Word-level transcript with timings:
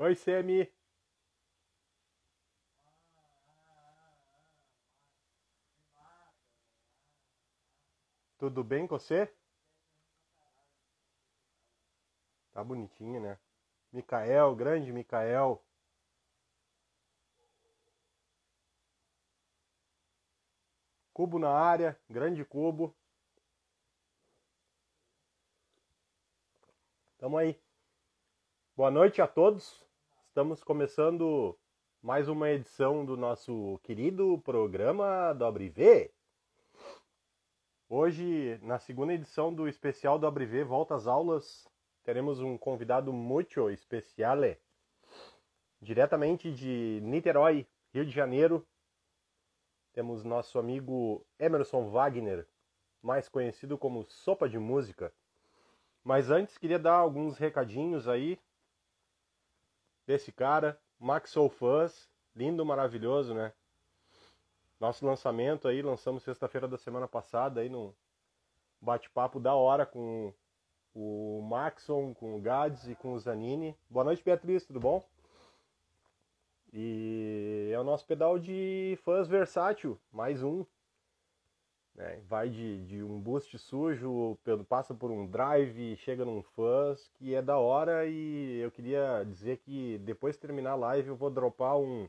Oi, 0.00 0.14
Semi. 0.16 0.66
Tudo 8.38 8.64
bem 8.64 8.86
com 8.86 8.98
você? 8.98 9.30
Tá 12.50 12.64
bonitinho, 12.64 13.20
né? 13.20 13.38
Micael, 13.92 14.56
grande 14.56 14.90
Micael. 14.90 15.62
Cubo 21.12 21.38
na 21.38 21.50
área, 21.50 22.00
grande 22.08 22.42
cubo. 22.42 22.96
Tamo 27.18 27.36
aí. 27.36 27.60
Boa 28.74 28.90
noite 28.90 29.20
a 29.20 29.28
todos. 29.28 29.89
Estamos 30.40 30.64
começando 30.64 31.54
mais 32.00 32.26
uma 32.26 32.48
edição 32.50 33.04
do 33.04 33.14
nosso 33.14 33.78
querido 33.82 34.38
programa 34.38 35.34
Dobre 35.34 35.68
V. 35.68 36.10
Hoje, 37.86 38.58
na 38.62 38.78
segunda 38.78 39.12
edição 39.12 39.52
do 39.52 39.68
especial 39.68 40.18
Dobre 40.18 40.46
V 40.46 40.64
Volta 40.64 40.94
às 40.94 41.06
Aulas, 41.06 41.68
teremos 42.02 42.40
um 42.40 42.56
convidado 42.56 43.12
muito 43.12 43.68
especial, 43.68 44.38
diretamente 45.78 46.50
de 46.50 47.00
Niterói, 47.02 47.66
Rio 47.92 48.06
de 48.06 48.10
Janeiro. 48.10 48.66
Temos 49.92 50.24
nosso 50.24 50.58
amigo 50.58 51.22
Emerson 51.38 51.90
Wagner, 51.90 52.48
mais 53.02 53.28
conhecido 53.28 53.76
como 53.76 54.06
Sopa 54.08 54.48
de 54.48 54.58
Música. 54.58 55.12
Mas 56.02 56.30
antes 56.30 56.56
queria 56.56 56.78
dar 56.78 56.94
alguns 56.94 57.36
recadinhos 57.36 58.08
aí 58.08 58.38
desse 60.06 60.32
cara, 60.32 60.80
Max 60.98 61.30
Soul 61.30 61.48
Fuzz, 61.48 62.08
lindo, 62.34 62.64
maravilhoso, 62.64 63.34
né? 63.34 63.52
Nosso 64.78 65.04
lançamento 65.04 65.68
aí, 65.68 65.82
lançamos 65.82 66.22
sexta-feira 66.22 66.66
da 66.66 66.78
semana 66.78 67.06
passada 67.06 67.60
aí 67.60 67.68
no 67.68 67.94
bate-papo 68.80 69.38
da 69.38 69.54
hora 69.54 69.84
com 69.84 70.32
o 70.94 71.42
Maxon, 71.42 72.14
com 72.14 72.36
o 72.36 72.40
Gads 72.40 72.88
e 72.88 72.94
com 72.94 73.12
o 73.12 73.18
Zanini. 73.18 73.76
Boa 73.88 74.04
noite, 74.04 74.24
Beatriz, 74.24 74.64
tudo 74.64 74.80
bom? 74.80 75.04
E 76.72 77.70
é 77.72 77.78
o 77.78 77.84
nosso 77.84 78.06
pedal 78.06 78.38
de 78.38 78.98
fãs 79.04 79.28
versátil, 79.28 80.00
mais 80.12 80.42
um. 80.42 80.64
Né? 81.94 82.20
Vai 82.28 82.48
de, 82.48 82.84
de 82.86 83.02
um 83.02 83.20
boost 83.20 83.58
sujo, 83.58 84.38
passa 84.68 84.94
por 84.94 85.10
um 85.10 85.26
drive, 85.26 85.96
chega 85.96 86.24
num 86.24 86.42
fãs, 86.42 87.08
que 87.14 87.34
é 87.34 87.42
da 87.42 87.58
hora. 87.58 88.06
E 88.06 88.58
eu 88.60 88.70
queria 88.70 89.24
dizer 89.24 89.58
que 89.58 89.98
depois 89.98 90.36
de 90.36 90.42
terminar 90.42 90.72
a 90.72 90.76
live 90.76 91.08
eu 91.08 91.16
vou 91.16 91.30
dropar 91.30 91.78
um 91.78 92.08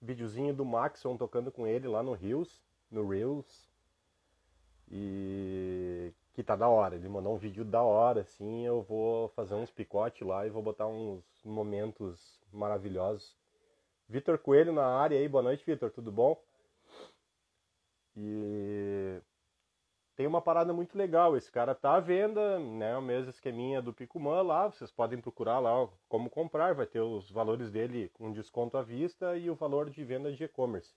videozinho 0.00 0.54
do 0.54 0.64
Maxon 0.64 1.16
tocando 1.16 1.50
com 1.50 1.66
ele 1.66 1.88
lá 1.88 2.02
no 2.02 2.12
Rios, 2.12 2.62
no 2.90 3.08
Reels. 3.08 3.68
E 4.90 6.12
que 6.34 6.42
tá 6.42 6.56
da 6.56 6.68
hora. 6.68 6.96
Ele 6.96 7.08
mandou 7.08 7.34
um 7.34 7.38
vídeo 7.38 7.64
da 7.64 7.82
hora, 7.82 8.20
assim. 8.20 8.66
Eu 8.66 8.82
vou 8.82 9.28
fazer 9.30 9.54
uns 9.54 9.70
picotes 9.70 10.26
lá 10.26 10.46
e 10.46 10.50
vou 10.50 10.62
botar 10.62 10.86
uns 10.86 11.24
momentos 11.44 12.40
maravilhosos. 12.52 13.36
Vitor 14.08 14.36
Coelho 14.38 14.72
na 14.72 14.84
área 14.84 15.18
aí, 15.18 15.28
boa 15.28 15.42
noite, 15.42 15.64
Vitor, 15.64 15.90
tudo 15.90 16.12
bom? 16.12 16.38
E 18.16 19.20
tem 20.16 20.26
uma 20.26 20.40
parada 20.40 20.72
muito 20.72 20.96
legal. 20.96 21.36
Esse 21.36 21.50
cara 21.50 21.74
tá 21.74 21.96
à 21.96 22.00
venda, 22.00 22.58
né? 22.58 22.96
O 22.96 23.02
mesmo 23.02 23.30
esqueminha 23.30 23.82
do 23.82 23.92
Picumã 23.92 24.42
lá. 24.42 24.70
Vocês 24.70 24.90
podem 24.90 25.20
procurar 25.20 25.58
lá 25.58 25.88
como 26.08 26.30
comprar. 26.30 26.74
Vai 26.74 26.86
ter 26.86 27.00
os 27.00 27.30
valores 27.30 27.70
dele 27.70 28.08
com 28.14 28.32
desconto 28.32 28.76
à 28.76 28.82
vista 28.82 29.36
e 29.36 29.50
o 29.50 29.54
valor 29.54 29.90
de 29.90 30.04
venda 30.04 30.32
de 30.32 30.44
e-commerce. 30.44 30.94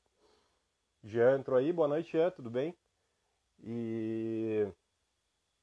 Jean 1.04 1.40
entrou 1.40 1.58
aí, 1.58 1.72
boa 1.72 1.88
noite, 1.88 2.12
Jean, 2.12 2.30
tudo 2.32 2.50
bem? 2.50 2.76
E 3.64 4.68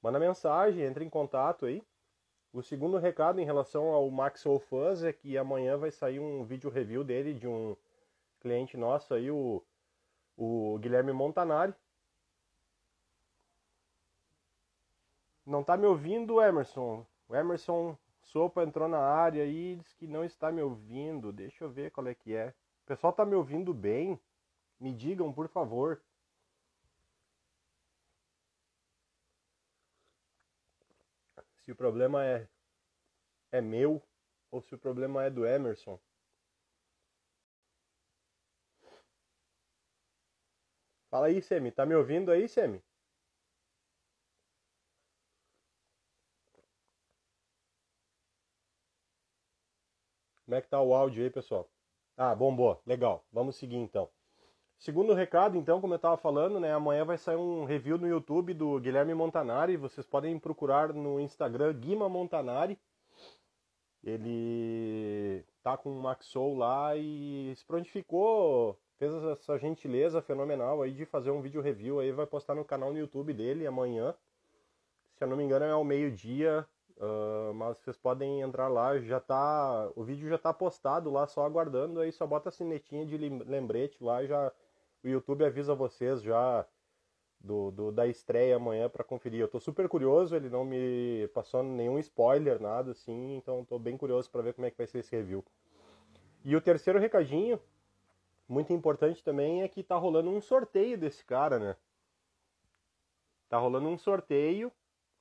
manda 0.03 0.19
mensagem, 0.19 0.83
entre 0.85 1.05
em 1.05 1.11
contato 1.11 1.67
aí. 1.67 1.83
O 2.53 2.63
segundo 2.63 2.99
recado 2.99 3.41
em 3.41 3.45
relação 3.45 3.89
ao 3.89 4.11
Maxwell 4.11 4.61
Fuzz 4.61 5.03
é 5.03 5.13
que 5.13 5.37
amanhã 5.37 5.77
vai 5.77 5.91
sair 5.91 6.21
um 6.21 6.45
vídeo 6.45 6.71
review 6.71 7.03
dele 7.03 7.35
de 7.35 7.49
um 7.49 7.77
cliente 8.41 8.77
nosso 8.77 9.13
aí, 9.13 9.31
o, 9.31 9.63
o 10.37 10.79
Guilherme 10.79 11.13
Montanari. 11.13 11.75
Não 15.47 15.63
tá 15.63 15.77
me 15.77 15.87
ouvindo, 15.87 16.41
Emerson? 16.41 17.07
O 17.29 17.35
Emerson 17.35 17.97
Sopa 18.23 18.63
entrou 18.63 18.89
na 18.89 18.99
área 18.99 19.45
e 19.45 19.77
disse 19.77 19.95
que 19.97 20.07
não 20.07 20.25
está 20.25 20.51
me 20.51 20.63
ouvindo. 20.63 21.33
Deixa 21.33 21.65
eu 21.65 21.71
ver 21.71 21.91
qual 21.91 22.07
é 22.07 22.15
que 22.15 22.35
é. 22.35 22.49
O 22.85 22.87
pessoal 22.87 23.13
tá 23.13 23.25
me 23.25 23.35
ouvindo 23.35 23.73
bem? 23.75 24.19
Me 24.81 24.93
digam, 24.93 25.33
por 25.33 25.49
favor. 25.49 26.01
se 31.65 31.73
o 31.73 31.77
problema 31.77 32.25
é, 32.25 32.47
é 33.51 33.61
meu 33.61 34.03
ou 34.51 34.61
se 34.61 34.75
o 34.75 34.79
problema 34.79 35.25
é 35.25 35.31
do 35.31 35.47
Emerson. 35.47 35.99
Fala 41.15 41.29
aí, 41.29 41.41
Semi. 41.41 41.71
Tá 41.71 41.87
me 41.87 41.95
ouvindo 41.95 42.33
aí, 42.33 42.49
Semi? 42.49 42.83
Como 50.45 50.57
é 50.57 50.61
que 50.61 50.69
tá 50.69 50.81
o 50.81 50.93
áudio 50.93 51.23
aí, 51.23 51.31
pessoal? 51.31 51.71
Ah, 52.17 52.35
bom, 52.35 52.55
boa. 52.55 52.81
Legal. 52.85 53.25
Vamos 53.31 53.55
seguir 53.55 53.77
então. 53.77 54.11
Segundo 54.77 55.15
recado, 55.15 55.57
então, 55.57 55.81
como 55.81 55.95
eu 55.95 55.97
estava 55.97 56.17
falando, 56.17 56.59
né, 56.59 56.73
amanhã 56.73 57.05
vai 57.05 57.17
sair 57.17 57.37
um 57.37 57.65
review 57.65 57.97
no 57.97 58.09
YouTube 58.09 58.53
do 58.53 58.81
Guilherme 58.81 59.15
Montanari. 59.15 59.77
Vocês 59.77 60.05
podem 60.05 60.37
procurar 60.37 60.93
no 60.93 61.21
Instagram 61.21 61.75
Guima 61.75 62.09
Montanari. 62.09 62.77
Ele 64.03 65.45
tá 65.63 65.77
com 65.77 65.97
o 65.97 66.03
Max 66.03 66.27
Soul 66.27 66.57
lá 66.57 66.97
e 66.97 67.55
se 67.55 67.65
prontificou, 67.65 68.77
fez 69.11 69.25
essa 69.25 69.59
gentileza 69.59 70.23
fenomenal 70.23 70.83
aí 70.83 70.93
de 70.93 71.05
fazer 71.05 71.31
um 71.31 71.41
vídeo 71.41 71.61
review 71.61 72.01
aí, 72.01 72.11
vai 72.13 72.27
postar 72.27 72.55
no 72.55 72.65
canal 72.65 72.93
no 72.93 72.99
YouTube 72.99 73.33
dele 73.33 73.67
amanhã. 73.67 74.15
Se 75.15 75.25
eu 75.25 75.29
não 75.29 75.37
me 75.37 75.45
engano 75.45 75.65
é 75.65 75.71
ao 75.71 75.85
meio-dia, 75.85 76.67
uh, 76.97 77.55
mas 77.55 77.77
vocês 77.79 77.97
podem 77.97 78.41
entrar 78.41 78.69
lá, 78.69 78.99
já 78.99 79.21
tá, 79.21 79.91
o 79.95 80.03
vídeo 80.03 80.29
já 80.29 80.39
tá 80.39 80.53
postado 80.53 81.11
lá, 81.11 81.27
só 81.27 81.45
aguardando, 81.45 82.01
aí 82.01 82.11
só 82.11 82.27
bota 82.27 82.49
a 82.49 82.53
sinetinha 82.53 83.05
de 83.05 83.17
lembrete 83.17 84.03
lá 84.03 84.25
já 84.25 84.51
o 85.03 85.09
YouTube 85.09 85.45
avisa 85.45 85.75
vocês 85.75 86.23
já 86.23 86.67
do, 87.39 87.71
do 87.71 87.93
da 87.93 88.07
estreia 88.07 88.57
amanhã 88.57 88.89
para 88.89 89.05
conferir. 89.05 89.41
Eu 89.41 89.49
tô 89.49 89.61
super 89.61 89.87
curioso, 89.87 90.35
ele 90.35 90.49
não 90.49 90.65
me 90.65 91.29
passou 91.35 91.63
nenhum 91.63 91.99
spoiler, 91.99 92.59
nada 92.59 92.93
assim, 92.93 93.37
então 93.37 93.65
tô 93.67 93.79
bem 93.79 93.99
curioso 93.99 94.31
para 94.31 94.41
ver 94.41 94.55
como 94.55 94.67
é 94.67 94.71
que 94.71 94.79
vai 94.79 94.87
ser 94.87 95.01
esse 95.01 95.15
review. 95.15 95.45
E 96.43 96.57
o 96.57 96.61
terceiro 96.61 96.99
recadinho, 96.99 97.61
muito 98.49 98.73
importante 98.73 99.23
também, 99.23 99.63
é 99.63 99.69
que 99.69 99.83
tá 99.83 99.97
rolando 99.97 100.31
um 100.31 100.41
sorteio 100.41 100.99
desse 100.99 101.25
cara, 101.25 101.59
né? 101.59 101.77
Tá 103.49 103.59
rolando 103.59 103.89
um 103.89 103.99
sorteio 103.99 104.73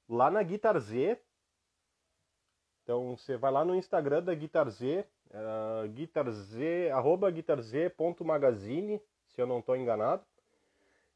lá 0.07 0.29
na 0.29 0.43
Guitar 0.43 0.79
Z. 0.79 1.19
Então 2.83 3.15
você 3.15 3.37
vai 3.37 3.51
lá 3.51 3.63
no 3.63 3.75
Instagram 3.75 4.23
da 4.23 4.33
Guitar 4.33 4.69
Z, 4.69 5.05
uh, 5.29 5.87
guitarz, 5.89 6.53
arroba 6.91 7.31
guitarz.magazine, 7.31 9.01
se 9.27 9.41
eu 9.41 9.47
não 9.47 9.59
estou 9.59 9.75
enganado. 9.75 10.25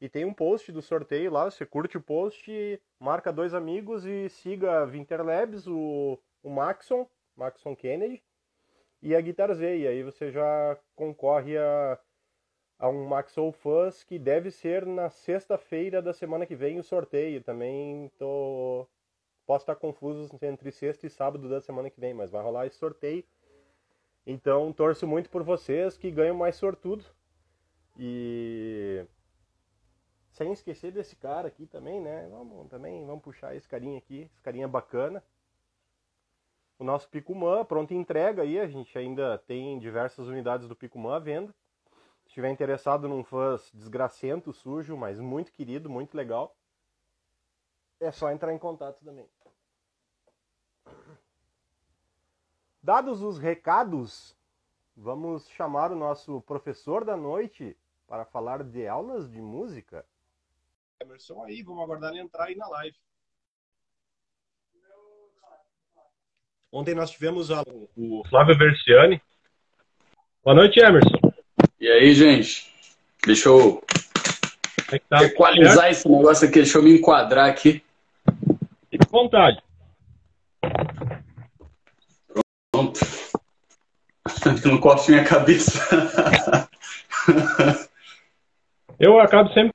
E 0.00 0.08
tem 0.08 0.24
um 0.24 0.32
post 0.32 0.70
do 0.70 0.80
sorteio 0.80 1.30
lá, 1.30 1.50
você 1.50 1.66
curte 1.66 1.96
o 1.96 2.00
post, 2.00 2.80
marca 3.00 3.32
dois 3.32 3.52
amigos 3.52 4.06
e 4.06 4.28
siga 4.28 4.86
Winterlabs, 4.86 5.66
o, 5.66 6.18
o 6.42 6.50
Maxon, 6.50 7.08
Maxon 7.36 7.74
Kennedy, 7.74 8.22
e 9.02 9.14
a 9.14 9.20
Guitar 9.20 9.52
Z. 9.54 9.78
E 9.78 9.86
aí 9.86 10.02
você 10.02 10.30
já 10.30 10.78
concorre 10.94 11.56
a, 11.56 11.98
a 12.78 12.88
um 12.88 13.06
Maxon 13.06 13.52
Fuzz 13.52 14.04
que 14.04 14.18
deve 14.18 14.50
ser 14.50 14.86
na 14.86 15.10
sexta-feira 15.10 16.02
da 16.02 16.12
semana 16.12 16.46
que 16.46 16.54
vem 16.56 16.78
o 16.78 16.84
sorteio. 16.84 17.42
Também 17.42 18.10
tô 18.18 18.86
posso 19.46 19.62
estar 19.62 19.76
confuso 19.76 20.38
entre 20.42 20.70
sexta 20.70 21.06
e 21.06 21.10
sábado 21.10 21.48
da 21.48 21.58
semana 21.58 21.88
que 21.88 21.98
vem, 21.98 22.12
mas 22.12 22.30
vai 22.30 22.42
rolar 22.42 22.66
esse 22.66 22.76
sorteio. 22.76 23.24
Então 24.26 24.72
torço 24.74 25.06
muito 25.06 25.30
por 25.30 25.42
vocês 25.42 25.96
que 25.96 26.10
ganham 26.10 26.36
mais 26.36 26.56
sortudo. 26.56 27.02
E 27.98 29.04
sem 30.30 30.52
esquecer 30.52 30.92
desse 30.92 31.16
cara 31.16 31.48
aqui 31.48 31.66
também, 31.66 32.00
né? 32.00 32.28
Vamos 32.30 32.68
também, 32.68 33.04
vamos 33.06 33.22
puxar 33.22 33.56
esse 33.56 33.66
carinha 33.66 33.98
aqui, 33.98 34.28
esse 34.30 34.40
carinha 34.42 34.68
bacana. 34.68 35.24
O 36.78 36.84
nosso 36.84 37.08
Picumã, 37.08 37.64
pronta 37.64 37.92
entrega 37.92 38.42
aí, 38.42 38.58
a 38.60 38.68
gente 38.68 38.96
ainda 38.96 39.36
tem 39.38 39.78
diversas 39.80 40.28
unidades 40.28 40.68
do 40.68 40.76
Picumã 40.76 41.16
à 41.16 41.18
venda. 41.18 41.52
Se 42.22 42.28
estiver 42.28 42.50
interessado 42.50 43.08
num 43.08 43.24
fãs 43.24 43.68
desgracento, 43.74 44.52
sujo, 44.52 44.96
mas 44.96 45.18
muito 45.18 45.50
querido, 45.50 45.90
muito 45.90 46.16
legal, 46.16 46.54
é 47.98 48.12
só 48.12 48.30
entrar 48.30 48.54
em 48.54 48.58
contato 48.58 49.04
também. 49.04 49.28
Dados 52.80 53.22
os 53.22 53.38
recados, 53.38 54.36
vamos 54.96 55.48
chamar 55.48 55.90
o 55.90 55.96
nosso 55.96 56.40
professor 56.42 57.04
da 57.04 57.16
noite 57.16 57.76
para 58.06 58.24
falar 58.24 58.62
de 58.62 58.86
aulas 58.86 59.28
de 59.28 59.40
música. 59.40 60.06
Emerson 61.00 61.42
aí, 61.42 61.60
vamos 61.62 61.82
aguardar 61.82 62.12
ele 62.12 62.20
entrar 62.20 62.44
aí 62.44 62.54
na 62.54 62.68
live. 62.68 62.96
Ontem 66.70 66.94
nós 66.94 67.10
tivemos 67.10 67.50
a, 67.50 67.64
o 67.96 68.22
Flávio 68.28 68.56
Versiani. 68.56 69.20
Boa 70.44 70.54
noite, 70.54 70.78
Emerson. 70.78 71.18
E 71.80 71.88
aí, 71.88 72.14
gente? 72.14 72.70
Deixa 73.24 73.48
eu 73.48 73.82
é 74.92 74.98
tá? 74.98 75.24
equalizar 75.24 75.90
esse 75.90 76.06
negócio 76.08 76.46
aqui, 76.46 76.56
deixa 76.56 76.78
eu 76.78 76.82
me 76.82 76.98
enquadrar 76.98 77.48
aqui. 77.48 77.82
Fique 78.90 79.06
à 79.06 79.10
vontade. 79.10 79.62
Pronto. 82.70 83.00
Não 84.66 84.78
corte 84.78 85.10
minha 85.10 85.24
cabeça. 85.24 85.80
eu 89.00 89.18
acabo 89.20 89.50
sempre 89.54 89.72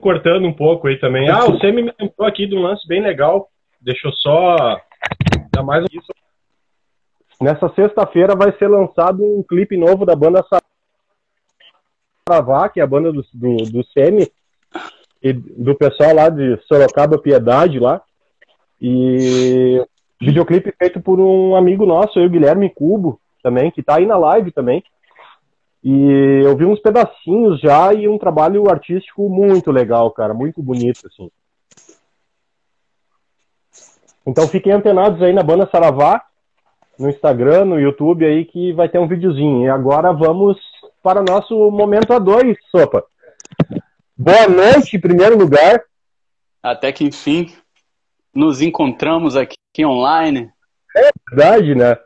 cortando 0.00 0.46
um 0.46 0.54
pouco 0.54 0.86
aí 0.86 1.00
também. 1.00 1.28
Ah, 1.28 1.46
o 1.46 1.58
Semi 1.58 1.82
me 1.82 1.92
lembrou 2.00 2.28
aqui 2.28 2.46
de 2.46 2.54
um 2.54 2.62
lance 2.62 2.86
bem 2.86 3.02
legal. 3.02 3.50
Deixa 3.80 4.06
eu 4.06 4.12
só 4.12 4.80
dar 5.52 5.62
mais 5.62 5.84
um... 5.84 7.44
Nessa 7.44 7.68
sexta-feira 7.74 8.34
vai 8.34 8.56
ser 8.56 8.68
lançado 8.68 9.22
um 9.22 9.42
clipe 9.42 9.76
novo 9.76 10.06
da 10.06 10.16
banda 10.16 10.44
Saravá, 12.26 12.68
que 12.68 12.80
é 12.80 12.82
a 12.82 12.86
banda 12.86 13.12
do, 13.12 13.24
do, 13.34 13.56
do 13.70 13.84
Semi, 13.86 14.30
e 15.22 15.32
do 15.32 15.74
pessoal 15.74 16.14
lá 16.14 16.28
de 16.28 16.56
Sorocaba 16.66 17.18
Piedade 17.18 17.78
lá. 17.78 18.00
E 18.80 19.84
videoclipe 20.20 20.72
feito 20.78 21.00
por 21.00 21.20
um 21.20 21.54
amigo 21.54 21.84
nosso, 21.84 22.18
eu, 22.18 22.30
Guilherme 22.30 22.70
Cubo, 22.70 23.20
também, 23.42 23.70
que 23.70 23.82
tá 23.82 23.96
aí 23.96 24.06
na 24.06 24.16
live 24.16 24.50
também. 24.52 24.82
E 25.84 26.42
eu 26.44 26.56
vi 26.56 26.64
uns 26.64 26.80
pedacinhos 26.80 27.60
já 27.60 27.92
e 27.92 28.08
um 28.08 28.16
trabalho 28.16 28.70
artístico 28.70 29.28
muito 29.28 29.70
legal, 29.72 30.10
cara, 30.12 30.32
muito 30.32 30.62
bonito, 30.62 31.06
assim. 31.06 31.28
Então 34.26 34.46
fiquem 34.46 34.72
antenados 34.72 35.20
aí 35.22 35.32
na 35.32 35.42
banda 35.42 35.68
Saravá, 35.70 36.22
no 36.98 37.08
Instagram, 37.08 37.64
no 37.64 37.80
YouTube 37.80 38.24
aí, 38.24 38.44
que 38.44 38.72
vai 38.72 38.88
ter 38.88 38.98
um 38.98 39.08
videozinho. 39.08 39.64
E 39.64 39.68
agora 39.68 40.12
vamos 40.12 40.58
para 41.02 41.20
o 41.20 41.24
nosso 41.24 41.70
momento 41.70 42.12
A2, 42.12 42.56
Sopa. 42.70 43.04
Boa 44.16 44.48
noite, 44.48 44.96
em 44.96 45.00
primeiro 45.00 45.36
lugar. 45.36 45.82
Até 46.62 46.92
que 46.92 47.04
enfim 47.04 47.52
nos 48.34 48.62
encontramos 48.62 49.36
aqui 49.36 49.84
online. 49.84 50.50
É 50.96 51.10
verdade, 51.30 51.74
né? 51.74 51.96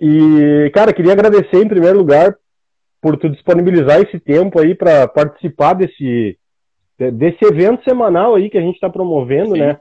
E, 0.00 0.70
cara, 0.74 0.92
queria 0.92 1.12
agradecer 1.12 1.62
em 1.62 1.68
primeiro 1.68 1.98
lugar 1.98 2.36
por 3.00 3.16
tu 3.16 3.28
disponibilizar 3.28 4.00
esse 4.00 4.18
tempo 4.18 4.60
aí 4.60 4.74
para 4.74 5.06
participar 5.08 5.74
desse, 5.74 6.38
desse 6.98 7.44
evento 7.44 7.82
semanal 7.84 8.34
aí 8.34 8.50
que 8.50 8.58
a 8.58 8.60
gente 8.60 8.74
está 8.74 8.90
promovendo, 8.90 9.52
Sim. 9.54 9.60
né? 9.60 9.80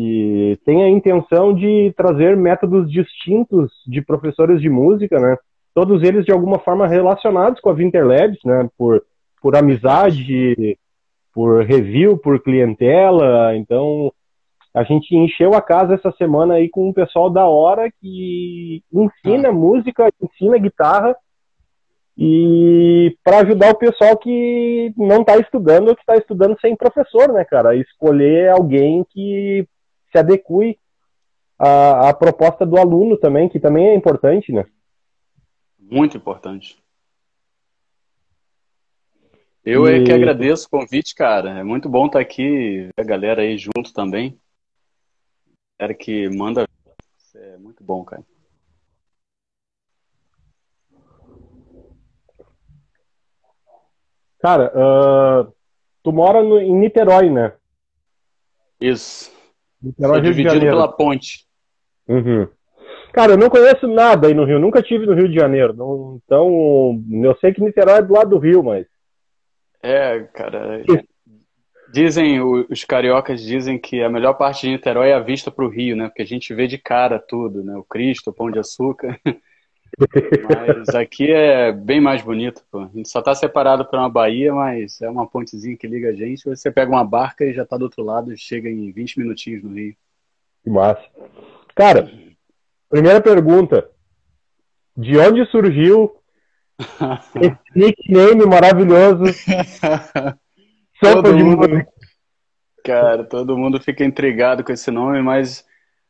E 0.00 0.56
tem 0.64 0.84
a 0.84 0.88
intenção 0.88 1.52
de 1.52 1.92
trazer 1.96 2.36
métodos 2.36 2.88
distintos 2.88 3.72
de 3.84 4.00
professores 4.00 4.60
de 4.60 4.70
música, 4.70 5.18
né? 5.18 5.36
Todos 5.74 6.04
eles 6.04 6.24
de 6.24 6.30
alguma 6.30 6.60
forma 6.60 6.86
relacionados 6.86 7.60
com 7.60 7.68
a 7.68 7.72
Winterlabs, 7.72 8.38
né? 8.44 8.68
Por, 8.78 9.02
por 9.42 9.56
amizade, 9.56 10.78
por 11.34 11.64
review, 11.64 12.16
por 12.16 12.40
clientela. 12.40 13.56
Então, 13.56 14.12
a 14.72 14.84
gente 14.84 15.16
encheu 15.16 15.54
a 15.54 15.60
casa 15.60 15.94
essa 15.94 16.12
semana 16.12 16.54
aí 16.54 16.68
com 16.68 16.90
um 16.90 16.92
pessoal 16.92 17.28
da 17.28 17.48
hora 17.48 17.90
que 18.00 18.80
ensina 18.92 19.48
ah. 19.48 19.52
música, 19.52 20.08
ensina 20.22 20.58
guitarra 20.58 21.16
e 22.16 23.16
para 23.24 23.40
ajudar 23.40 23.72
o 23.72 23.78
pessoal 23.78 24.16
que 24.16 24.92
não 24.96 25.22
está 25.22 25.36
estudando 25.38 25.88
ou 25.88 25.96
que 25.96 26.02
está 26.02 26.16
estudando 26.16 26.56
sem 26.60 26.76
professor, 26.76 27.32
né, 27.32 27.44
cara? 27.44 27.74
Escolher 27.74 28.50
alguém 28.50 29.04
que 29.10 29.66
se 30.10 30.18
adeque 30.18 30.78
à, 31.58 32.08
à 32.08 32.14
proposta 32.14 32.64
do 32.64 32.78
aluno 32.78 33.16
também, 33.16 33.48
que 33.48 33.60
também 33.60 33.88
é 33.88 33.94
importante, 33.94 34.52
né? 34.52 34.64
Muito 35.78 36.16
importante. 36.16 36.82
Eu 39.64 39.86
e... 39.86 40.00
é 40.00 40.04
que 40.04 40.12
agradeço 40.12 40.66
o 40.66 40.70
convite, 40.70 41.14
cara. 41.14 41.58
É 41.58 41.62
muito 41.62 41.88
bom 41.88 42.06
estar 42.06 42.20
aqui, 42.20 42.88
a 42.96 43.02
galera 43.02 43.42
aí 43.42 43.58
junto 43.58 43.92
também. 43.92 44.38
Era 45.78 45.94
que 45.94 46.28
manda. 46.30 46.66
É 47.34 47.56
muito 47.58 47.84
bom, 47.84 48.04
cara. 48.04 48.24
Cara, 54.40 54.72
uh, 54.72 55.52
tu 56.02 56.12
mora 56.12 56.42
no, 56.42 56.60
em 56.60 56.74
Niterói, 56.74 57.28
né? 57.28 57.52
Isso. 58.80 59.37
Niterói, 59.82 60.20
Rio 60.20 60.32
dividido 60.32 60.60
pela 60.60 60.88
ponte. 60.88 61.46
Uhum. 62.08 62.48
Cara, 63.12 63.32
eu 63.32 63.38
não 63.38 63.48
conheço 63.48 63.86
nada 63.86 64.28
aí 64.28 64.34
no 64.34 64.44
Rio, 64.44 64.58
nunca 64.58 64.82
tive 64.82 65.06
no 65.06 65.14
Rio 65.14 65.28
de 65.28 65.34
Janeiro. 65.34 65.74
Não, 65.74 66.20
então, 66.24 67.02
eu 67.22 67.36
sei 67.40 67.52
que 67.52 67.60
Niterói 67.60 67.98
é 67.98 68.02
do 68.02 68.12
lado 68.12 68.30
do 68.30 68.38
Rio, 68.38 68.62
mas. 68.62 68.86
É, 69.82 70.20
cara. 70.34 70.82
Dizem, 71.90 72.40
os 72.42 72.84
cariocas 72.84 73.40
dizem 73.40 73.78
que 73.78 74.02
a 74.02 74.10
melhor 74.10 74.34
parte 74.34 74.62
de 74.62 74.72
Niterói 74.72 75.08
é 75.08 75.14
a 75.14 75.20
vista 75.20 75.50
para 75.50 75.64
o 75.64 75.70
Rio, 75.70 75.96
né? 75.96 76.08
Porque 76.08 76.22
a 76.22 76.26
gente 76.26 76.52
vê 76.52 76.66
de 76.66 76.76
cara 76.76 77.18
tudo, 77.18 77.64
né? 77.64 77.74
O 77.76 77.82
Cristo, 77.82 78.28
o 78.28 78.32
Pão 78.32 78.50
de 78.50 78.58
Açúcar. 78.58 79.18
Mas 80.48 80.94
aqui 80.94 81.30
é 81.30 81.72
bem 81.72 82.00
mais 82.00 82.22
bonito, 82.22 82.62
pô. 82.70 82.80
A 82.80 82.90
gente 82.94 83.08
só 83.08 83.20
tá 83.22 83.34
separado 83.34 83.84
por 83.84 83.98
uma 83.98 84.08
baía, 84.08 84.52
mas 84.54 85.00
é 85.00 85.08
uma 85.08 85.26
pontezinha 85.26 85.76
que 85.76 85.86
liga 85.86 86.10
a 86.10 86.12
gente. 86.12 86.44
Você 86.44 86.70
pega 86.70 86.90
uma 86.90 87.04
barca 87.04 87.44
e 87.44 87.52
já 87.52 87.64
tá 87.64 87.76
do 87.76 87.82
outro 87.82 88.04
lado, 88.04 88.36
chega 88.36 88.68
em 88.68 88.90
20 88.92 89.18
minutinhos 89.18 89.62
no 89.62 89.74
Rio. 89.74 89.96
Que 90.62 90.70
massa. 90.70 91.02
Cara, 91.74 92.10
primeira 92.88 93.20
pergunta. 93.20 93.90
De 94.96 95.16
onde 95.16 95.44
surgiu 95.46 96.16
esse 97.40 97.58
nickname 97.74 98.46
maravilhoso? 98.46 99.24
De 101.00 101.44
mundo. 101.44 101.86
Cara, 102.84 103.22
todo 103.22 103.56
mundo 103.56 103.80
fica 103.80 104.04
intrigado 104.04 104.64
com 104.64 104.72
esse 104.72 104.90
nome, 104.90 105.22
mas 105.22 105.64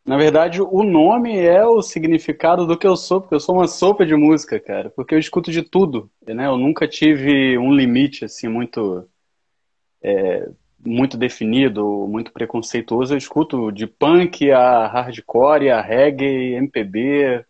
na 0.08 0.16
verdade, 0.16 0.62
o 0.62 0.82
nome 0.82 1.36
é 1.36 1.62
o 1.66 1.82
significado 1.82 2.66
do 2.66 2.78
que 2.78 2.86
eu 2.86 2.96
sou, 2.96 3.20
porque 3.20 3.34
eu 3.34 3.40
sou 3.40 3.56
uma 3.56 3.68
sopa 3.68 4.06
de 4.06 4.14
música, 4.16 4.58
cara. 4.58 4.88
Porque 4.88 5.14
eu 5.14 5.18
escuto 5.18 5.52
de 5.52 5.62
tudo, 5.62 6.10
né? 6.26 6.46
Eu 6.46 6.56
nunca 6.56 6.88
tive 6.88 7.58
um 7.58 7.74
limite, 7.74 8.24
assim, 8.24 8.48
muito... 8.48 9.06
É, 10.02 10.48
muito 10.82 11.18
definido, 11.18 11.84
muito 12.08 12.32
preconceituoso. 12.32 13.12
Eu 13.12 13.18
escuto 13.18 13.70
de 13.70 13.86
punk 13.86 14.50
a 14.50 14.86
hardcore, 14.86 15.68
a 15.68 15.82
reggae, 15.82 16.54
MPB, 16.54 17.44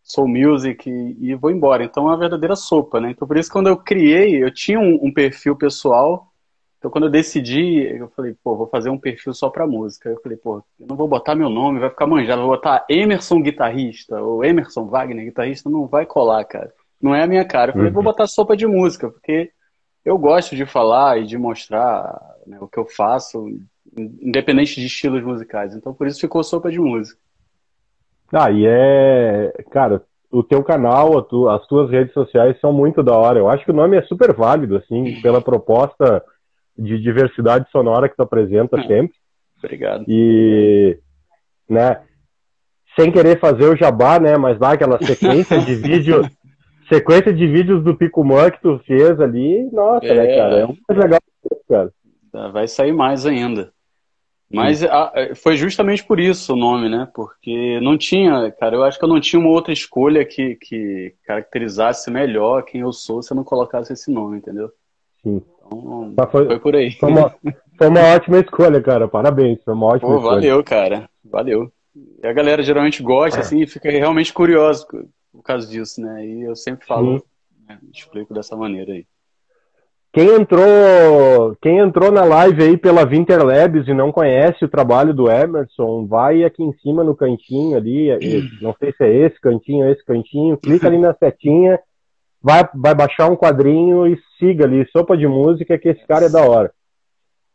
soul 0.00 0.28
music 0.28 0.88
e, 0.88 1.30
e 1.30 1.34
vou 1.34 1.50
embora. 1.50 1.82
Então 1.82 2.04
é 2.04 2.10
uma 2.10 2.18
verdadeira 2.18 2.54
sopa, 2.54 3.00
né? 3.00 3.10
Então 3.10 3.26
por 3.26 3.36
isso 3.36 3.50
quando 3.50 3.68
eu 3.68 3.76
criei, 3.76 4.40
eu 4.40 4.54
tinha 4.54 4.78
um, 4.78 5.06
um 5.06 5.12
perfil 5.12 5.56
pessoal 5.56 6.32
então, 6.78 6.90
quando 6.90 7.04
eu 7.04 7.10
decidi, 7.10 7.80
eu 7.98 8.08
falei, 8.10 8.34
pô, 8.44 8.54
vou 8.54 8.66
fazer 8.66 8.90
um 8.90 8.98
perfil 8.98 9.32
só 9.32 9.48
pra 9.48 9.66
música. 9.66 10.10
Eu 10.10 10.20
falei, 10.20 10.36
pô, 10.36 10.62
eu 10.78 10.86
não 10.86 10.96
vou 10.96 11.08
botar 11.08 11.34
meu 11.34 11.48
nome, 11.48 11.80
vai 11.80 11.88
ficar 11.88 12.06
manjado. 12.06 12.42
Vou 12.42 12.50
botar 12.50 12.84
Emerson 12.88 13.40
guitarrista 13.40 14.20
ou 14.20 14.44
Emerson 14.44 14.86
Wagner 14.86 15.24
guitarrista, 15.24 15.70
não 15.70 15.86
vai 15.86 16.04
colar, 16.04 16.44
cara. 16.44 16.72
Não 17.00 17.14
é 17.14 17.22
a 17.22 17.26
minha 17.26 17.44
cara. 17.44 17.70
Eu 17.70 17.74
falei, 17.74 17.88
uhum. 17.88 17.94
vou 17.94 18.02
botar 18.02 18.26
sopa 18.26 18.56
de 18.56 18.66
música, 18.66 19.10
porque 19.10 19.50
eu 20.04 20.18
gosto 20.18 20.54
de 20.54 20.66
falar 20.66 21.18
e 21.18 21.24
de 21.24 21.38
mostrar 21.38 22.20
né, 22.46 22.58
o 22.60 22.68
que 22.68 22.78
eu 22.78 22.86
faço, 22.86 23.48
independente 23.96 24.78
de 24.78 24.86
estilos 24.86 25.24
musicais. 25.24 25.74
Então, 25.74 25.94
por 25.94 26.06
isso 26.06 26.20
ficou 26.20 26.44
sopa 26.44 26.70
de 26.70 26.78
música. 26.78 27.18
Ah, 28.32 28.50
e 28.50 28.66
é. 28.66 29.52
Cara, 29.70 30.02
o 30.30 30.42
teu 30.42 30.62
canal, 30.62 31.22
tu, 31.22 31.48
as 31.48 31.66
tuas 31.66 31.90
redes 31.90 32.12
sociais 32.12 32.60
são 32.60 32.72
muito 32.72 33.02
da 33.02 33.16
hora. 33.16 33.38
Eu 33.38 33.48
acho 33.48 33.64
que 33.64 33.70
o 33.70 33.74
nome 33.74 33.96
é 33.96 34.02
super 34.02 34.34
válido, 34.34 34.76
assim, 34.76 35.20
pela 35.22 35.40
proposta 35.40 36.22
de 36.78 36.98
diversidade 36.98 37.70
sonora 37.70 38.08
que 38.08 38.16
tu 38.16 38.22
apresenta 38.22 38.76
hum, 38.76 38.86
sempre. 38.86 39.16
Obrigado. 39.58 40.04
E, 40.08 40.98
né, 41.68 42.00
sem 42.98 43.10
querer 43.10 43.38
fazer 43.38 43.66
o 43.66 43.76
jabá, 43.76 44.18
né, 44.18 44.36
mas 44.36 44.58
dá 44.58 44.72
aquela 44.72 45.02
sequência 45.02 45.60
de 45.60 45.74
vídeo, 45.76 46.22
sequência 46.88 47.32
de 47.32 47.46
vídeos 47.46 47.82
do 47.82 47.96
Picumã 47.96 48.50
que 48.50 48.60
tu 48.60 48.78
fez 48.86 49.20
ali, 49.20 49.68
nossa, 49.72 50.06
né, 50.06 50.12
é... 50.12 50.26
né, 50.26 50.36
cara, 50.36 50.56
é 50.56 50.66
um 50.66 50.76
mais 50.88 51.02
legal, 51.02 51.20
cara. 51.68 51.92
Vai 52.52 52.68
sair 52.68 52.92
mais 52.92 53.24
ainda. 53.24 53.72
Mas 54.50 54.84
a, 54.84 55.12
foi 55.34 55.56
justamente 55.56 56.04
por 56.04 56.20
isso 56.20 56.52
o 56.52 56.56
nome, 56.56 56.88
né? 56.88 57.08
Porque 57.12 57.80
não 57.80 57.98
tinha, 57.98 58.52
cara, 58.52 58.76
eu 58.76 58.84
acho 58.84 58.98
que 58.98 59.04
eu 59.04 59.08
não 59.08 59.20
tinha 59.20 59.40
uma 59.40 59.48
outra 59.48 59.72
escolha 59.72 60.24
que, 60.24 60.54
que 60.56 61.14
caracterizasse 61.24 62.10
melhor 62.10 62.62
quem 62.62 62.82
eu 62.82 62.92
sou 62.92 63.22
se 63.22 63.32
eu 63.32 63.36
não 63.36 63.42
colocasse 63.42 63.92
esse 63.92 64.10
nome, 64.10 64.38
entendeu? 64.38 64.70
Sim. 65.26 65.42
Então, 65.66 66.28
foi, 66.30 66.46
foi, 66.46 66.60
por 66.60 66.76
aí. 66.76 66.92
Foi 66.92 67.10
uma, 67.10 67.34
foi 67.76 67.88
uma, 67.88 68.14
ótima 68.14 68.38
escolha, 68.38 68.80
cara. 68.80 69.08
Parabéns. 69.08 69.58
Foi 69.64 69.74
uma 69.74 69.86
ótima 69.86 70.10
Pô, 70.10 70.16
escolha. 70.18 70.34
Valeu, 70.36 70.64
cara. 70.64 71.10
Valeu. 71.24 71.72
a 72.22 72.32
galera 72.32 72.62
geralmente 72.62 73.02
gosta, 73.02 73.40
assim, 73.40 73.62
e 73.62 73.66
fica 73.66 73.90
realmente 73.90 74.32
curioso 74.32 74.86
por 74.86 75.42
causa 75.42 75.68
disso, 75.68 76.00
né? 76.00 76.24
E 76.24 76.42
eu 76.42 76.54
sempre 76.54 76.86
falo, 76.86 77.24
né, 77.68 77.78
explico 77.92 78.32
dessa 78.32 78.56
maneira 78.56 78.92
aí. 78.92 79.04
Quem 80.12 80.28
entrou, 80.30 81.54
quem 81.60 81.78
entrou 81.78 82.10
na 82.10 82.24
live 82.24 82.62
aí 82.62 82.76
pela 82.78 83.02
Labs 83.02 83.86
e 83.86 83.92
não 83.92 84.10
conhece 84.10 84.64
o 84.64 84.68
trabalho 84.68 85.12
do 85.12 85.30
Emerson, 85.30 86.06
vai 86.06 86.42
aqui 86.42 86.62
em 86.62 86.72
cima 86.78 87.04
no 87.04 87.14
cantinho 87.14 87.76
ali, 87.76 88.08
não 88.62 88.74
sei 88.78 88.92
se 88.92 89.04
é 89.04 89.12
esse 89.12 89.38
cantinho, 89.38 89.90
esse 89.90 90.02
cantinho, 90.06 90.56
clica 90.56 90.86
ali 90.86 90.96
na 90.96 91.12
setinha, 91.12 91.78
vai, 92.42 92.68
vai 92.74 92.94
baixar 92.94 93.30
um 93.30 93.36
quadrinho 93.36 94.06
e 94.06 94.18
siga 94.38 94.64
ali, 94.64 94.88
sopa 94.90 95.16
de 95.16 95.26
música, 95.26 95.78
que 95.78 95.88
esse 95.88 96.06
cara 96.06 96.26
é 96.26 96.28
da 96.28 96.42
hora. 96.42 96.72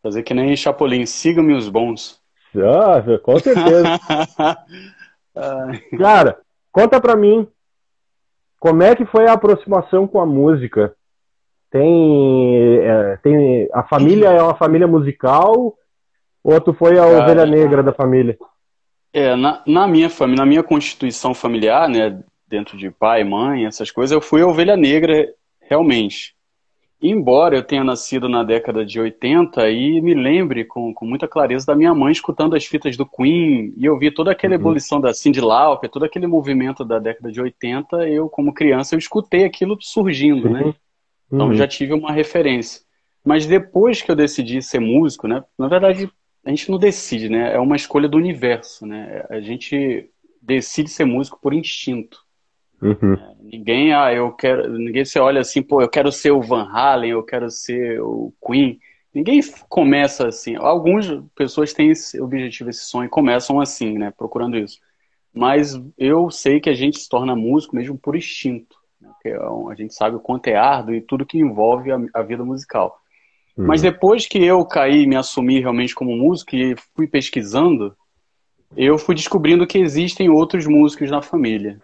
Fazer 0.01 0.23
que 0.23 0.33
nem 0.33 0.55
Chapolin, 0.55 1.05
siga-me 1.05 1.53
os 1.53 1.69
bons. 1.69 2.19
Ah, 2.55 3.19
com 3.19 3.39
certeza. 3.39 3.99
cara, 5.97 6.39
conta 6.71 6.99
pra 6.99 7.15
mim, 7.15 7.47
como 8.59 8.83
é 8.83 8.95
que 8.95 9.05
foi 9.05 9.27
a 9.27 9.33
aproximação 9.33 10.07
com 10.07 10.19
a 10.19 10.25
música? 10.25 10.93
Tem, 11.69 12.79
é, 12.79 13.17
tem 13.23 13.69
a 13.73 13.83
família 13.83 14.27
é 14.27 14.41
uma 14.41 14.55
família 14.55 14.87
musical 14.87 15.73
ou 16.43 16.59
tu 16.59 16.73
foi 16.73 16.99
a 16.99 17.03
Cara, 17.03 17.23
ovelha 17.23 17.45
negra 17.45 17.81
da 17.81 17.93
família? 17.93 18.37
É, 19.13 19.35
na, 19.35 19.61
na 19.65 19.87
minha 19.87 20.09
família, 20.09 20.43
na 20.43 20.45
minha 20.45 20.63
constituição 20.63 21.33
familiar, 21.33 21.87
né, 21.87 22.21
dentro 22.51 22.77
de 22.77 22.91
pai, 22.91 23.23
mãe, 23.23 23.65
essas 23.65 23.89
coisas, 23.89 24.11
eu 24.11 24.19
fui 24.19 24.41
a 24.41 24.47
ovelha 24.47 24.75
negra 24.75 25.33
realmente. 25.61 26.35
Embora 27.01 27.55
eu 27.55 27.63
tenha 27.63 27.83
nascido 27.83 28.29
na 28.29 28.43
década 28.43 28.85
de 28.85 28.99
80 28.99 29.67
e 29.71 29.99
me 30.01 30.13
lembre 30.13 30.65
com, 30.65 30.93
com 30.93 31.03
muita 31.03 31.27
clareza 31.27 31.65
da 31.65 31.75
minha 31.75 31.95
mãe 31.95 32.11
escutando 32.11 32.55
as 32.55 32.63
fitas 32.65 32.95
do 32.95 33.07
Queen 33.07 33.73
e 33.75 33.85
eu 33.85 33.97
vi 33.97 34.11
toda 34.11 34.31
aquela 34.31 34.53
uhum. 34.53 34.59
ebulição 34.59 35.01
da 35.01 35.11
Cyndi 35.11 35.41
Lauper, 35.41 35.89
todo 35.89 36.05
aquele 36.05 36.27
movimento 36.27 36.85
da 36.85 36.99
década 36.99 37.31
de 37.31 37.41
80, 37.41 38.07
eu 38.07 38.29
como 38.29 38.53
criança 38.53 38.93
eu 38.93 38.99
escutei 38.99 39.45
aquilo 39.45 39.77
surgindo, 39.81 40.47
né? 40.47 40.59
uhum. 40.59 40.67
né? 40.67 40.73
Então 41.33 41.47
uhum. 41.47 41.55
já 41.55 41.67
tive 41.67 41.93
uma 41.93 42.11
referência. 42.11 42.81
Mas 43.25 43.47
depois 43.47 44.01
que 44.01 44.11
eu 44.11 44.15
decidi 44.15 44.61
ser 44.61 44.79
músico, 44.79 45.27
né? 45.27 45.43
Na 45.57 45.67
verdade, 45.67 46.11
a 46.45 46.49
gente 46.49 46.69
não 46.69 46.77
decide, 46.77 47.29
né? 47.29 47.53
É 47.53 47.59
uma 47.59 47.75
escolha 47.75 48.09
do 48.09 48.17
universo, 48.17 48.85
né? 48.85 49.25
A 49.29 49.39
gente 49.39 50.09
decide 50.41 50.89
ser 50.89 51.05
músico 51.05 51.39
por 51.41 51.53
instinto. 51.53 52.20
Uhum. 52.81 53.13
É, 53.13 53.35
ninguém, 53.43 53.93
ah, 53.93 54.13
eu 54.13 54.31
quero, 54.31 54.71
ninguém 54.71 55.05
se 55.05 55.19
olha 55.19 55.41
assim, 55.41 55.61
pô, 55.61 55.81
eu 55.81 55.89
quero 55.89 56.11
ser 56.11 56.31
o 56.31 56.41
Van 56.41 56.67
Halen, 56.71 57.11
eu 57.11 57.23
quero 57.23 57.49
ser 57.49 58.01
o 58.01 58.33
Queen. 58.45 58.79
Ninguém 59.13 59.41
começa 59.67 60.27
assim. 60.27 60.55
Algumas 60.55 61.05
pessoas 61.35 61.73
têm 61.73 61.91
esse 61.91 62.19
objetivo, 62.21 62.69
esse 62.69 62.85
sonho, 62.85 63.05
e 63.05 63.09
começam 63.09 63.59
assim, 63.59 63.97
né? 63.97 64.11
Procurando 64.17 64.57
isso. 64.57 64.79
Mas 65.33 65.79
eu 65.97 66.31
sei 66.31 66.59
que 66.59 66.69
a 66.69 66.73
gente 66.73 66.99
se 66.99 67.07
torna 67.07 67.35
músico 67.35 67.75
mesmo 67.75 67.97
por 67.97 68.15
instinto 68.15 68.81
que 69.21 69.29
é 69.29 69.37
a 69.37 69.75
gente 69.75 69.93
sabe 69.93 70.15
o 70.15 70.19
quanto 70.19 70.47
é 70.47 70.55
árduo 70.55 70.95
e 70.95 71.01
tudo 71.01 71.25
que 71.25 71.39
envolve 71.39 71.91
a, 71.91 71.99
a 72.13 72.21
vida 72.21 72.43
musical. 72.43 72.99
Uhum. 73.55 73.67
Mas 73.67 73.81
depois 73.81 74.25
que 74.25 74.43
eu 74.43 74.65
caí 74.65 75.03
e 75.03 75.07
me 75.07 75.15
assumi 75.15 75.59
realmente 75.59 75.93
como 75.93 76.15
músico 76.15 76.55
e 76.55 76.75
fui 76.95 77.07
pesquisando, 77.07 77.95
eu 78.75 78.97
fui 78.97 79.13
descobrindo 79.13 79.67
que 79.67 79.77
existem 79.77 80.29
outros 80.29 80.65
músicos 80.65 81.11
na 81.11 81.21
família. 81.21 81.79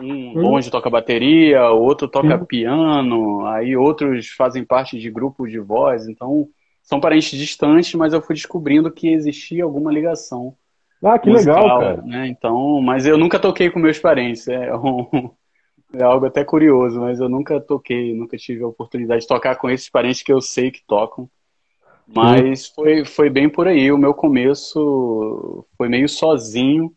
Um 0.00 0.34
uhum. 0.34 0.42
longe 0.42 0.70
toca 0.70 0.90
bateria, 0.90 1.70
outro 1.70 2.08
toca 2.08 2.36
uhum. 2.36 2.44
piano, 2.44 3.46
aí 3.46 3.76
outros 3.76 4.28
fazem 4.28 4.64
parte 4.64 4.98
de 4.98 5.10
grupos 5.10 5.50
de 5.50 5.58
voz. 5.58 6.08
Então, 6.08 6.48
são 6.82 7.00
parentes 7.00 7.38
distantes, 7.38 7.94
mas 7.94 8.12
eu 8.12 8.20
fui 8.20 8.34
descobrindo 8.34 8.90
que 8.90 9.08
existia 9.08 9.64
alguma 9.64 9.92
ligação. 9.92 10.54
Ah, 11.02 11.18
que 11.18 11.28
musical, 11.28 11.62
legal, 11.62 11.80
cara. 11.80 12.02
Né? 12.02 12.28
Então, 12.28 12.80
mas 12.80 13.06
eu 13.06 13.18
nunca 13.18 13.38
toquei 13.38 13.70
com 13.70 13.78
meus 13.78 13.98
parentes. 13.98 14.48
É 14.48 14.74
um, 14.74 15.30
é 15.94 16.02
algo 16.02 16.26
até 16.26 16.44
curioso, 16.44 17.00
mas 17.00 17.20
eu 17.20 17.28
nunca 17.28 17.60
toquei, 17.60 18.14
nunca 18.14 18.36
tive 18.36 18.62
a 18.62 18.68
oportunidade 18.68 19.22
de 19.22 19.28
tocar 19.28 19.56
com 19.56 19.68
esses 19.68 19.88
parentes 19.88 20.22
que 20.22 20.32
eu 20.32 20.40
sei 20.40 20.70
que 20.70 20.82
tocam. 20.86 21.28
Mas 22.06 22.66
foi, 22.68 23.04
foi 23.04 23.30
bem 23.30 23.48
por 23.48 23.66
aí. 23.66 23.90
O 23.90 23.98
meu 23.98 24.12
começo 24.12 25.66
foi 25.76 25.88
meio 25.88 26.08
sozinho, 26.08 26.92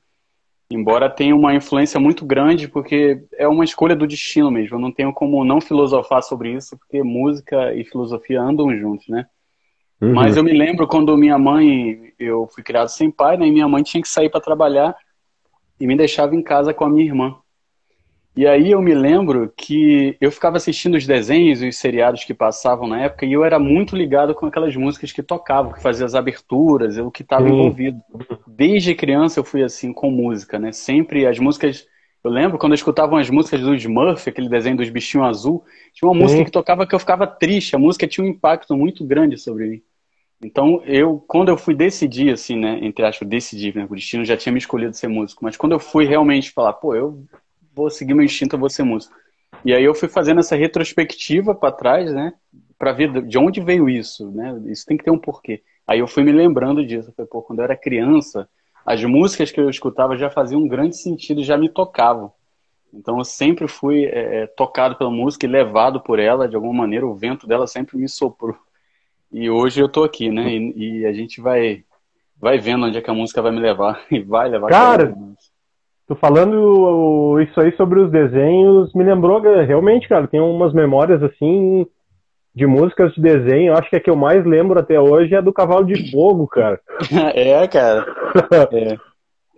embora 0.70 1.10
tenha 1.10 1.36
uma 1.36 1.56
influência 1.56 2.00
muito 2.00 2.26
grande, 2.26 2.68
porque 2.68 3.24
é 3.38 3.48
uma 3.48 3.64
escolha 3.64 3.96
do 3.96 4.08
destino 4.08 4.52
mesmo. 4.52 4.76
Eu 4.76 4.82
não 4.82 4.92
tenho 4.92 5.14
como 5.14 5.44
não 5.46 5.62
filosofar 5.62 6.22
sobre 6.22 6.54
isso, 6.54 6.78
porque 6.78 7.02
música 7.02 7.74
e 7.74 7.86
filosofia 7.86 8.42
andam 8.42 8.76
juntos, 8.76 9.08
né? 9.08 9.26
Uhum. 10.02 10.14
Mas 10.14 10.38
eu 10.38 10.44
me 10.44 10.52
lembro 10.52 10.88
quando 10.88 11.18
minha 11.18 11.38
mãe, 11.38 12.14
eu 12.20 12.48
fui 12.54 12.64
criado 12.64 12.90
sem 12.90 13.10
pai, 13.10 13.38
né? 13.38 13.48
E 13.48 13.52
minha 13.52 13.68
mãe 13.68 13.82
tinha 13.82 14.02
que 14.02 14.10
sair 14.10 14.30
para 14.30 14.42
trabalhar 14.42 14.96
e 15.80 15.88
me 15.88 15.96
deixava 15.96 16.36
em 16.36 16.42
casa 16.42 16.74
com 16.74 16.84
a 16.84 16.90
minha 16.90 17.06
irmã. 17.06 17.36
E 18.38 18.46
aí 18.46 18.70
eu 18.70 18.80
me 18.84 18.94
lembro 18.94 19.52
que 19.58 20.16
eu 20.22 20.32
ficava 20.32 20.58
assistindo 20.58 20.94
os 20.94 21.08
desenhos 21.08 21.64
e 21.64 21.70
os 21.70 21.78
seriados 21.78 22.24
que 22.24 22.36
passavam 22.36 22.88
na 22.88 23.02
época 23.02 23.26
e 23.26 23.34
eu 23.34 23.44
era 23.44 23.58
muito 23.58 23.96
ligado 23.96 24.36
com 24.36 24.46
aquelas 24.46 24.76
músicas 24.76 25.12
que 25.12 25.24
tocavam, 25.24 25.74
que 25.74 25.82
faziam 25.82 26.06
as 26.06 26.14
aberturas, 26.14 27.00
o 27.00 27.10
que 27.10 27.24
estava 27.24 27.50
envolvido. 27.50 28.00
Desde 28.46 28.94
criança 28.94 29.40
eu 29.40 29.44
fui 29.44 29.64
assim 29.64 29.92
com 29.92 30.12
música, 30.12 30.60
né? 30.60 30.72
Sempre 30.72 31.26
as 31.26 31.40
músicas. 31.40 31.88
Eu 32.24 32.30
lembro 32.30 32.60
quando 32.60 32.74
eu 32.74 32.76
escutava 32.76 33.20
as 33.20 33.28
músicas 33.28 33.60
do 33.62 33.74
Smurf, 33.74 34.30
aquele 34.30 34.50
desenho 34.50 34.78
dos 34.78 34.90
bichinhos 34.92 35.28
azul, 35.28 35.64
tinha 35.92 36.08
uma 36.08 36.14
Sim. 36.16 36.22
música 36.22 36.46
que 36.46 36.52
tocava 36.52 36.86
que 36.86 36.94
eu 36.94 37.00
ficava 37.00 37.26
triste. 37.26 37.76
A 37.76 37.80
música 37.80 38.06
tinha 38.06 38.24
um 38.24 38.30
impacto 38.30 38.78
muito 38.78 39.04
grande 39.04 39.36
sobre 39.36 39.66
mim. 39.66 39.82
Então, 40.44 40.84
eu, 40.86 41.24
quando 41.28 41.50
eu 41.50 41.58
fui 41.58 41.74
decidir, 41.74 42.32
assim, 42.32 42.56
né, 42.56 42.78
entre 42.84 43.04
aspas, 43.04 43.28
decidir, 43.28 43.76
né, 43.76 43.88
o 43.90 43.96
destino 43.96 44.24
já 44.24 44.38
tinha 44.38 44.54
me 44.54 44.60
escolhido 44.60 44.96
ser 44.96 45.08
músico, 45.08 45.44
mas 45.44 45.58
quando 45.58 45.72
eu 45.72 45.80
fui 45.80 46.06
realmente 46.06 46.52
falar, 46.52 46.74
pô, 46.74 46.94
eu 46.94 47.26
vou 47.78 47.90
seguir 47.90 48.16
meu 48.16 48.26
instinto, 48.26 48.56
eu 48.56 48.60
vou 48.60 48.70
ser 48.70 48.84
músico. 48.84 49.16
E 49.64 49.74
aí 49.74 49.84
eu 49.84 49.94
fui 49.94 50.10
fazendo 50.10 50.40
essa 50.40 50.56
retrospectiva 50.56 51.54
para 51.56 51.72
trás, 51.72 52.12
né? 52.14 52.34
Para 52.78 52.92
ver 52.92 53.22
de 53.22 53.38
onde 53.38 53.62
veio 53.62 53.88
isso, 53.88 54.30
né? 54.32 54.60
Isso 54.66 54.86
tem 54.86 54.98
que 54.98 55.04
ter 55.04 55.12
um 55.12 55.18
porquê. 55.18 55.62
Aí 55.88 56.00
eu 56.00 56.08
fui 56.08 56.24
me 56.24 56.32
lembrando 56.32 56.86
disso. 56.86 57.14
Falei, 57.16 57.30
pô, 57.30 57.42
quando 57.42 57.60
eu 57.60 57.66
era 57.66 57.76
criança, 57.76 58.50
as 58.86 59.04
músicas 59.04 59.52
que 59.52 59.60
eu 59.60 59.70
escutava 59.70 60.18
já 60.18 60.30
faziam 60.30 60.62
um 60.62 60.68
grande 60.68 60.98
sentido, 60.98 61.44
já 61.44 61.58
me 61.58 61.70
tocavam. 61.70 62.32
Então 62.94 63.18
eu 63.18 63.24
sempre 63.24 63.68
fui 63.68 64.06
é, 64.06 64.44
é, 64.44 64.48
tocado 64.48 64.96
pela 64.96 65.12
música 65.12 65.46
e 65.46 65.50
levado 65.50 66.02
por 66.02 66.20
ela 66.20 66.48
de 66.48 66.56
alguma 66.56 66.74
maneira. 66.74 67.06
O 67.06 67.16
vento 67.16 67.48
dela 67.48 67.68
sempre 67.68 67.98
me 67.98 68.10
soprou. 68.10 68.58
E 69.32 69.50
hoje 69.50 69.82
eu 69.82 69.90
tô 69.90 70.04
aqui, 70.04 70.30
né? 70.30 70.54
E, 70.54 71.02
e 71.02 71.06
a 71.06 71.14
gente 71.14 71.40
vai 71.40 71.84
vai 72.40 72.60
vendo 72.60 72.86
onde 72.86 72.98
é 72.98 73.02
que 73.02 73.10
a 73.10 73.14
música 73.14 73.42
vai 73.42 73.52
me 73.52 73.60
levar 73.60 74.06
e 74.12 74.20
vai 74.20 74.50
levar. 74.50 74.70
Cara, 74.70 75.16
Tô 76.08 76.16
falando 76.16 77.40
isso 77.42 77.60
aí 77.60 77.76
sobre 77.76 78.00
os 78.00 78.10
desenhos, 78.10 78.94
me 78.94 79.04
lembrou 79.04 79.42
realmente, 79.42 80.08
cara, 80.08 80.28
tem 80.28 80.40
umas 80.40 80.74
memórias 80.74 81.22
assim 81.22 81.86
de 82.56 82.66
músicas 82.66 83.14
de 83.14 83.22
desenho, 83.22 83.74
acho 83.74 83.90
que 83.90 83.98
a 83.98 84.00
que 84.00 84.10
eu 84.10 84.16
mais 84.16 84.44
lembro 84.46 84.80
até 84.80 85.00
hoje 85.00 85.36
é 85.36 85.38
a 85.38 85.42
do 85.42 85.54
Cavalo 85.54 85.86
de 85.86 86.10
Fogo, 86.10 86.48
cara. 86.48 86.80
é, 87.36 87.68
cara. 87.68 88.06
É. 88.72 88.98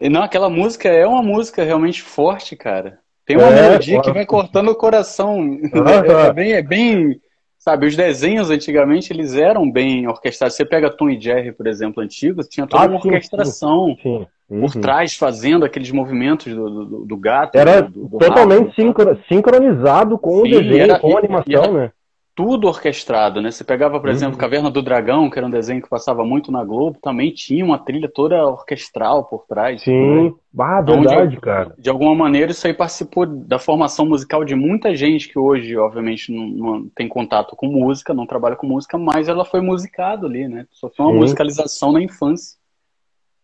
E 0.02 0.10
não, 0.10 0.24
aquela 0.24 0.50
música 0.50 0.90
é 0.90 1.06
uma 1.06 1.22
música 1.22 1.64
realmente 1.64 2.02
forte, 2.02 2.56
cara. 2.56 3.00
Tem 3.26 3.38
uma 3.38 3.48
é, 3.48 3.62
melodia 3.62 4.02
que 4.02 4.12
vai 4.12 4.26
cortando 4.26 4.70
o 4.70 4.76
coração. 4.76 5.38
É, 5.72 6.28
é, 6.28 6.34
bem, 6.34 6.52
é 6.54 6.62
bem 6.64 7.22
Sabe, 7.60 7.88
os 7.88 7.96
desenhos 7.96 8.50
antigamente 8.50 9.12
eles 9.12 9.36
eram 9.36 9.70
bem 9.70 10.08
orquestrados. 10.08 10.56
Você 10.56 10.64
pega 10.64 10.90
Tom 10.90 11.10
e 11.10 11.20
Jerry, 11.20 11.52
por 11.52 11.68
exemplo, 11.68 12.02
antigos, 12.02 12.48
tinha 12.48 12.66
toda 12.66 12.84
ah, 12.84 12.88
uma 12.88 13.02
sim, 13.02 13.10
orquestração 13.10 13.98
sim, 14.02 14.20
sim. 14.20 14.28
Por 14.50 14.76
uhum. 14.76 14.82
trás, 14.82 15.16
fazendo 15.16 15.64
aqueles 15.64 15.92
movimentos 15.92 16.54
do, 16.54 16.86
do, 16.86 17.06
do 17.06 17.18
gato. 17.18 17.56
Era 17.56 17.84
do, 17.84 18.08
do 18.08 18.18
totalmente 18.18 18.82
rato, 18.82 19.22
sincronizado 19.28 20.18
com 20.18 20.40
o 20.40 20.44
desenho, 20.44 20.82
era, 20.82 21.00
com 21.00 21.16
a 21.16 21.20
animação, 21.20 21.74
né? 21.74 21.92
tudo 22.40 22.70
orquestrado, 22.70 23.42
né? 23.42 23.52
Você 23.52 23.66
pegava, 23.66 24.00
por 24.00 24.08
uhum. 24.08 24.16
exemplo, 24.16 24.38
Caverna 24.38 24.72
do 24.72 24.82
Dragão, 24.82 25.30
que 25.30 25.38
era 25.38 25.46
um 25.46 25.52
desenho 25.52 25.82
que 25.82 25.90
passava 25.90 26.24
muito 26.24 26.54
na 26.54 26.64
Globo, 26.64 26.98
também 27.02 27.34
tinha 27.34 27.66
uma 27.66 27.78
trilha 27.78 28.10
toda 28.10 28.48
orquestral 28.48 29.26
por 29.26 29.46
trás. 29.46 29.82
Sim, 29.82 30.30
né? 30.30 30.34
ah, 30.58 30.82
verdade, 30.82 31.36
de, 31.36 31.42
cara. 31.42 31.76
De 31.78 31.90
alguma 31.90 32.16
maneira, 32.16 32.54
isso 32.54 32.66
aí 32.66 32.74
participou 32.74 33.26
da 33.26 33.60
formação 33.60 34.06
musical 34.06 34.46
de 34.46 34.56
muita 34.56 34.96
gente 34.96 35.28
que 35.28 35.38
hoje, 35.38 35.76
obviamente, 35.76 36.32
não, 36.32 36.48
não 36.48 36.90
tem 36.96 37.10
contato 37.10 37.58
com 37.58 37.68
música, 37.68 38.14
não 38.14 38.26
trabalha 38.26 38.56
com 38.56 38.66
música, 38.66 38.98
mas 38.98 39.28
ela 39.28 39.44
foi 39.44 39.60
musicada 39.60 40.26
ali, 40.26 40.48
né? 40.48 40.66
Só 40.72 40.90
foi 40.90 41.06
uma 41.08 41.16
Sim. 41.16 41.20
musicalização 41.20 41.92
na 41.92 42.02
infância. 42.02 42.58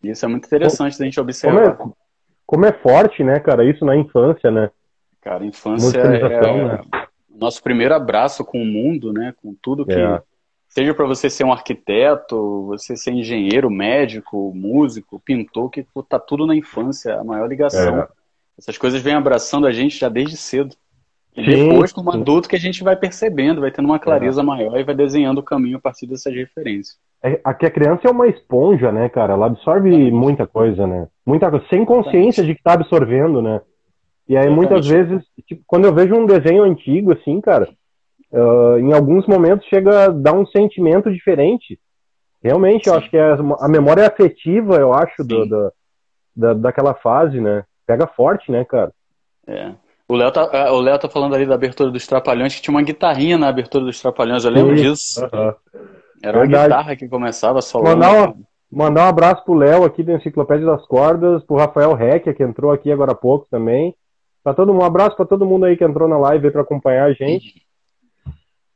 E 0.02 0.10
isso 0.10 0.24
é 0.24 0.28
muito 0.28 0.46
interessante 0.46 0.98
da 0.98 1.04
gente 1.04 1.20
observar. 1.20 1.76
Como 1.76 1.92
é, 1.92 1.96
como 2.46 2.66
é 2.66 2.72
forte, 2.72 3.24
né, 3.24 3.40
cara, 3.40 3.64
isso 3.64 3.84
na 3.84 3.96
infância, 3.96 4.50
né? 4.50 4.70
Cara, 5.20 5.44
infância 5.44 5.98
é, 5.98 6.64
né? 6.64 6.80
nosso 7.38 7.62
primeiro 7.62 7.94
abraço 7.94 8.44
com 8.44 8.62
o 8.62 8.66
mundo, 8.66 9.12
né? 9.12 9.34
Com 9.42 9.54
tudo 9.60 9.84
que. 9.84 9.92
É. 9.92 10.22
Seja 10.68 10.92
para 10.92 11.06
você 11.06 11.30
ser 11.30 11.44
um 11.44 11.52
arquiteto, 11.52 12.66
você 12.66 12.96
ser 12.96 13.12
engenheiro, 13.12 13.70
médico, 13.70 14.52
músico, 14.54 15.18
pintor, 15.18 15.70
que 15.70 15.86
tá 16.08 16.18
tudo 16.18 16.46
na 16.46 16.54
infância, 16.54 17.18
a 17.18 17.24
maior 17.24 17.48
ligação. 17.48 18.00
É. 18.00 18.08
Essas 18.58 18.76
coisas 18.76 19.00
vêm 19.00 19.14
abraçando 19.14 19.66
a 19.66 19.72
gente 19.72 19.98
já 19.98 20.08
desde 20.08 20.36
cedo. 20.36 20.74
E 21.34 21.44
depois, 21.44 21.92
como 21.92 22.10
adulto, 22.10 22.48
que 22.48 22.56
a 22.56 22.58
gente 22.58 22.82
vai 22.82 22.96
percebendo, 22.96 23.60
vai 23.60 23.70
tendo 23.70 23.86
uma 23.86 23.98
clareza 23.98 24.40
é. 24.40 24.44
maior 24.44 24.78
e 24.78 24.84
vai 24.84 24.94
desenhando 24.94 25.38
o 25.38 25.42
caminho 25.42 25.76
a 25.76 25.80
partir 25.80 26.06
dessas 26.06 26.34
referências. 26.34 26.98
É, 27.22 27.40
aqui 27.42 27.66
a 27.66 27.70
criança 27.70 28.02
é 28.06 28.10
uma 28.10 28.28
esponja, 28.28 28.92
né, 28.92 29.08
cara? 29.08 29.32
Ela 29.32 29.46
absorve 29.46 30.10
muita 30.10 30.46
coisa, 30.46 30.86
né? 30.86 31.08
Muita 31.24 31.50
coisa, 31.50 31.66
sem 31.68 31.84
consciência 31.84 32.44
de 32.44 32.54
que 32.54 32.62
tá 32.62 32.74
absorvendo, 32.74 33.42
né? 33.42 33.60
E 34.28 34.36
aí 34.36 34.50
muitas 34.50 34.86
vezes, 34.86 35.22
tipo, 35.46 35.62
quando 35.66 35.84
eu 35.84 35.94
vejo 35.94 36.14
um 36.14 36.26
desenho 36.26 36.62
antigo, 36.62 37.12
assim, 37.12 37.40
cara, 37.40 37.68
uh, 38.32 38.78
em 38.78 38.92
alguns 38.92 39.26
momentos 39.26 39.66
chega 39.68 40.06
a 40.06 40.08
dar 40.08 40.32
um 40.32 40.46
sentimento 40.46 41.12
diferente. 41.12 41.78
Realmente, 42.42 42.84
Sim. 42.84 42.90
eu 42.90 42.96
acho 42.96 43.10
que 43.10 43.16
é 43.16 43.36
a 43.60 43.68
memória 43.68 44.06
afetiva, 44.06 44.76
eu 44.76 44.92
acho, 44.92 45.24
do, 45.24 45.46
do, 45.46 45.72
da, 46.34 46.54
daquela 46.54 46.94
fase, 46.94 47.40
né? 47.40 47.64
Pega 47.86 48.06
forte, 48.06 48.50
né, 48.50 48.64
cara? 48.64 48.92
É. 49.46 49.72
O 50.08 50.14
Léo 50.14 50.30
tá, 50.30 50.48
é, 50.52 50.70
o 50.70 50.80
Léo 50.80 50.98
tá 50.98 51.08
falando 51.08 51.34
ali 51.34 51.46
da 51.46 51.54
abertura 51.54 51.90
dos 51.90 52.06
Trapalhões, 52.06 52.54
que 52.54 52.62
tinha 52.62 52.74
uma 52.74 52.82
guitarrinha 52.82 53.36
na 53.36 53.48
abertura 53.48 53.84
dos 53.84 54.00
Trapalhões, 54.00 54.44
eu 54.44 54.50
lembro 54.50 54.76
Sim. 54.76 54.82
disso. 54.82 55.20
Uhum. 55.24 55.54
Era 56.22 56.38
uma 56.38 56.44
Verdade. 56.44 56.68
guitarra 56.68 56.96
que 56.96 57.08
começava 57.08 57.60
só. 57.62 57.82
Mandar, 57.82 58.30
um, 58.30 58.44
mandar 58.70 59.04
um 59.04 59.08
abraço 59.08 59.44
pro 59.44 59.54
Léo 59.54 59.84
aqui 59.84 60.02
da 60.02 60.14
Enciclopédia 60.14 60.66
das 60.66 60.86
Cordas, 60.86 61.44
pro 61.44 61.56
Rafael 61.56 61.94
Reck, 61.94 62.32
que 62.34 62.42
entrou 62.42 62.72
aqui 62.72 62.90
agora 62.90 63.12
há 63.12 63.16
pouco 63.16 63.46
também. 63.50 63.94
Pra 64.42 64.54
todo, 64.54 64.72
um 64.72 64.82
abraço 64.82 65.16
para 65.16 65.26
todo 65.26 65.46
mundo 65.46 65.66
aí 65.66 65.76
que 65.76 65.84
entrou 65.84 66.08
na 66.08 66.18
live 66.18 66.50
para 66.50 66.62
acompanhar 66.62 67.04
a 67.06 67.12
gente. 67.12 67.62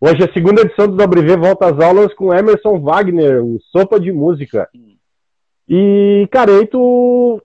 Hoje 0.01 0.25
a 0.25 0.33
segunda 0.33 0.63
edição 0.63 0.89
do 0.89 1.03
WV 1.03 1.37
volta 1.37 1.67
às 1.67 1.79
aulas 1.79 2.15
com 2.15 2.35
Emerson 2.35 2.81
Wagner, 2.81 3.45
o 3.45 3.59
Sopa 3.71 4.01
de 4.01 4.11
Música. 4.11 4.69
E, 5.69 6.27
cara, 6.33 6.53
aí 6.53 6.67
tu 6.67 7.41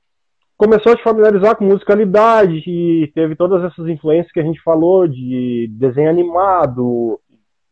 começou 0.57 0.93
a 0.93 0.95
te 0.95 1.03
familiarizar 1.03 1.55
com 1.55 1.65
musicalidade, 1.65 2.63
e 2.65 3.11
teve 3.13 3.35
todas 3.35 3.63
essas 3.63 3.87
influências 3.87 4.31
que 4.31 4.39
a 4.39 4.43
gente 4.43 4.61
falou 4.63 5.07
de 5.07 5.69
desenho 5.71 6.09
animado, 6.09 7.19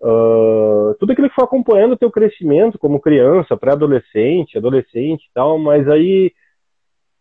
uh, 0.04 0.94
tudo 1.00 1.14
aquilo 1.14 1.30
que 1.30 1.36
foi 1.36 1.46
acompanhando 1.46 1.94
o 1.94 1.98
teu 1.98 2.12
crescimento 2.12 2.78
como 2.78 3.00
criança, 3.00 3.56
pré-adolescente, 3.56 4.58
adolescente 4.58 5.24
e 5.24 5.34
tal, 5.34 5.58
mas 5.58 5.88
aí 5.88 6.34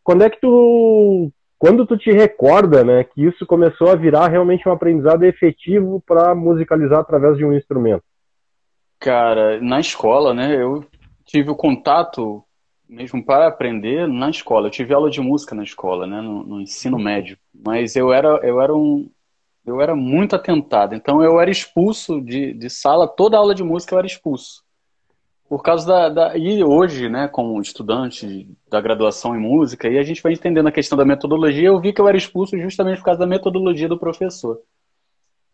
quando 0.03 0.25
é 0.25 0.31
que 0.31 0.41
tu 0.41 1.33
quando 1.59 1.87
tu 1.87 1.97
te 1.97 2.11
recorda, 2.11 2.83
né, 2.83 3.05
que 3.05 3.25
isso 3.25 3.47
começou 3.47 3.89
a 3.89 3.95
virar 3.95 4.27
realmente 4.27 4.69
um 4.69 4.73
aprendizado 4.73 5.23
efetivo 5.23 6.03
para 6.05 6.35
musicalizar 6.35 6.99
através 6.99 7.37
de 7.37 7.45
um 7.45 7.53
instrumento? 7.53 8.03
Cara, 8.99 9.61
na 9.61 9.79
escola, 9.79 10.35
né, 10.35 10.61
eu 10.61 10.85
tive 11.25 11.51
o 11.51 11.55
contato 11.55 12.43
mesmo 12.89 13.25
para 13.25 13.47
aprender 13.47 14.09
na 14.09 14.29
escola. 14.29 14.67
Eu 14.67 14.73
tive 14.73 14.93
aula 14.93 15.09
de 15.09 15.21
música 15.21 15.55
na 15.55 15.63
escola, 15.63 16.05
né, 16.05 16.21
no, 16.21 16.43
no 16.43 16.61
ensino 16.61 16.99
médio, 16.99 17.39
mas 17.55 17.95
eu 17.95 18.13
era 18.13 18.41
eu 18.43 18.61
era 18.61 18.75
um 18.75 19.09
eu 19.65 19.81
era 19.81 19.95
muito 19.95 20.35
atentado. 20.35 20.95
Então 20.95 21.23
eu 21.23 21.41
era 21.41 21.51
expulso 21.51 22.21
de, 22.21 22.53
de 22.53 22.69
sala, 22.69 23.07
toda 23.07 23.37
aula 23.37 23.55
de 23.55 23.63
música 23.63 23.95
eu 23.95 23.99
era 23.99 24.07
expulso. 24.07 24.63
Por 25.49 25.63
causa 25.63 25.87
da, 25.87 26.09
da, 26.09 26.37
E 26.39 26.65
hoje, 26.65 27.09
né, 27.09 27.29
como 27.29 27.61
estudante 27.61 28.49
da 28.71 28.81
graduação 28.81 29.37
em 29.37 29.41
música, 29.41 29.89
e 29.89 29.99
a 29.99 30.03
gente 30.03 30.23
vai 30.23 30.33
entendendo 30.33 30.67
a 30.67 30.73
questão 30.73 30.97
da 30.97 31.05
metodologia, 31.05 31.69
eu 31.69 31.79
vi 31.79 31.93
que 31.93 32.01
eu 32.01 32.09
era 32.09 32.17
expulso 32.17 32.59
justamente 32.59 32.99
por 32.99 33.05
causa 33.05 33.21
da 33.21 33.27
metodologia 33.27 33.89
do 33.89 33.99
professor. 33.99 34.59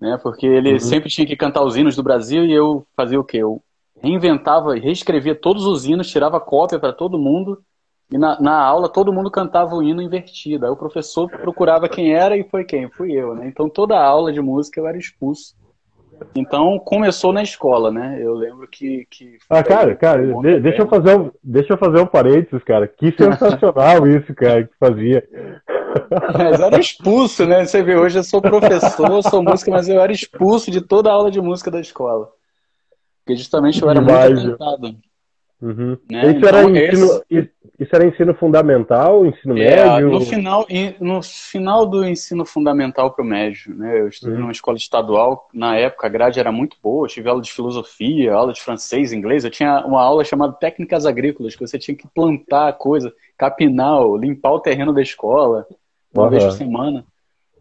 Né, 0.01 0.17
porque 0.23 0.47
ele 0.47 0.75
uhum. 0.75 0.79
sempre 0.79 1.11
tinha 1.11 1.27
que 1.27 1.37
cantar 1.37 1.65
os 1.65 1.77
hinos 1.77 1.97
do 1.97 2.05
Brasil 2.05 2.45
e 2.45 2.53
eu 2.53 2.87
fazia 2.97 3.19
o 3.19 3.25
quê? 3.25 3.39
Eu 3.39 3.61
reinventava 4.01 4.77
e 4.77 4.81
reescrevia 4.81 5.35
todos 5.35 5.67
os 5.67 5.85
hinos, 5.85 6.09
tirava 6.09 6.39
cópia 6.39 6.79
para 6.79 6.93
todo 6.93 7.19
mundo, 7.19 7.61
e 8.11 8.19
na, 8.19 8.41
na, 8.41 8.59
aula 8.59 8.89
todo 8.89 9.13
mundo 9.13 9.31
cantava 9.31 9.75
o 9.75 9.83
hino 9.83 10.01
invertido. 10.01 10.65
Aí 10.65 10.73
o 10.73 10.77
professor 10.77 11.29
procurava 11.29 11.89
quem 11.89 12.15
era 12.15 12.37
e 12.37 12.45
foi 12.45 12.65
quem? 12.65 12.89
Fui 12.91 13.13
eu, 13.13 13.35
né? 13.35 13.47
Então 13.47 13.69
toda 13.69 14.03
aula 14.03 14.33
de 14.33 14.41
música 14.41 14.81
eu 14.81 14.87
era 14.87 14.97
expulso 14.97 15.59
então 16.35 16.79
começou 16.79 17.33
na 17.33 17.43
escola, 17.43 17.91
né? 17.91 18.19
Eu 18.21 18.35
lembro 18.35 18.67
que. 18.67 19.07
que 19.11 19.39
ah, 19.49 19.63
cara, 19.63 19.95
cara, 19.95 20.27
de, 20.27 20.61
deixa, 20.61 20.83
eu 20.83 20.89
fazer 20.89 21.17
um, 21.17 21.31
deixa 21.43 21.73
eu 21.73 21.79
fazer 21.79 22.01
um 22.01 22.07
parênteses, 22.07 22.63
cara. 22.65 22.87
Que 22.89 23.13
sensacional 23.17 24.07
isso, 24.07 24.35
cara, 24.35 24.65
que 24.65 24.75
fazia. 24.79 25.27
Mas 26.37 26.61
era 26.61 26.79
expulso, 26.79 27.47
né? 27.47 27.65
Você 27.65 27.83
vê, 27.83 27.97
hoje 27.97 28.19
eu 28.19 28.25
sou 28.25 28.43
professor, 28.43 29.23
sou 29.23 29.43
músico, 29.43 29.71
mas 29.71 29.89
eu 29.89 30.01
era 30.01 30.13
expulso 30.13 30.71
de 30.71 30.81
toda 30.81 31.11
a 31.11 31.13
aula 31.13 31.31
de 31.31 31.41
música 31.41 31.71
da 31.71 31.81
escola. 31.81 32.29
Porque 33.25 33.37
justamente 33.37 33.81
eu 33.83 33.91
era 33.91 34.01
muito 34.01 34.15
atentado. 34.15 34.97
Uhum. 35.61 35.99
Né? 36.11 36.27
Isso, 36.27 36.37
então, 36.37 36.49
era 36.49 36.63
ensino, 36.63 37.23
esse... 37.31 37.51
isso 37.79 37.95
era 37.95 38.05
ensino 38.05 38.35
fundamental, 38.35 39.25
ensino 39.25 39.57
é, 39.57 39.77
médio? 39.77 40.11
No 40.11 40.21
final, 40.21 40.67
no 41.01 41.23
final 41.23 41.87
do 41.87 42.05
ensino 42.05 42.45
fundamental 42.45 43.13
para 43.13 43.25
o 43.25 43.27
médio. 43.27 43.73
Né? 43.73 44.01
Eu 44.01 44.09
estudei 44.09 44.35
uhum. 44.35 44.41
numa 44.41 44.53
escola 44.53 44.77
estadual, 44.77 45.49
na 45.55 45.77
época 45.77 46.09
a 46.09 46.11
grade 46.11 46.41
era 46.41 46.51
muito 46.51 46.77
boa, 46.83 47.05
eu 47.05 47.09
tive 47.09 47.29
aula 47.29 47.41
de 47.41 47.53
filosofia, 47.53 48.35
aula 48.35 48.53
de 48.53 48.61
francês, 48.61 49.13
inglês. 49.13 49.45
Eu 49.45 49.51
tinha 49.51 49.85
uma 49.87 50.03
aula 50.03 50.25
chamada 50.25 50.55
Técnicas 50.55 51.07
Agrícolas, 51.07 51.55
que 51.55 51.65
você 51.65 51.79
tinha 51.79 51.97
que 51.97 52.09
plantar 52.09 52.73
coisa, 52.73 53.15
capinar, 53.37 54.03
limpar 54.19 54.55
o 54.55 54.61
terreno 54.61 54.93
da 54.93 55.01
escola, 55.01 55.65
uma 56.13 56.25
uhum. 56.25 56.31
vez 56.31 56.43
por 56.43 56.53
semana. 56.53 57.05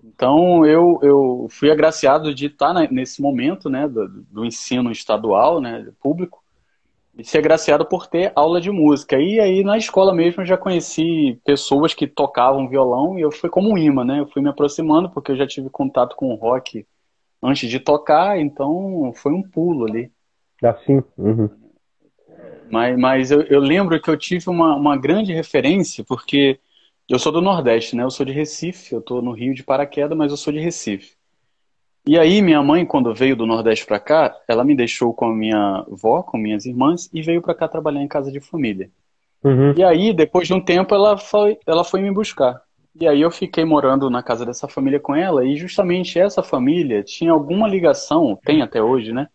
Então 0.03 0.65
eu, 0.65 0.99
eu 1.03 1.47
fui 1.51 1.69
agraciado 1.69 2.33
de 2.33 2.47
estar 2.47 2.73
nesse 2.91 3.21
momento 3.21 3.69
né, 3.69 3.87
do, 3.87 4.07
do 4.31 4.45
ensino 4.45 4.91
estadual, 4.91 5.61
né, 5.61 5.87
público, 6.01 6.41
e 7.17 7.23
ser 7.23 7.39
agraciado 7.39 7.85
por 7.85 8.07
ter 8.07 8.31
aula 8.35 8.61
de 8.61 8.69
música. 8.69 9.19
E 9.19 9.39
aí 9.39 9.63
na 9.63 9.77
escola 9.77 10.13
mesmo 10.13 10.41
eu 10.41 10.45
já 10.45 10.57
conheci 10.57 11.39
pessoas 11.43 11.93
que 11.93 12.05
tocavam 12.05 12.69
violão 12.69 13.17
e 13.17 13.21
eu 13.21 13.31
fui 13.31 13.49
como 13.49 13.71
um 13.71 13.77
imã, 13.77 14.05
né? 14.05 14.19
Eu 14.19 14.27
fui 14.27 14.41
me 14.41 14.49
aproximando 14.49 15.09
porque 15.09 15.31
eu 15.31 15.35
já 15.35 15.47
tive 15.47 15.69
contato 15.69 16.15
com 16.15 16.31
o 16.31 16.35
rock 16.35 16.85
antes 17.41 17.69
de 17.69 17.79
tocar, 17.79 18.39
então 18.39 19.11
foi 19.15 19.31
um 19.31 19.41
pulo 19.41 19.85
ali. 19.85 20.11
Assim. 20.63 21.01
Uhum. 21.17 21.49
Mas, 22.69 22.99
mas 22.99 23.31
eu, 23.31 23.41
eu, 23.43 23.59
lembro 23.59 23.99
que 24.01 24.09
eu 24.09 24.17
tive 24.17 24.49
uma, 24.49 24.75
uma 24.75 24.97
grande 24.97 25.33
referência, 25.33 26.03
porque 26.03 26.59
eu 27.09 27.17
sou 27.17 27.31
do 27.31 27.41
Nordeste, 27.41 27.95
né? 27.95 28.03
Eu 28.03 28.11
sou 28.11 28.25
de 28.25 28.31
Recife, 28.31 28.93
eu 28.93 29.01
tô 29.01 29.21
no 29.21 29.31
Rio 29.31 29.53
de 29.53 29.63
Paraquedas, 29.63 30.17
mas 30.17 30.31
eu 30.31 30.37
sou 30.37 30.51
de 30.51 30.59
Recife. 30.59 31.16
E 32.07 32.17
aí 32.17 32.41
minha 32.41 32.63
mãe, 32.63 32.85
quando 32.85 33.13
veio 33.13 33.35
do 33.35 33.45
Nordeste 33.45 33.85
para 33.85 33.99
cá, 33.99 34.33
ela 34.47 34.63
me 34.63 34.73
deixou 34.73 35.13
com 35.13 35.25
a 35.25 35.35
minha 35.35 35.85
avó, 35.91 36.23
com 36.23 36.37
minhas 36.37 36.65
irmãs, 36.65 37.09
e 37.13 37.21
veio 37.21 37.41
para 37.41 37.53
cá 37.53 37.67
trabalhar 37.67 38.01
em 38.01 38.07
casa 38.07 38.31
de 38.31 38.39
família. 38.39 38.89
Uhum. 39.43 39.73
E 39.75 39.83
aí, 39.83 40.13
depois 40.13 40.47
de 40.47 40.53
um 40.53 40.61
tempo, 40.61 40.95
ela 40.95 41.17
foi, 41.17 41.57
ela 41.67 41.83
foi 41.83 42.01
me 42.01 42.09
buscar. 42.09 42.61
E 42.99 43.05
aí 43.07 43.21
eu 43.21 43.29
fiquei 43.29 43.65
morando 43.65 44.09
na 44.09 44.23
casa 44.23 44.45
dessa 44.45 44.69
família 44.69 45.01
com 45.01 45.13
ela, 45.13 45.45
e 45.45 45.57
justamente 45.57 46.17
essa 46.17 46.41
família 46.41 47.03
tinha 47.03 47.33
alguma 47.33 47.67
ligação, 47.67 48.39
tem 48.43 48.61
até 48.61 48.81
hoje, 48.81 49.11
né? 49.11 49.27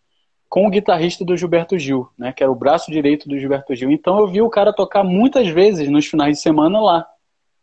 Com 0.48 0.66
o 0.66 0.70
guitarrista 0.70 1.24
do 1.24 1.36
Gilberto 1.36 1.78
Gil, 1.78 2.08
né? 2.18 2.32
Que 2.32 2.42
era 2.42 2.50
o 2.50 2.56
braço 2.56 2.90
direito 2.90 3.28
do 3.28 3.38
Gilberto 3.38 3.74
Gil. 3.74 3.90
Então 3.90 4.18
eu 4.18 4.26
vi 4.26 4.40
o 4.40 4.50
cara 4.50 4.72
tocar 4.72 5.04
muitas 5.04 5.46
vezes 5.48 5.90
nos 5.90 6.06
finais 6.06 6.38
de 6.38 6.42
semana 6.42 6.80
lá. 6.80 7.06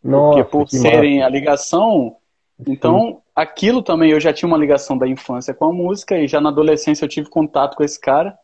Nossa, 0.04 0.44
porque 0.44 0.44
por 0.50 0.70
serem 0.70 1.22
a 1.22 1.30
ligação, 1.30 2.16
então 2.68 3.22
aquilo 3.36 3.82
também 3.82 4.12
eu 4.12 4.20
já 4.20 4.34
tinha 4.34 4.48
uma 4.48 4.58
ligação 4.58 4.98
da 4.98 5.08
infância 5.08 5.54
com 5.54 5.66
a 5.66 5.74
música 5.74 6.18
e 6.18 6.28
já 6.28 6.42
na 6.42 6.50
adolescência 6.50 7.06
eu 7.06 7.10
tive 7.10 7.30
contato 7.30 7.76
com 7.76 7.84
esse 7.84 8.00
cara. 8.00 8.38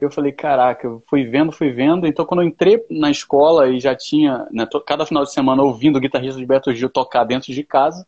Eu 0.00 0.10
falei, 0.10 0.32
caraca, 0.32 0.86
eu 0.86 1.02
fui 1.08 1.24
vendo, 1.24 1.52
fui 1.52 1.70
vendo. 1.70 2.06
Então 2.06 2.26
quando 2.26 2.42
eu 2.42 2.48
entrei 2.48 2.84
na 2.90 3.10
escola 3.10 3.68
e 3.68 3.78
já 3.78 3.94
tinha, 3.94 4.46
né, 4.50 4.66
cada 4.86 5.06
final 5.06 5.22
de 5.22 5.32
semana 5.32 5.62
ouvindo 5.62 5.96
o 5.96 6.00
guitarrista 6.00 6.38
de 6.38 6.46
Beto 6.46 6.74
Gil 6.74 6.90
tocar 6.90 7.24
dentro 7.24 7.52
de 7.52 7.62
casa, 7.62 8.06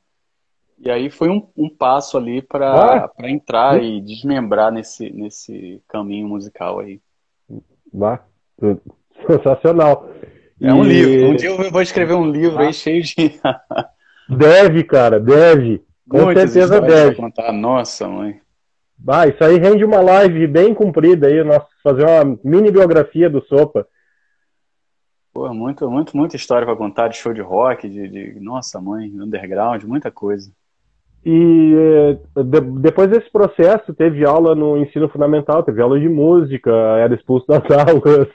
e 0.79 0.91
aí 0.91 1.09
foi 1.09 1.31
um, 1.31 1.47
um 1.57 1.71
passo 1.71 2.19
ali 2.19 2.43
para 2.43 3.05
ah. 3.05 3.11
entrar 3.21 3.83
e 3.83 4.01
desmembrar 4.01 4.71
nesse, 4.71 5.11
nesse 5.11 5.83
caminho 5.89 6.29
musical 6.29 6.81
aí. 6.81 7.01
Bah. 7.93 8.21
Sensacional. 9.27 10.11
É 10.61 10.73
um 10.73 10.83
livro. 10.83 11.31
Um 11.31 11.37
dia 11.37 11.49
eu 11.49 11.71
vou 11.71 11.83
escrever 11.83 12.15
um 12.15 12.31
livro 12.31 12.59
ah. 12.59 12.67
aí 12.67 12.73
cheio 12.75 13.03
de. 13.03 13.15
deve, 14.29 14.85
cara, 14.85 15.19
deve. 15.21 15.83
Com 16.09 16.23
Muitas 16.25 16.51
certeza 16.51 16.81
deve. 16.81 17.17
contar. 17.17 17.53
Nossa, 17.53 18.09
mãe. 18.09 18.41
Bah, 18.99 19.27
isso 19.27 19.43
aí 19.45 19.59
rende 19.59 19.85
uma 19.85 20.01
live 20.01 20.47
bem 20.47 20.73
comprida 20.73 21.27
aí, 21.27 21.45
nós 21.45 21.63
fazer 21.83 22.05
uma 22.05 22.39
mini 22.43 22.71
biografia 22.71 23.29
do 23.29 23.43
Sopa. 23.43 23.87
Pô, 25.33 25.53
muito, 25.53 25.91
muito, 25.91 26.17
muita 26.17 26.35
história 26.35 26.67
para 26.67 26.75
contar 26.75 27.09
de 27.09 27.19
show 27.19 27.35
de 27.35 27.43
rock, 27.43 27.87
de, 27.89 28.09
de, 28.09 28.41
nossa 28.41 28.81
mãe, 28.81 29.13
underground, 29.21 29.85
muita 29.85 30.11
coisa. 30.11 30.51
E 31.23 31.75
eh, 31.75 32.43
de, 32.43 32.61
depois 32.81 33.11
desse 33.11 33.31
processo, 33.31 33.93
teve 33.93 34.25
aula 34.25 34.55
no 34.55 34.79
ensino 34.79 35.11
fundamental, 35.11 35.63
teve 35.63 35.83
aula 35.83 36.01
de 36.01 36.09
música, 36.09 36.71
era 36.71 37.15
expulso 37.15 37.47
das 37.47 37.65
aulas. 37.69 38.29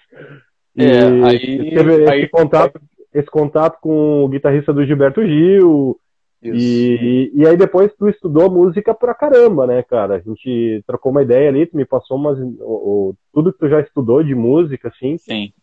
É, 0.77 1.01
aí, 1.25 1.73
teve 1.73 2.07
aí, 2.07 2.21
esse, 2.21 2.29
contato, 2.29 2.79
esse 3.13 3.29
contato 3.29 3.79
com 3.81 4.23
o 4.23 4.27
guitarrista 4.29 4.73
do 4.73 4.85
Gilberto 4.85 5.25
Gil, 5.25 5.99
e, 6.43 7.31
e 7.35 7.45
aí 7.45 7.55
depois 7.55 7.93
tu 7.93 8.09
estudou 8.09 8.49
música 8.49 8.95
pra 8.95 9.13
caramba, 9.13 9.67
né, 9.67 9.83
cara? 9.83 10.15
A 10.15 10.19
gente 10.19 10.83
trocou 10.87 11.11
uma 11.11 11.21
ideia 11.21 11.49
ali, 11.49 11.67
tu 11.67 11.77
me 11.77 11.85
passou 11.85 12.17
umas, 12.17 12.39
o, 12.39 12.53
o, 12.61 13.15
tudo 13.31 13.53
que 13.53 13.59
tu 13.59 13.69
já 13.69 13.79
estudou 13.79 14.23
de 14.23 14.33
música, 14.33 14.87
assim. 14.87 15.17
Sim. 15.19 15.53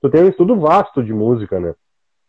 Tu 0.00 0.10
tem 0.10 0.24
um 0.24 0.28
estudo 0.28 0.58
vasto 0.58 1.04
de 1.04 1.12
música, 1.12 1.60
né? 1.60 1.74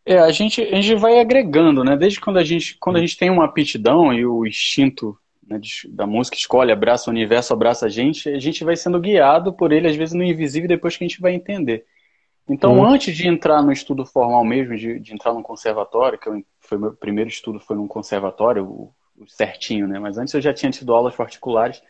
É, 0.06 0.20
a 0.20 0.32
gente, 0.32 0.62
a 0.62 0.80
gente 0.80 1.02
vai 1.02 1.20
agregando, 1.20 1.84
né? 1.84 1.98
Desde 1.98 2.22
quando 2.22 2.38
a 2.38 2.44
gente, 2.44 2.78
quando 2.80 2.98
a 2.98 3.00
gente 3.00 3.18
tem 3.18 3.32
uma 3.32 3.46
aptidão 3.46 4.14
e 4.14 4.24
o 4.24 4.46
instinto 4.46 5.18
né, 5.48 5.58
de, 5.58 5.90
da 5.90 6.06
música 6.06 6.38
escolhe, 6.38 6.72
abraça 6.72 7.10
o 7.10 7.14
universo, 7.14 7.54
abraça 7.54 7.88
a 7.88 7.90
gente, 7.90 8.30
a 8.30 8.40
gente 8.40 8.64
vai 8.64 8.76
sendo 8.76 9.00
guiado 9.00 9.52
por 9.52 9.72
ele, 9.72 9.88
às 9.88 9.96
vezes 9.96 10.14
no 10.14 10.24
invisível, 10.24 10.70
depois 10.70 10.96
que 10.96 11.04
a 11.04 11.08
gente 11.08 11.20
vai 11.20 11.34
entender. 11.34 11.86
Então, 12.48 12.78
uhum. 12.78 12.86
antes 12.86 13.16
de 13.16 13.28
entrar 13.28 13.62
no 13.64 13.72
estudo 13.72 14.06
formal 14.06 14.44
mesmo, 14.46 14.76
de, 14.76 15.00
de 15.00 15.14
entrar 15.14 15.34
no 15.34 15.42
conservatório, 15.42 16.20
que 16.20 16.30
eu, 16.30 16.44
foi 16.60 16.78
meu 16.78 16.94
primeiro 16.94 17.30
estudo 17.30 17.60
foi 17.60 17.76
num 17.76 17.88
conservatório, 17.88 18.66
o, 18.66 18.94
o 19.18 19.28
certinho, 19.28 19.88
né? 19.88 19.98
Mas 19.98 20.18
antes 20.18 20.34
eu 20.34 20.42
já 20.42 20.54
tinha 20.54 20.72
tido 20.72 20.94
aulas 20.94 21.16
particulares. 21.16 21.82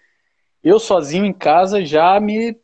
Eu 0.64 0.80
sozinho 0.80 1.26
em 1.26 1.34
casa 1.34 1.86
já 1.86 2.18
me, 2.20 2.58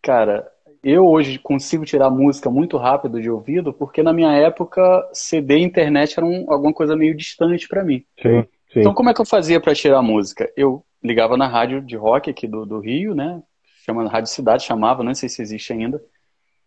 cara, 0.00 0.48
eu 0.82 1.06
hoje 1.06 1.38
consigo 1.38 1.84
tirar 1.84 2.10
música 2.10 2.48
muito 2.48 2.76
rápido 2.76 3.20
de 3.20 3.28
ouvido, 3.28 3.72
porque 3.72 4.02
na 4.02 4.12
minha 4.12 4.32
época 4.32 4.82
CD 5.12 5.58
e 5.58 5.62
internet 5.62 6.18
eram 6.18 6.44
alguma 6.48 6.72
coisa 6.72 6.96
meio 6.96 7.16
distante 7.16 7.68
para 7.68 7.84
mim. 7.84 8.04
Sim, 8.20 8.42
sim. 8.72 8.80
Então 8.80 8.94
como 8.94 9.10
é 9.10 9.14
que 9.14 9.20
eu 9.20 9.26
fazia 9.26 9.60
para 9.60 9.74
tirar 9.74 10.00
música? 10.00 10.50
Eu 10.56 10.84
ligava 11.02 11.36
na 11.36 11.48
rádio 11.48 11.80
de 11.80 11.96
rock 11.96 12.30
aqui 12.30 12.46
do, 12.46 12.64
do 12.64 12.78
Rio, 12.78 13.14
né? 13.14 13.42
Chama 13.84 14.08
Rádio 14.08 14.30
Cidade, 14.30 14.64
chamava, 14.64 15.02
não 15.02 15.14
sei 15.14 15.28
se 15.28 15.42
existe 15.42 15.72
ainda. 15.72 16.00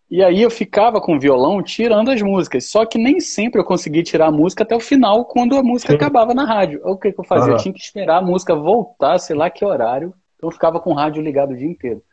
E 0.10 0.24
aí 0.24 0.42
eu 0.42 0.52
ficava 0.52 1.02
com 1.02 1.16
o 1.16 1.20
violão 1.20 1.64
tirando 1.64 2.12
as 2.12 2.22
músicas. 2.22 2.70
Só 2.70 2.86
que 2.86 2.98
nem 2.98 3.20
sempre 3.20 3.60
eu 3.60 3.66
conseguia 3.66 4.04
tirar 4.04 4.28
a 4.28 4.32
música 4.32 4.64
até 4.64 4.76
o 4.76 4.80
final, 4.80 5.26
quando 5.26 5.58
a 5.58 5.64
música 5.64 5.92
Sim. 5.92 5.98
acabava 5.98 6.34
na 6.34 6.46
rádio. 6.46 6.80
O 6.84 6.98
que, 6.98 7.12
que 7.12 7.20
eu 7.20 7.24
fazia? 7.24 7.48
Uhum. 7.48 7.58
Eu 7.58 7.58
tinha 7.58 7.74
que 7.74 7.82
esperar 7.82 8.18
a 8.18 8.22
música 8.22 8.56
voltar, 8.56 9.18
sei 9.18 9.36
lá 9.36 9.50
que 9.50 9.66
horário. 9.66 10.14
Então 10.36 10.50
eu 10.50 10.54
ficava 10.54 10.80
com 10.80 10.92
o 10.92 10.94
rádio 10.94 11.24
ligado 11.24 11.52
o 11.52 11.58
dia 11.58 11.68
inteiro. 11.68 12.04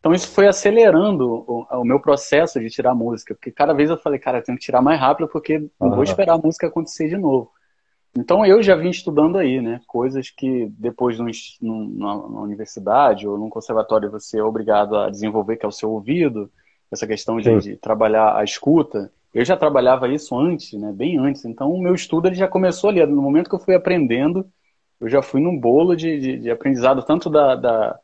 Então 0.00 0.12
isso 0.12 0.28
foi 0.28 0.48
acelerando 0.48 1.44
o, 1.46 1.66
o 1.70 1.84
meu 1.84 2.00
processo 2.00 2.58
de 2.58 2.70
tirar 2.70 2.94
música. 2.94 3.34
Porque 3.34 3.52
cada 3.52 3.74
vez 3.74 3.90
eu 3.90 3.98
falei, 3.98 4.18
cara, 4.18 4.38
eu 4.38 4.42
tenho 4.42 4.56
que 4.56 4.64
tirar 4.64 4.80
mais 4.80 4.98
rápido 4.98 5.28
porque 5.28 5.58
não 5.78 5.88
uhum. 5.88 5.94
vou 5.94 6.04
esperar 6.04 6.34
a 6.34 6.38
música 6.38 6.66
acontecer 6.66 7.08
de 7.08 7.18
novo. 7.18 7.50
Então 8.16 8.44
eu 8.44 8.62
já 8.62 8.76
vim 8.76 8.90
estudando 8.90 9.36
aí, 9.36 9.60
né? 9.60 9.80
Coisas 9.86 10.30
que 10.30 10.68
depois 10.78 11.18
no, 11.18 11.26
no, 11.60 11.98
na, 11.98 12.14
na 12.28 12.40
universidade 12.40 13.28
ou 13.28 13.38
num 13.38 13.48
conservatório 13.48 14.10
você 14.10 14.38
é 14.38 14.42
obrigado 14.42 14.96
a 14.96 15.10
desenvolver, 15.10 15.56
que 15.56 15.64
é 15.64 15.68
o 15.68 15.72
seu 15.72 15.90
ouvido 15.90 16.50
essa 16.92 17.06
questão 17.06 17.40
de, 17.40 17.58
de, 17.58 17.76
trabalhar 17.76 18.36
a 18.36 18.44
escuta. 18.44 19.10
Eu 19.32 19.44
já 19.44 19.56
trabalhava 19.56 20.08
isso 20.08 20.38
antes, 20.38 20.78
né, 20.78 20.92
bem 20.92 21.18
antes. 21.18 21.44
Então, 21.44 21.72
o 21.72 21.80
meu 21.80 21.94
estudo 21.94 22.28
ele 22.28 22.34
já 22.34 22.46
começou 22.46 22.90
ali. 22.90 23.04
No 23.06 23.22
momento 23.22 23.48
que 23.48 23.54
eu 23.54 23.60
fui 23.60 23.74
aprendendo, 23.74 24.44
eu 25.00 25.08
já 25.08 25.22
fui 25.22 25.40
num 25.40 25.58
bolo 25.58 25.96
de, 25.96 26.20
de, 26.20 26.38
de 26.38 26.50
aprendizado, 26.50 27.02
tanto 27.02 27.30
da, 27.30 27.54
da, 27.54 27.98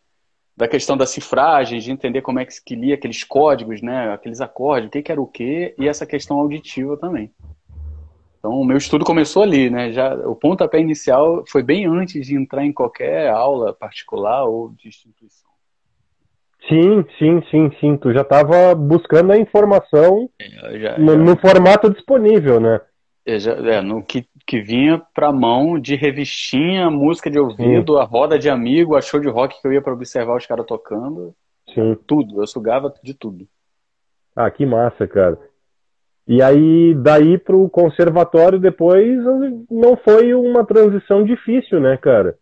da, 0.56 0.66
questão 0.66 0.96
da 0.96 1.04
cifragem, 1.04 1.80
de 1.80 1.92
entender 1.92 2.22
como 2.22 2.40
é 2.40 2.46
que 2.46 2.54
se 2.54 2.62
lia 2.74 2.94
aqueles 2.94 3.22
códigos, 3.22 3.82
né, 3.82 4.10
aqueles 4.12 4.40
acordes, 4.40 4.88
o 4.88 4.90
que, 4.90 5.02
que 5.02 5.12
era 5.12 5.20
o 5.20 5.26
quê, 5.26 5.74
e 5.78 5.86
essa 5.86 6.06
questão 6.06 6.40
auditiva 6.40 6.96
também. 6.96 7.30
Então, 8.38 8.52
o 8.52 8.64
meu 8.64 8.78
estudo 8.78 9.04
começou 9.04 9.42
ali, 9.42 9.68
né? 9.68 9.92
Já, 9.92 10.14
o 10.14 10.34
pontapé 10.34 10.80
inicial 10.80 11.44
foi 11.48 11.62
bem 11.62 11.86
antes 11.86 12.24
de 12.24 12.36
entrar 12.36 12.64
em 12.64 12.72
qualquer 12.72 13.28
aula 13.28 13.74
particular 13.74 14.44
ou 14.44 14.70
de 14.70 14.88
instituição. 14.88 15.47
Sim, 16.68 17.04
sim, 17.18 17.42
sim, 17.50 17.70
sim. 17.80 17.96
Tu 17.96 18.12
já 18.12 18.20
estava 18.20 18.74
buscando 18.74 19.32
a 19.32 19.38
informação 19.38 20.28
é, 20.38 20.78
já, 20.78 20.98
no, 20.98 21.12
já... 21.12 21.16
no, 21.16 21.36
formato 21.38 21.90
disponível, 21.90 22.60
né? 22.60 22.80
É, 23.24 23.38
já, 23.38 23.52
é, 23.52 23.80
no 23.80 24.02
que, 24.02 24.26
que 24.46 24.60
vinha 24.60 25.02
pra 25.14 25.32
mão 25.32 25.78
de 25.78 25.94
revistinha, 25.94 26.90
música 26.90 27.30
de 27.30 27.38
ouvido, 27.38 27.94
sim. 27.94 28.00
a 28.00 28.04
roda 28.04 28.38
de 28.38 28.50
amigo, 28.50 28.96
a 28.96 29.00
show 29.00 29.18
de 29.18 29.28
rock 29.28 29.60
que 29.60 29.66
eu 29.66 29.72
ia 29.72 29.82
para 29.82 29.92
observar 29.92 30.36
os 30.36 30.46
caras 30.46 30.66
tocando. 30.66 31.34
Sim. 31.74 31.96
Tudo, 32.06 32.42
eu 32.42 32.46
sugava 32.46 32.92
de 33.02 33.14
tudo. 33.14 33.46
Ah, 34.36 34.50
que 34.50 34.64
massa, 34.64 35.06
cara. 35.06 35.38
E 36.26 36.42
aí, 36.42 36.94
daí 36.94 37.38
pro 37.38 37.68
conservatório 37.70 38.58
depois, 38.58 39.18
não 39.70 39.96
foi 39.96 40.34
uma 40.34 40.64
transição 40.64 41.24
difícil, 41.24 41.80
né, 41.80 41.96
cara? 41.96 42.36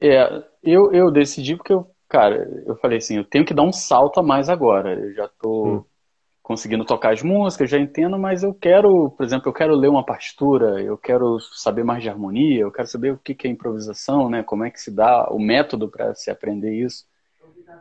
É, 0.00 0.42
eu, 0.62 0.92
eu 0.92 1.10
decidi 1.10 1.56
porque 1.56 1.72
eu 1.72 1.86
cara, 2.08 2.48
eu 2.66 2.76
falei 2.76 2.98
assim, 2.98 3.16
eu 3.16 3.24
tenho 3.24 3.44
que 3.44 3.54
dar 3.54 3.62
um 3.62 3.72
salto 3.72 4.18
a 4.18 4.22
mais 4.22 4.48
agora. 4.48 4.94
Eu 4.94 5.12
já 5.12 5.28
tô 5.28 5.66
hum. 5.66 5.84
conseguindo 6.42 6.84
tocar 6.84 7.12
as 7.12 7.22
músicas, 7.22 7.70
já 7.70 7.78
entendo, 7.78 8.18
mas 8.18 8.42
eu 8.42 8.54
quero, 8.54 9.10
por 9.10 9.24
exemplo, 9.24 9.48
eu 9.48 9.52
quero 9.52 9.74
ler 9.74 9.88
uma 9.88 10.04
partitura, 10.04 10.80
eu 10.82 10.96
quero 10.96 11.38
saber 11.40 11.84
mais 11.84 12.02
de 12.02 12.08
harmonia, 12.08 12.60
eu 12.60 12.72
quero 12.72 12.88
saber 12.88 13.12
o 13.12 13.18
que 13.18 13.36
é 13.46 13.50
improvisação, 13.50 14.30
né? 14.30 14.42
Como 14.42 14.64
é 14.64 14.70
que 14.70 14.80
se 14.80 14.90
dá 14.90 15.28
o 15.30 15.38
método 15.38 15.88
para 15.88 16.14
se 16.14 16.30
aprender 16.30 16.72
isso. 16.72 17.04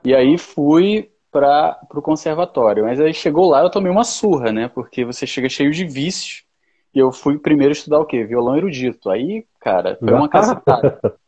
E 0.04 0.14
aí 0.14 0.38
fui 0.38 1.10
para 1.32 1.80
o 1.94 2.02
conservatório. 2.02 2.84
Mas 2.84 3.00
aí 3.00 3.14
chegou 3.14 3.50
lá, 3.50 3.62
eu 3.62 3.70
tomei 3.70 3.92
uma 3.92 4.04
surra, 4.04 4.52
né? 4.52 4.68
Porque 4.68 5.06
você 5.06 5.26
chega 5.26 5.50
cheio 5.50 5.72
de 5.72 5.86
vícios. 5.86 6.46
E 6.94 7.00
eu 7.00 7.12
fui 7.12 7.38
primeiro 7.38 7.74
estudar 7.74 8.00
o 8.00 8.06
quê? 8.06 8.24
Violão 8.24 8.58
erudito. 8.58 9.10
Aí, 9.10 9.46
cara, 9.60 9.98
foi 10.00 10.14
uma 10.14 10.30
cacetada. 10.30 11.00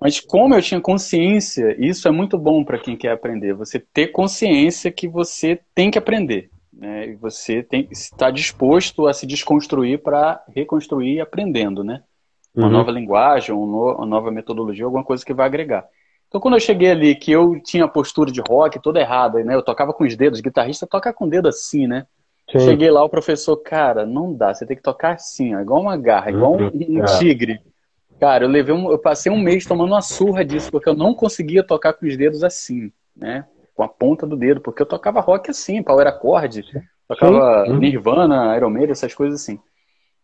Mas 0.00 0.20
como 0.20 0.54
eu 0.54 0.62
tinha 0.62 0.80
consciência, 0.80 1.76
isso 1.78 2.06
é 2.06 2.10
muito 2.10 2.36
bom 2.36 2.64
para 2.64 2.78
quem 2.78 2.96
quer 2.96 3.12
aprender. 3.12 3.54
Você 3.54 3.78
ter 3.78 4.08
consciência 4.08 4.90
que 4.90 5.08
você 5.08 5.60
tem 5.74 5.90
que 5.90 5.98
aprender. 5.98 6.50
Né? 6.72 7.08
E 7.08 7.14
você 7.14 7.62
tem 7.62 7.88
está 7.90 8.30
disposto 8.30 9.06
a 9.06 9.12
se 9.12 9.26
desconstruir 9.26 10.02
para 10.02 10.42
reconstruir 10.54 11.20
aprendendo, 11.20 11.82
né? 11.82 12.02
Uma 12.54 12.66
uhum. 12.66 12.72
nova 12.72 12.90
linguagem, 12.90 13.54
uma 13.54 14.06
nova 14.06 14.30
metodologia, 14.30 14.84
alguma 14.84 15.04
coisa 15.04 15.24
que 15.24 15.34
vai 15.34 15.46
agregar. 15.46 15.86
Então, 16.28 16.40
quando 16.40 16.54
eu 16.54 16.60
cheguei 16.60 16.90
ali, 16.90 17.14
que 17.14 17.30
eu 17.30 17.60
tinha 17.62 17.84
a 17.84 17.88
postura 17.88 18.32
de 18.32 18.40
rock 18.40 18.80
toda 18.80 19.00
errada, 19.00 19.42
né? 19.42 19.54
Eu 19.54 19.62
tocava 19.62 19.92
com 19.92 20.04
os 20.04 20.16
dedos, 20.16 20.40
guitarrista 20.40 20.86
toca 20.86 21.12
com 21.12 21.26
o 21.26 21.30
dedo 21.30 21.48
assim, 21.48 21.86
né? 21.86 22.06
Sim. 22.50 22.60
Cheguei 22.60 22.90
lá, 22.90 23.02
o 23.02 23.08
professor, 23.08 23.56
cara, 23.56 24.06
não 24.06 24.32
dá, 24.32 24.54
você 24.54 24.64
tem 24.64 24.76
que 24.76 24.82
tocar 24.82 25.14
assim, 25.14 25.54
ó, 25.54 25.60
igual 25.60 25.80
uma 25.80 25.96
garra, 25.96 26.30
igual 26.30 26.54
um, 26.54 26.70
um 26.88 27.02
é. 27.02 27.60
Cara, 28.18 28.44
eu 28.44 28.48
levei 28.48 28.74
um, 28.74 28.90
eu 28.90 28.98
passei 28.98 29.30
um 29.30 29.38
mês 29.38 29.66
tomando 29.66 29.92
uma 29.92 30.00
surra 30.00 30.44
disso, 30.44 30.70
porque 30.70 30.88
eu 30.88 30.94
não 30.94 31.14
conseguia 31.14 31.62
tocar 31.62 31.92
com 31.92 32.06
os 32.06 32.16
dedos 32.16 32.42
assim, 32.42 32.90
né? 33.14 33.46
Com 33.74 33.82
a 33.82 33.88
ponta 33.88 34.26
do 34.26 34.36
dedo, 34.36 34.60
porque 34.60 34.80
eu 34.80 34.86
tocava 34.86 35.20
rock 35.20 35.50
assim, 35.50 35.82
power 35.82 36.06
acorde, 36.06 36.64
tocava 37.06 37.66
Sim. 37.66 37.76
Nirvana, 37.76 38.56
Iron 38.56 38.70
Maiden, 38.70 38.92
essas 38.92 39.14
coisas 39.14 39.42
assim. 39.42 39.60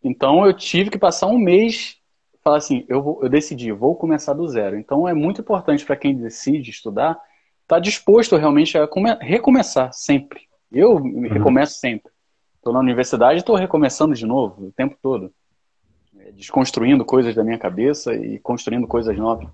Então 0.02 0.46
eu 0.46 0.55
tive 0.55 0.90
que 0.90 0.98
passar 0.98 1.26
um 1.26 1.38
mês 1.38 1.98
falar 2.42 2.57
assim, 2.57 2.85
eu, 2.88 3.02
vou, 3.02 3.20
eu 3.22 3.28
decidi, 3.28 3.70
vou 3.70 3.94
começar 3.94 4.33
do 4.33 4.48
zero. 4.48 4.76
Então 4.78 5.07
é 5.07 5.14
muito 5.14 5.40
importante 5.40 5.85
para 5.85 5.96
quem 5.96 6.16
decide 6.16 6.70
estudar, 6.70 7.12
estar 7.62 7.76
tá 7.76 7.78
disposto 7.78 8.37
realmente 8.37 8.76
a 8.76 8.87
come, 8.88 9.14
recomeçar 9.20 9.92
sempre. 9.92 10.40
Eu 10.72 10.98
me 10.98 11.28
uhum. 11.28 11.35
recomeço 11.35 11.78
sempre. 11.78 12.11
Estou 12.57 12.72
na 12.72 12.81
universidade 12.81 13.37
e 13.37 13.38
estou 13.40 13.55
recomeçando 13.55 14.14
de 14.14 14.26
novo 14.26 14.66
o 14.66 14.72
tempo 14.72 14.96
todo 15.00 15.33
desconstruindo 16.37 17.05
coisas 17.05 17.35
da 17.35 17.45
minha 17.45 17.59
cabeça 17.59 18.14
e 18.14 18.38
construindo 18.38 18.87
coisas 18.87 19.16
novas. 19.16 19.49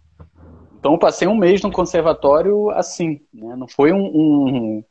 Então 0.78 0.92
eu 0.92 0.98
passei 0.98 1.26
um 1.26 1.36
mês 1.36 1.62
no 1.62 1.72
conservatório 1.72 2.70
assim, 2.70 3.20
né? 3.32 3.56
Não 3.56 3.66
foi 3.66 3.92
um, 3.92 4.04
um, 4.04 4.84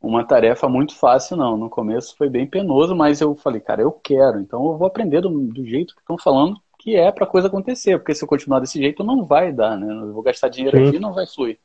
uma 0.00 0.24
tarefa 0.24 0.68
muito 0.68 0.96
fácil, 0.96 1.36
não. 1.36 1.56
No 1.56 1.68
começo 1.68 2.16
foi 2.16 2.30
bem 2.30 2.46
penoso, 2.46 2.96
mas 2.96 3.20
eu 3.20 3.34
falei, 3.34 3.60
cara, 3.60 3.82
eu 3.82 3.92
quero, 3.92 4.40
então 4.40 4.64
eu 4.64 4.78
vou 4.78 4.86
aprender 4.86 5.20
do, 5.20 5.28
do 5.28 5.64
jeito 5.66 5.94
que 5.94 6.00
estão 6.00 6.18
falando 6.18 6.56
que 6.78 6.96
é 6.96 7.10
para 7.10 7.26
coisa 7.26 7.48
acontecer, 7.48 7.96
porque 7.98 8.14
se 8.14 8.22
eu 8.22 8.28
continuar 8.28 8.60
desse 8.60 8.78
jeito 8.78 9.02
não 9.02 9.24
vai 9.24 9.50
dar, 9.50 9.78
né? 9.78 9.90
Eu 9.90 10.12
vou 10.12 10.22
gastar 10.22 10.48
dinheiro 10.48 10.76
Sim. 10.76 10.88
aqui 10.88 10.96
e 10.96 11.00
não 11.00 11.14
vai 11.14 11.26
fluir. 11.26 11.58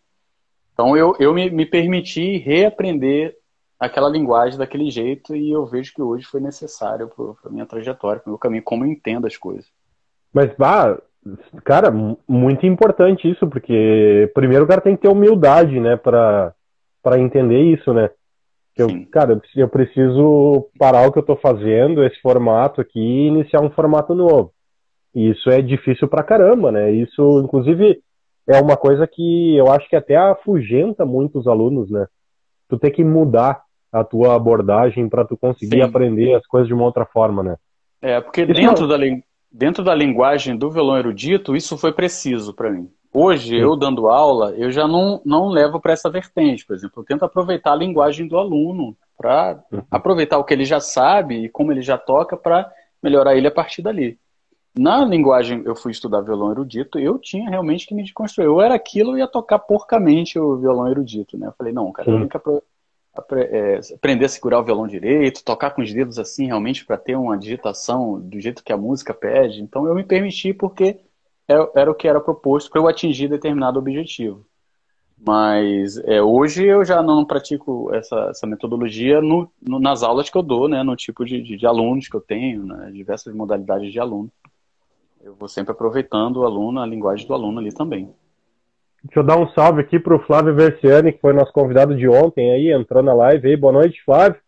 Então 0.73 0.95
eu, 0.95 1.13
eu 1.19 1.33
me, 1.33 1.49
me 1.49 1.65
permiti 1.65 2.37
reaprender 2.37 3.35
aquela 3.79 4.09
linguagem 4.09 4.59
daquele 4.59 4.91
jeito 4.91 5.35
e 5.35 5.51
eu 5.51 5.65
vejo 5.65 5.93
que 5.93 6.01
hoje 6.01 6.25
foi 6.25 6.41
necessário 6.41 7.07
para 7.07 7.51
minha 7.51 7.65
trajetória, 7.65 8.19
para 8.19 8.29
o 8.29 8.31
meu 8.31 8.39
caminho, 8.39 8.63
como 8.63 8.83
eu 8.83 8.89
entendo 8.89 9.25
as 9.25 9.37
coisas. 9.37 9.65
Mas, 10.33 10.53
bah, 10.57 10.99
cara, 11.63 11.89
muito 12.27 12.65
importante 12.65 13.29
isso, 13.29 13.47
porque 13.47 14.29
primeiro 14.33 14.65
o 14.65 14.67
cara 14.67 14.81
tem 14.81 14.95
que 14.95 15.03
ter 15.03 15.07
humildade, 15.07 15.79
né, 15.79 15.95
para 15.95 16.53
entender 17.17 17.61
isso, 17.61 17.93
né? 17.93 18.09
Eu, 18.77 18.87
cara, 19.11 19.41
eu 19.55 19.67
preciso 19.67 20.69
parar 20.77 21.07
o 21.07 21.11
que 21.11 21.19
eu 21.19 21.23
tô 21.23 21.35
fazendo, 21.35 22.03
esse 22.03 22.21
formato 22.21 22.79
aqui, 22.79 22.99
e 22.99 23.27
iniciar 23.27 23.61
um 23.61 23.69
formato 23.69 24.13
novo. 24.13 24.53
E 25.13 25.31
isso 25.31 25.49
é 25.49 25.61
difícil 25.61 26.07
pra 26.07 26.23
caramba, 26.23 26.71
né? 26.71 26.91
Isso, 26.91 27.41
inclusive, 27.43 28.01
é 28.47 28.61
uma 28.61 28.77
coisa 28.77 29.05
que 29.05 29.57
eu 29.57 29.69
acho 29.69 29.89
que 29.89 29.95
até 29.95 30.15
afugenta 30.15 31.05
muitos 31.05 31.47
alunos, 31.47 31.89
né? 31.89 32.07
Tu 32.69 32.77
tem 32.77 32.91
que 32.91 33.03
mudar 33.03 33.63
a 33.91 34.03
tua 34.03 34.35
abordagem 34.35 35.09
para 35.09 35.25
tu 35.25 35.35
conseguir 35.35 35.77
Sim. 35.77 35.81
aprender 35.81 36.35
as 36.35 36.45
coisas 36.45 36.67
de 36.67 36.73
uma 36.73 36.83
outra 36.83 37.05
forma, 37.05 37.43
né? 37.43 37.55
É, 38.01 38.21
porque 38.21 38.43
isso 38.43 38.53
dentro, 38.53 38.87
da, 38.87 38.97
dentro 39.51 39.83
da 39.83 39.93
linguagem 39.93 40.55
do 40.55 40.69
violão 40.71 40.97
erudito, 40.97 41.55
isso 41.55 41.77
foi 41.77 41.91
preciso 41.91 42.53
para 42.53 42.71
mim. 42.71 42.89
Hoje, 43.11 43.49
Sim. 43.49 43.61
eu 43.61 43.75
dando 43.75 44.07
aula, 44.07 44.51
eu 44.51 44.71
já 44.71 44.87
não, 44.87 45.21
não 45.25 45.49
levo 45.49 45.79
para 45.79 45.93
essa 45.93 46.09
vertente, 46.09 46.65
por 46.65 46.75
exemplo. 46.75 47.01
Eu 47.01 47.05
tento 47.05 47.25
aproveitar 47.25 47.73
a 47.73 47.75
linguagem 47.75 48.27
do 48.27 48.37
aluno, 48.37 48.95
para 49.19 49.61
uhum. 49.69 49.81
aproveitar 49.91 50.37
o 50.37 50.45
que 50.45 50.53
ele 50.53 50.63
já 50.63 50.79
sabe 50.79 51.43
e 51.43 51.49
como 51.49 51.73
ele 51.73 51.81
já 51.81 51.97
toca, 51.97 52.37
para 52.37 52.71
melhorar 53.03 53.35
ele 53.35 53.47
a 53.47 53.51
partir 53.51 53.81
dali. 53.81 54.17
Na 54.77 55.03
linguagem, 55.03 55.61
eu 55.65 55.75
fui 55.75 55.91
estudar 55.91 56.21
violão 56.21 56.51
erudito, 56.51 56.97
eu 56.97 57.19
tinha 57.19 57.49
realmente 57.49 57.85
que 57.85 57.93
me 57.93 58.01
desconstruir. 58.01 58.45
Eu 58.45 58.61
era 58.61 58.75
aquilo 58.75 59.17
e 59.17 59.19
ia 59.19 59.27
tocar 59.27 59.59
porcamente 59.59 60.39
o 60.39 60.55
violão 60.55 60.87
erudito, 60.87 61.37
né? 61.37 61.47
Eu 61.47 61.53
falei, 61.57 61.73
não, 61.73 61.91
cara, 61.91 62.09
eu 62.09 62.15
tenho 62.15 62.29
que 62.29 62.37
aprender 63.19 64.25
a 64.25 64.29
segurar 64.29 64.59
o 64.59 64.63
violão 64.63 64.87
direito, 64.87 65.43
tocar 65.43 65.71
com 65.71 65.81
os 65.81 65.93
dedos 65.93 66.19
assim 66.19 66.47
realmente 66.47 66.85
para 66.85 66.97
ter 66.97 67.15
uma 67.15 67.37
digitação 67.37 68.19
do 68.19 68.39
jeito 68.39 68.63
que 68.63 68.73
a 68.73 68.77
música 68.77 69.13
pede. 69.13 69.61
Então 69.61 69.87
eu 69.87 69.95
me 69.95 70.03
permiti 70.03 70.53
porque 70.53 70.99
era, 71.47 71.71
era 71.75 71.91
o 71.91 71.95
que 71.95 72.07
era 72.07 72.19
proposto 72.19 72.69
para 72.69 72.79
eu 72.79 72.87
atingir 72.87 73.27
determinado 73.27 73.79
objetivo. 73.79 74.45
Mas 75.21 75.97
é, 76.05 76.21
hoje 76.21 76.65
eu 76.65 76.85
já 76.85 77.03
não 77.03 77.25
pratico 77.25 77.93
essa, 77.93 78.29
essa 78.29 78.47
metodologia 78.47 79.21
no, 79.21 79.51
no, 79.61 79.77
nas 79.79 80.01
aulas 80.01 80.29
que 80.29 80.37
eu 80.37 80.43
dou, 80.43 80.69
né, 80.69 80.81
no 80.81 80.95
tipo 80.95 81.25
de, 81.25 81.41
de, 81.41 81.57
de 81.57 81.65
alunos 81.65 82.07
que 82.07 82.15
eu 82.15 82.21
tenho, 82.21 82.65
né, 82.65 82.89
diversas 82.91 83.33
modalidades 83.35 83.91
de 83.91 83.99
aluno. 83.99 84.31
Eu 85.21 85.35
vou 85.35 85.49
sempre 85.49 85.73
aproveitando 85.73 86.37
o 86.37 86.45
aluno, 86.45 86.79
a 86.79 86.85
linguagem 86.85 87.27
do 87.27 87.33
aluno 87.33 87.59
ali 87.59 87.73
também. 87.73 88.13
Deixa 89.03 89.19
eu 89.19 89.23
dar 89.23 89.37
um 89.37 89.47
salve 89.49 89.81
aqui 89.81 89.97
para 89.97 90.15
o 90.15 90.19
Flávio 90.19 90.53
Versiani, 90.53 91.13
que 91.13 91.21
foi 91.21 91.33
nosso 91.33 91.53
convidado 91.53 91.95
de 91.95 92.07
ontem 92.07 92.51
aí, 92.51 92.71
entrou 92.71 93.01
na 93.01 93.13
live 93.13 93.47
aí. 93.47 93.55
Boa 93.55 93.71
noite, 93.71 94.01
Flávio. 94.03 94.39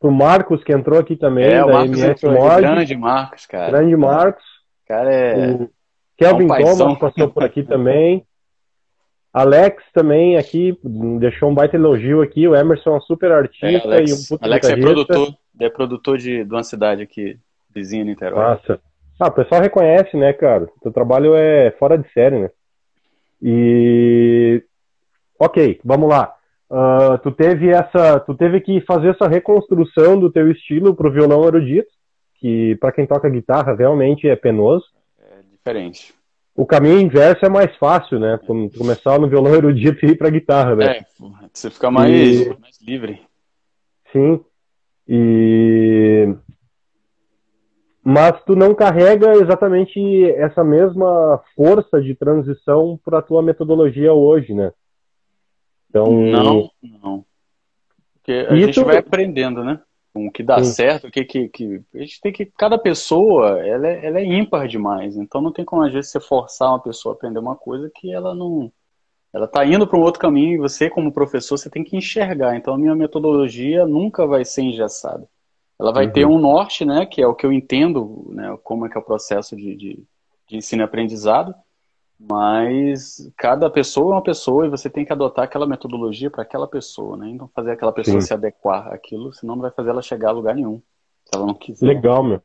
Pro 0.00 0.10
Marcos, 0.10 0.62
que 0.62 0.72
entrou 0.72 0.98
aqui 0.98 1.16
também, 1.16 1.46
é, 1.46 1.58
da 1.58 1.66
o 1.66 1.72
Marcos 1.72 2.00
MS 2.00 2.26
Mod. 2.26 2.60
Grande 2.60 2.96
Marcos, 2.96 3.46
cara. 3.46 3.70
Grande 3.70 3.96
Marcos. 3.96 4.44
Cara, 4.86 5.12
é. 5.12 5.50
O 5.52 5.70
Kelvin 6.16 6.48
é 6.50 6.64
um 6.64 6.76
Thomas 6.76 6.98
passou 6.98 7.28
por 7.28 7.44
aqui 7.44 7.62
também. 7.62 8.24
Alex 9.32 9.82
também 9.92 10.36
aqui 10.36 10.76
deixou 11.20 11.50
um 11.50 11.54
baita 11.54 11.76
elogio 11.76 12.22
aqui. 12.22 12.48
O 12.48 12.56
Emerson 12.56 12.90
é 12.90 12.96
um 12.96 13.00
super 13.00 13.30
artista 13.30 13.66
é, 13.66 13.92
Alex, 13.92 14.10
e 14.10 14.14
um 14.14 14.26
puto 14.28 14.44
Alex 14.44 14.68
é 14.68 14.76
produtor, 14.76 15.34
é 15.60 15.68
produtor 15.68 16.18
de, 16.18 16.44
de 16.44 16.50
uma 16.50 16.64
cidade 16.64 17.02
aqui, 17.02 17.38
vizinha 17.72 18.04
no 18.04 18.10
Niterói. 18.10 18.38
Nossa. 18.38 18.80
Ah, 19.20 19.28
o 19.28 19.32
pessoal 19.32 19.60
reconhece, 19.60 20.16
né, 20.16 20.32
cara? 20.32 20.64
O 20.64 20.80
teu 20.80 20.92
trabalho 20.92 21.34
é 21.34 21.72
fora 21.72 21.98
de 21.98 22.08
série, 22.12 22.38
né? 22.38 22.50
E 23.42 24.62
ok, 25.38 25.80
vamos 25.84 26.08
lá. 26.08 26.34
Uh, 26.70 27.16
tu 27.22 27.30
teve 27.30 27.70
essa, 27.70 28.20
tu 28.20 28.34
teve 28.34 28.60
que 28.60 28.80
fazer 28.82 29.10
essa 29.10 29.26
reconstrução 29.26 30.18
do 30.18 30.30
teu 30.30 30.50
estilo 30.50 30.94
pro 30.94 31.12
violão 31.12 31.46
erudito, 31.46 31.88
que 32.34 32.76
para 32.76 32.92
quem 32.92 33.06
toca 33.06 33.30
guitarra 33.30 33.74
realmente 33.74 34.28
é 34.28 34.36
penoso. 34.36 34.84
É 35.18 35.42
diferente. 35.50 36.14
O 36.54 36.66
caminho 36.66 36.98
inverso 36.98 37.46
é 37.46 37.48
mais 37.48 37.74
fácil, 37.76 38.18
né? 38.18 38.38
Começar 38.76 39.18
no 39.18 39.28
violão 39.28 39.54
erudito 39.54 40.04
e 40.04 40.10
ir 40.10 40.18
pra 40.18 40.28
guitarra, 40.28 40.74
né? 40.74 40.98
É, 40.98 41.04
você 41.52 41.70
fica 41.70 41.90
mais, 41.90 42.40
e... 42.40 42.48
mais 42.60 42.82
livre. 42.82 43.20
Sim. 44.12 44.40
E 45.06 46.34
mas 48.10 48.42
tu 48.42 48.56
não 48.56 48.74
carrega 48.74 49.34
exatamente 49.34 50.00
essa 50.30 50.64
mesma 50.64 51.42
força 51.54 52.00
de 52.00 52.14
transição 52.14 52.98
para 53.04 53.18
a 53.18 53.22
tua 53.22 53.42
metodologia 53.42 54.14
hoje, 54.14 54.54
né? 54.54 54.72
Então 55.90 56.10
não, 56.10 56.70
não. 56.82 57.24
Porque 58.14 58.46
a 58.48 58.54
isso... 58.54 58.66
gente 58.66 58.82
vai 58.82 58.96
aprendendo, 58.96 59.62
né? 59.62 59.78
O 60.14 60.30
que 60.30 60.42
dá 60.42 60.64
Sim. 60.64 60.72
certo, 60.72 61.08
o 61.08 61.10
que, 61.10 61.22
que, 61.22 61.50
que 61.50 61.82
a 61.94 61.98
gente 61.98 62.18
tem 62.22 62.32
que 62.32 62.46
cada 62.46 62.78
pessoa 62.78 63.58
ela 63.60 63.86
é, 63.86 64.06
ela 64.06 64.18
é 64.20 64.24
ímpar 64.24 64.66
demais, 64.66 65.14
então 65.18 65.42
não 65.42 65.52
tem 65.52 65.66
como 65.66 65.82
às 65.82 65.92
vezes 65.92 66.10
você 66.10 66.18
forçar 66.18 66.70
uma 66.70 66.82
pessoa 66.82 67.12
a 67.12 67.14
aprender 67.14 67.38
uma 67.38 67.56
coisa 67.56 67.90
que 67.94 68.10
ela 68.10 68.34
não 68.34 68.72
ela 69.34 69.44
está 69.44 69.66
indo 69.66 69.86
para 69.86 69.98
um 69.98 70.02
outro 70.02 70.18
caminho 70.18 70.54
e 70.54 70.58
você 70.58 70.88
como 70.88 71.12
professor 71.12 71.58
você 71.58 71.68
tem 71.68 71.84
que 71.84 71.94
enxergar. 71.94 72.56
Então 72.56 72.72
a 72.72 72.78
minha 72.78 72.96
metodologia 72.96 73.86
nunca 73.86 74.26
vai 74.26 74.46
ser 74.46 74.62
engessada. 74.62 75.28
Ela 75.80 75.92
vai 75.92 76.06
uhum. 76.06 76.12
ter 76.12 76.26
um 76.26 76.38
norte, 76.38 76.84
né, 76.84 77.06
que 77.06 77.22
é 77.22 77.26
o 77.26 77.34
que 77.34 77.46
eu 77.46 77.52
entendo, 77.52 78.26
né, 78.30 78.56
como 78.64 78.86
é 78.86 78.88
que 78.88 78.98
é 78.98 79.00
o 79.00 79.04
processo 79.04 79.54
de, 79.54 79.76
de, 79.76 80.04
de 80.48 80.56
ensino 80.56 80.82
e 80.82 80.84
aprendizado, 80.84 81.54
mas 82.18 83.30
cada 83.36 83.70
pessoa 83.70 84.12
é 84.12 84.16
uma 84.16 84.22
pessoa 84.22 84.66
e 84.66 84.70
você 84.70 84.90
tem 84.90 85.04
que 85.04 85.12
adotar 85.12 85.44
aquela 85.44 85.68
metodologia 85.68 86.28
para 86.28 86.42
aquela 86.42 86.66
pessoa, 86.66 87.16
né? 87.16 87.28
Então 87.30 87.48
fazer 87.54 87.70
aquela 87.70 87.92
pessoa 87.92 88.20
Sim. 88.20 88.26
se 88.26 88.34
adequar 88.34 88.88
àquilo, 88.92 89.32
senão 89.32 89.54
não 89.54 89.62
vai 89.62 89.70
fazer 89.70 89.90
ela 89.90 90.02
chegar 90.02 90.30
a 90.30 90.32
lugar 90.32 90.56
nenhum, 90.56 90.82
se 91.24 91.36
ela 91.36 91.46
não 91.46 91.54
quiser. 91.54 91.86
Legal, 91.86 92.24
meu. 92.24 92.42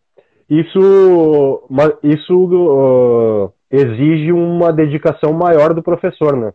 Isso, 0.48 1.67
isso 2.04 2.36
uh, 2.36 3.52
exige 3.72 4.32
uma 4.32 4.72
dedicação 4.72 5.34
maior 5.34 5.74
do 5.74 5.82
professor, 5.82 6.38
né? 6.38 6.54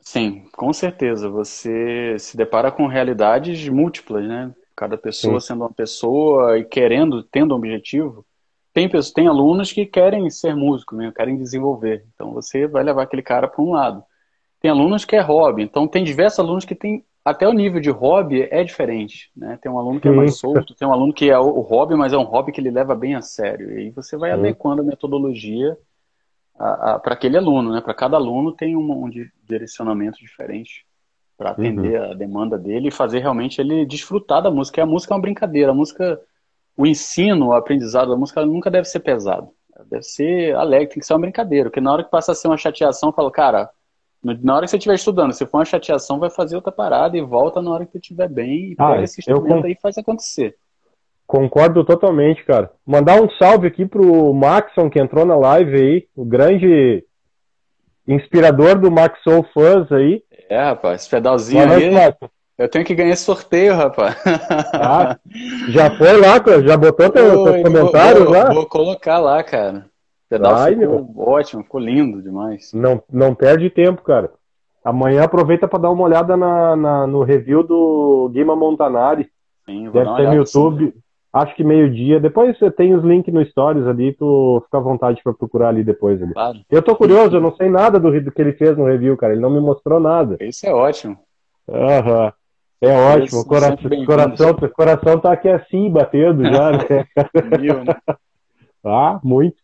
Sim, 0.00 0.44
com 0.56 0.72
certeza. 0.72 1.28
Você 1.28 2.16
se 2.18 2.36
depara 2.36 2.72
com 2.72 2.88
realidades 2.88 3.68
múltiplas, 3.68 4.26
né? 4.26 4.52
Cada 4.78 4.96
pessoa 4.96 5.40
Sim. 5.40 5.48
sendo 5.48 5.62
uma 5.62 5.72
pessoa 5.72 6.56
e 6.56 6.64
querendo, 6.64 7.24
tendo 7.24 7.52
um 7.52 7.58
objetivo. 7.58 8.24
Tem, 8.72 8.88
pessoas, 8.88 9.12
tem 9.12 9.26
alunos 9.26 9.72
que 9.72 9.84
querem 9.84 10.30
ser 10.30 10.54
músico, 10.54 10.94
né? 10.94 11.12
querem 11.16 11.36
desenvolver. 11.36 12.06
Então 12.14 12.32
você 12.32 12.68
vai 12.68 12.84
levar 12.84 13.02
aquele 13.02 13.22
cara 13.22 13.48
para 13.48 13.60
um 13.60 13.72
lado. 13.72 14.04
Tem 14.60 14.70
alunos 14.70 15.04
que 15.04 15.16
é 15.16 15.20
hobby. 15.20 15.64
Então 15.64 15.88
tem 15.88 16.04
diversos 16.04 16.38
alunos 16.38 16.64
que 16.64 16.76
tem 16.76 17.04
até 17.24 17.48
o 17.48 17.52
nível 17.52 17.80
de 17.80 17.90
hobby 17.90 18.46
é 18.52 18.62
diferente, 18.62 19.32
né? 19.36 19.58
Tem 19.60 19.70
um 19.70 19.80
aluno 19.80 20.00
que 20.00 20.06
é 20.06 20.12
mais 20.12 20.38
solto, 20.38 20.74
tem 20.76 20.86
um 20.86 20.92
aluno 20.92 21.12
que 21.12 21.28
é 21.28 21.38
o, 21.38 21.60
hobby, 21.60 21.96
mas 21.96 22.12
é 22.12 22.16
um 22.16 22.22
hobby 22.22 22.52
que 22.52 22.60
ele 22.60 22.70
leva 22.70 22.94
bem 22.94 23.16
a 23.16 23.20
sério. 23.20 23.72
E 23.72 23.78
aí 23.78 23.90
você 23.90 24.16
vai 24.16 24.30
adequando 24.30 24.80
a 24.80 24.84
metodologia 24.84 25.76
para 26.56 27.14
aquele 27.14 27.36
aluno, 27.36 27.72
né? 27.72 27.80
Para 27.80 27.94
cada 27.94 28.16
aluno 28.16 28.52
tem 28.52 28.76
um, 28.76 29.04
um 29.04 29.10
direcionamento 29.44 30.18
diferente 30.20 30.86
para 31.38 31.52
atender 31.52 32.00
uhum. 32.00 32.10
a 32.10 32.14
demanda 32.14 32.58
dele 32.58 32.88
e 32.88 32.92
fazer 32.92 33.20
realmente 33.20 33.60
ele 33.60 33.86
desfrutar 33.86 34.42
da 34.42 34.50
música. 34.50 34.80
E 34.80 34.82
a 34.82 34.86
música 34.86 35.14
é 35.14 35.16
uma 35.16 35.22
brincadeira. 35.22 35.70
A 35.70 35.74
música, 35.74 36.20
o 36.76 36.84
ensino, 36.84 37.46
o 37.46 37.52
aprendizado 37.52 38.10
da 38.10 38.16
música 38.16 38.44
nunca 38.44 38.68
deve 38.68 38.88
ser 38.88 38.98
pesado. 39.00 39.48
Deve 39.88 40.02
ser 40.02 40.56
alegre, 40.56 40.88
tem 40.88 40.98
que 40.98 41.06
ser 41.06 41.12
uma 41.12 41.20
brincadeira. 41.20 41.70
Porque 41.70 41.80
na 41.80 41.92
hora 41.92 42.02
que 42.02 42.10
passa 42.10 42.32
a 42.32 42.34
ser 42.34 42.48
uma 42.48 42.56
chateação, 42.56 43.12
fala, 43.12 43.30
cara, 43.30 43.70
na 44.22 44.56
hora 44.56 44.64
que 44.64 44.70
você 44.70 44.78
estiver 44.78 44.96
estudando, 44.96 45.32
se 45.32 45.46
for 45.46 45.58
uma 45.58 45.64
chateação, 45.64 46.18
vai 46.18 46.28
fazer 46.28 46.56
outra 46.56 46.72
parada 46.72 47.16
e 47.16 47.22
volta 47.22 47.62
na 47.62 47.70
hora 47.70 47.86
que 47.86 47.92
você 47.92 47.98
estiver 47.98 48.28
bem 48.28 48.72
e 48.72 48.74
ah, 48.76 48.90
pega 48.90 49.04
esse 49.04 49.20
instrumento 49.20 49.64
aí 49.64 49.72
e 49.72 49.80
faz 49.80 49.96
acontecer. 49.96 50.56
Concordo 51.24 51.84
totalmente, 51.84 52.44
cara. 52.44 52.72
Mandar 52.84 53.22
um 53.22 53.30
salve 53.30 53.68
aqui 53.68 53.86
pro 53.86 54.34
Maxon, 54.34 54.90
que 54.90 54.98
entrou 54.98 55.24
na 55.24 55.36
live 55.36 55.76
aí, 55.76 56.08
o 56.16 56.24
grande 56.24 57.04
inspirador 58.08 58.78
do 58.80 58.90
Max 58.90 59.22
Soul 59.22 59.46
Fuzz 59.54 59.92
aí. 59.92 60.24
É, 60.48 60.60
rapaz, 60.60 61.02
esse 61.02 61.10
pedalzinho 61.10 61.62
aí. 61.70 61.90
Eu 62.56 62.68
tenho 62.68 62.84
que 62.84 62.94
ganhar 62.94 63.12
esse 63.12 63.22
sorteio, 63.22 63.74
rapaz. 63.76 64.16
Ah, 64.72 65.16
já 65.68 65.96
foi 65.96 66.16
lá, 66.16 66.42
já 66.64 66.76
botou 66.76 67.10
teu, 67.10 67.62
comentário 67.62 68.24
vou, 68.24 68.32
lá? 68.32 68.52
Vou 68.52 68.66
colocar 68.66 69.18
lá, 69.18 69.42
cara. 69.44 69.86
O 70.26 70.28
pedal 70.28 70.66
ficou 70.66 70.76
meu. 70.76 71.14
ótimo, 71.16 71.62
ficou 71.62 71.80
lindo 71.80 72.20
demais. 72.20 72.72
Não, 72.72 73.00
não 73.10 73.34
perde 73.34 73.70
tempo, 73.70 74.02
cara. 74.02 74.32
Amanhã 74.84 75.22
aproveita 75.22 75.68
para 75.68 75.80
dar 75.80 75.90
uma 75.90 76.02
olhada 76.02 76.36
na, 76.36 76.74
na, 76.74 77.06
no 77.06 77.22
review 77.22 77.62
do 77.62 78.30
Guima 78.32 78.56
Montanari. 78.56 79.30
Sim, 79.64 79.90
Deve 79.90 80.16
ter 80.16 80.28
no 80.28 80.34
YouTube. 80.34 80.86
Sim, 80.86 81.02
acho 81.32 81.54
que 81.54 81.64
meio-dia. 81.64 82.20
Depois 82.20 82.58
você 82.58 82.70
tem 82.70 82.94
os 82.94 83.04
links 83.04 83.32
no 83.32 83.44
Stories 83.44 83.86
ali, 83.86 84.12
tu 84.12 84.62
fica 84.64 84.78
à 84.78 84.80
vontade 84.80 85.20
para 85.22 85.34
procurar 85.34 85.68
ali 85.68 85.84
depois. 85.84 86.22
Ali. 86.22 86.32
Claro. 86.32 86.58
Eu 86.70 86.82
tô 86.82 86.96
curioso, 86.96 87.36
eu 87.36 87.40
não 87.40 87.54
sei 87.54 87.68
nada 87.68 87.98
do, 87.98 88.20
do, 88.20 88.32
que 88.32 88.40
ele 88.40 88.52
fez 88.52 88.76
no 88.76 88.84
review, 88.84 89.16
cara. 89.16 89.32
Ele 89.32 89.42
não 89.42 89.50
me 89.50 89.60
mostrou 89.60 90.00
nada. 90.00 90.36
Isso 90.40 90.66
é 90.66 90.72
ótimo. 90.72 91.18
Aham. 91.68 92.32
É 92.80 92.92
ótimo. 92.96 93.40
O 93.40 93.44
coração, 93.44 94.04
coração, 94.06 94.54
coração 94.72 95.20
tá 95.20 95.32
aqui 95.32 95.48
assim, 95.48 95.90
batendo 95.90 96.44
já, 96.44 96.70
né? 96.70 97.06
Mil, 97.58 97.84
né? 97.84 97.96
ah, 98.84 99.20
muito. 99.22 99.56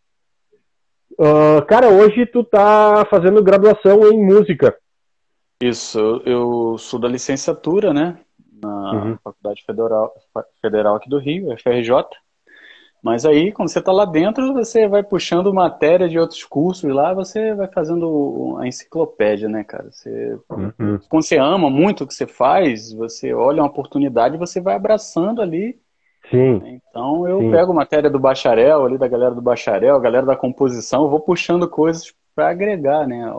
Uh, 1.13 1.65
cara, 1.65 1.87
hoje 1.87 2.25
tu 2.25 2.43
tá 2.43 3.05
fazendo 3.09 3.41
graduação 3.41 4.11
em 4.11 4.21
música. 4.21 4.75
Isso, 5.63 6.21
eu 6.25 6.77
sou 6.77 6.99
da 6.99 7.07
licenciatura, 7.07 7.93
né? 7.93 8.19
Na 8.85 9.03
uhum. 9.03 9.17
Faculdade 9.23 9.63
Federal, 9.65 10.13
Federal 10.61 10.95
aqui 10.95 11.09
do 11.09 11.17
Rio, 11.17 11.55
FRJ. 11.57 12.05
Mas 13.01 13.23
aí, 13.25 13.51
quando 13.51 13.69
você 13.69 13.79
está 13.79 13.91
lá 13.91 14.03
dentro, 14.03 14.53
você 14.53 14.87
vai 14.87 15.03
puxando 15.03 15.53
matéria 15.53 16.09
de 16.09 16.17
outros 16.17 16.43
cursos 16.43 16.91
lá, 16.91 17.13
você 17.13 17.53
vai 17.53 17.67
fazendo 17.67 18.57
a 18.59 18.67
enciclopédia, 18.67 19.47
né, 19.47 19.63
cara? 19.63 19.91
Você, 19.91 20.39
uhum. 20.49 20.99
Quando 21.07 21.23
você 21.23 21.37
ama 21.37 21.69
muito 21.69 22.03
o 22.03 22.07
que 22.07 22.15
você 22.15 22.25
faz, 22.25 22.91
você 22.93 23.31
olha 23.31 23.61
uma 23.61 23.69
oportunidade 23.69 24.35
e 24.35 24.39
você 24.39 24.59
vai 24.59 24.75
abraçando 24.75 25.41
ali. 25.41 25.79
Sim. 26.31 26.79
Então 26.89 27.27
eu 27.27 27.41
Sim. 27.41 27.51
pego 27.51 27.73
matéria 27.73 28.09
do 28.09 28.19
bacharel, 28.19 28.85
ali 28.85 28.97
da 28.97 29.07
galera 29.07 29.35
do 29.35 29.41
bacharel, 29.41 29.99
galera 29.99 30.25
da 30.25 30.35
composição, 30.35 31.03
eu 31.03 31.09
vou 31.09 31.19
puxando 31.19 31.69
coisas 31.69 32.11
para 32.33 32.49
agregar, 32.49 33.07
né? 33.07 33.31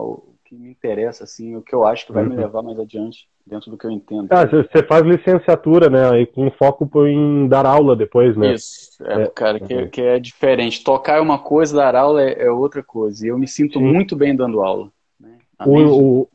que 0.45 0.55
me 0.55 0.71
interessa, 0.71 1.25
assim, 1.25 1.57
o 1.57 1.63
que 1.63 1.75
eu 1.75 1.85
acho 1.85 2.07
que 2.07 2.13
vai 2.13 2.23
uhum. 2.23 2.31
me 2.31 2.37
levar 2.37 2.63
mais 2.63 2.79
adiante, 2.79 3.29
dentro 3.47 3.71
do 3.71 3.79
que 3.79 3.87
eu 3.87 3.91
entendo. 3.91 4.27
Ah, 4.31 4.45
você 4.45 4.83
faz 4.83 5.03
licenciatura, 5.03 5.89
né? 5.89 6.11
Aí 6.11 6.27
com 6.27 6.51
foco 6.51 7.07
em 7.07 7.47
dar 7.47 7.65
aula 7.65 7.95
depois, 7.95 8.37
né? 8.37 8.55
Isso, 8.55 9.03
é, 9.05 9.23
é 9.23 9.27
cara, 9.29 9.61
que, 9.61 9.87
que, 9.87 10.03
é 10.03 10.19
diferente. 10.19 10.83
Tocar 10.83 11.19
é 11.19 11.21
uma 11.21 11.39
coisa, 11.39 11.77
dar 11.77 11.95
aula 11.95 12.23
é, 12.23 12.47
é 12.47 12.51
outra 12.51 12.83
coisa. 12.83 13.25
E 13.25 13.29
eu 13.29 13.39
me 13.39 13.47
sinto 13.47 13.79
Sim. 13.79 13.85
muito 13.85 14.17
bem 14.17 14.35
dando 14.35 14.61
aula. 14.61 14.91
Né? 15.21 15.39
O, 15.65 15.79
o, 15.79 16.29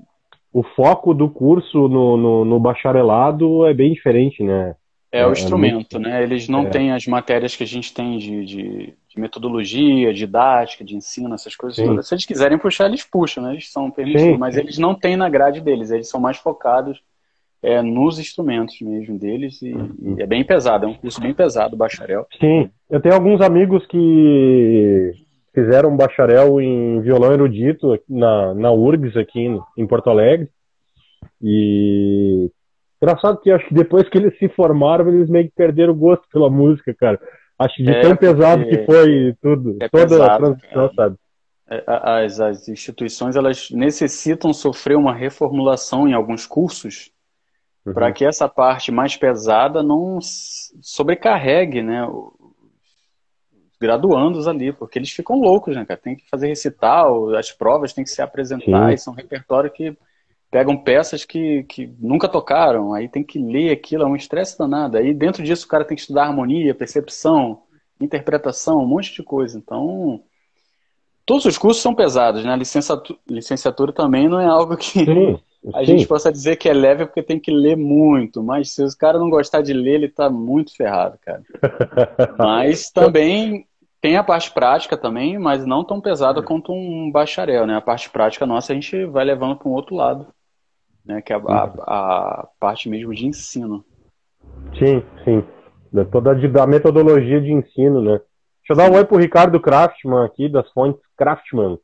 o, 0.53 0.63
foco 0.63 1.13
do 1.13 1.29
curso 1.29 1.89
no, 1.89 2.15
no, 2.15 2.45
no, 2.45 2.59
bacharelado 2.59 3.65
é 3.65 3.73
bem 3.73 3.93
diferente, 3.93 4.41
né? 4.41 4.75
É, 5.11 5.25
o 5.25 5.27
é, 5.27 5.29
é 5.29 5.31
instrumento, 5.31 5.93
muito... 5.93 5.99
né? 5.99 6.23
Eles 6.23 6.47
não 6.47 6.69
têm 6.69 6.91
as 6.91 7.05
matérias 7.05 7.55
que 7.55 7.63
a 7.63 7.67
gente 7.67 7.93
tem 7.93 8.17
de, 8.17 8.45
de 8.45 8.93
de 9.13 9.19
metodologia, 9.19 10.13
didática, 10.13 10.85
de 10.85 10.95
ensino, 10.95 11.35
essas 11.35 11.53
coisas 11.53 11.75
Sim. 11.75 11.85
todas. 11.85 12.07
Se 12.07 12.13
eles 12.13 12.25
quiserem 12.25 12.57
puxar, 12.57 12.85
eles 12.85 13.03
puxam, 13.03 13.43
né? 13.43 13.51
Eles 13.51 13.69
são 13.69 13.91
permitidos, 13.91 14.39
mas 14.39 14.55
eles 14.55 14.77
não 14.77 14.95
têm 14.95 15.17
na 15.17 15.27
grade 15.27 15.59
deles, 15.59 15.91
eles 15.91 16.07
são 16.07 16.19
mais 16.19 16.37
focados 16.37 17.01
é, 17.61 17.81
nos 17.81 18.19
instrumentos 18.19 18.79
mesmo 18.79 19.19
deles 19.19 19.61
e, 19.61 19.73
uhum. 19.73 20.15
e, 20.17 20.21
é 20.21 20.25
bem 20.25 20.45
pesado, 20.45 20.85
é 20.85 20.89
um 20.89 20.93
curso 20.93 21.19
bem 21.19 21.33
pesado, 21.33 21.75
bacharel. 21.75 22.25
Sim, 22.39 22.69
eu 22.89 23.01
tenho 23.01 23.13
alguns 23.13 23.41
amigos 23.41 23.85
que 23.87 25.11
fizeram 25.53 25.89
um 25.89 25.97
bacharel 25.97 26.61
em 26.61 27.01
violão 27.01 27.33
erudito 27.33 27.99
na, 28.07 28.53
na 28.53 28.71
URGS 28.71 29.17
aqui 29.17 29.41
em, 29.41 29.59
em 29.77 29.85
Porto 29.85 30.09
Alegre. 30.09 30.47
E 31.41 32.49
engraçado 33.01 33.39
que 33.39 33.49
acho 33.49 33.67
que 33.67 33.73
depois 33.73 34.07
que 34.07 34.17
eles 34.17 34.37
se 34.37 34.47
formaram, 34.49 35.07
eles 35.07 35.29
meio 35.29 35.45
que 35.45 35.55
perderam 35.55 35.93
o 35.93 35.95
gosto 35.95 36.23
pela 36.31 36.49
música, 36.49 36.93
cara. 36.93 37.19
Acho 37.57 37.75
que 37.75 37.83
de 37.83 37.91
é, 37.91 38.01
tão 38.01 38.15
pesado 38.15 38.65
que 38.67 38.85
foi 38.85 39.35
tudo, 39.41 39.77
é 39.79 39.89
toda 39.89 40.07
pesado, 40.07 40.31
a 40.31 40.37
transição, 40.37 40.93
sabe? 40.95 41.15
É, 41.69 41.83
as, 41.87 42.39
as 42.39 42.67
instituições 42.67 43.35
elas 43.35 43.69
necessitam 43.71 44.53
sofrer 44.53 44.97
uma 44.97 45.13
reformulação 45.13 46.07
em 46.07 46.13
alguns 46.13 46.45
cursos 46.45 47.11
uhum. 47.85 47.93
para 47.93 48.11
que 48.11 48.25
essa 48.25 48.49
parte 48.49 48.91
mais 48.91 49.15
pesada 49.15 49.81
não 49.81 50.19
sobrecarregue 50.21 51.81
né, 51.81 52.05
os 52.05 53.77
graduandos 53.79 54.47
ali, 54.47 54.73
porque 54.73 54.99
eles 54.99 55.11
ficam 55.11 55.39
loucos, 55.39 55.75
né, 55.75 55.85
cara? 55.85 55.99
Tem 55.99 56.15
que 56.15 56.29
fazer 56.29 56.47
recital, 56.47 57.33
as 57.35 57.51
provas 57.51 57.93
têm 57.93 58.03
que 58.03 58.09
se 58.09 58.21
apresentar, 58.21 58.89
Sim. 58.89 58.93
e 58.93 58.97
são 58.97 59.13
repertório 59.13 59.71
que 59.71 59.97
pegam 60.51 60.77
peças 60.77 61.23
que, 61.23 61.63
que 61.63 61.89
nunca 61.97 62.27
tocaram, 62.27 62.93
aí 62.93 63.07
tem 63.07 63.23
que 63.23 63.39
ler 63.39 63.71
aquilo, 63.71 64.03
é 64.03 64.05
um 64.05 64.17
estresse 64.17 64.59
danado. 64.59 64.97
Aí 64.97 65.13
dentro 65.13 65.41
disso 65.41 65.65
o 65.65 65.69
cara 65.69 65.85
tem 65.85 65.95
que 65.95 66.01
estudar 66.01 66.25
harmonia, 66.25 66.75
percepção, 66.75 67.61
interpretação, 68.01 68.83
um 68.83 68.85
monte 68.85 69.13
de 69.13 69.23
coisa. 69.23 69.57
Então, 69.57 70.21
todos 71.25 71.45
os 71.45 71.57
cursos 71.57 71.81
são 71.81 71.95
pesados, 71.95 72.43
né? 72.43 72.53
Licenciatura, 72.57 73.17
licenciatura 73.29 73.93
também 73.93 74.27
não 74.27 74.41
é 74.41 74.45
algo 74.45 74.75
que 74.75 75.05
sim, 75.05 75.39
a 75.73 75.79
sim. 75.79 75.85
gente 75.85 76.05
possa 76.05 76.29
dizer 76.29 76.57
que 76.57 76.67
é 76.67 76.73
leve 76.73 77.05
porque 77.05 77.23
tem 77.23 77.39
que 77.39 77.49
ler 77.49 77.77
muito, 77.77 78.43
mas 78.43 78.71
se 78.71 78.83
os 78.83 78.93
cara 78.93 79.17
não 79.17 79.29
gostar 79.29 79.61
de 79.61 79.71
ler, 79.71 79.93
ele 79.93 80.09
tá 80.09 80.29
muito 80.29 80.75
ferrado, 80.75 81.17
cara. 81.25 81.43
mas 82.37 82.91
também 82.91 83.65
tem 84.01 84.17
a 84.17 84.23
parte 84.23 84.51
prática 84.51 84.97
também, 84.97 85.39
mas 85.39 85.65
não 85.65 85.85
tão 85.85 86.01
pesada 86.01 86.43
quanto 86.43 86.73
um 86.73 87.09
bacharel, 87.09 87.65
né? 87.65 87.77
A 87.77 87.81
parte 87.81 88.09
prática 88.09 88.45
nossa 88.45 88.73
a 88.73 88.75
gente 88.75 89.05
vai 89.05 89.23
levando 89.23 89.55
para 89.55 89.69
um 89.69 89.73
outro 89.73 89.95
lado 89.95 90.27
né? 91.05 91.21
Que 91.21 91.33
é 91.33 91.35
a, 91.35 91.39
a, 91.39 91.63
a 92.41 92.47
parte 92.59 92.89
mesmo 92.89 93.13
de 93.13 93.25
ensino. 93.25 93.83
Sim, 94.77 95.03
sim. 95.23 95.43
Toda 96.11 96.31
a 96.31 96.67
metodologia 96.67 97.41
de 97.41 97.51
ensino, 97.51 98.01
né? 98.01 98.19
Deixa 98.61 98.71
eu 98.71 98.75
dar 98.75 98.89
um 98.89 98.95
oi 98.95 99.03
pro 99.03 99.17
Ricardo 99.17 99.59
Craftman 99.59 100.25
aqui, 100.25 100.47
das 100.47 100.69
fontes 100.71 101.01
Craftman. 101.17 101.77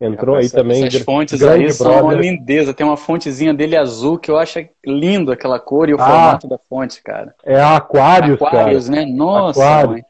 Entrou 0.00 0.36
aí 0.36 0.50
também. 0.50 0.84
Essas 0.84 1.02
fontes 1.02 1.42
aí 1.42 1.72
são 1.72 2.02
uma 2.02 2.14
lindeza. 2.14 2.74
Tem 2.74 2.84
uma 2.84 2.96
fontezinha 2.96 3.54
dele 3.54 3.76
azul 3.76 4.18
que 4.18 4.30
eu 4.30 4.36
acho 4.36 4.58
lindo 4.84 5.30
aquela 5.30 5.60
cor 5.60 5.88
e 5.88 5.94
o 5.94 6.00
ah, 6.00 6.04
formato 6.04 6.48
da 6.48 6.58
fonte, 6.68 7.00
cara. 7.02 7.34
É 7.44 7.60
a 7.60 7.76
Aquarius, 7.76 8.42
Aquarius, 8.42 8.88
cara. 8.88 9.04
né? 9.04 9.12
Nossa, 9.12 9.62
Aquarius. 9.62 10.06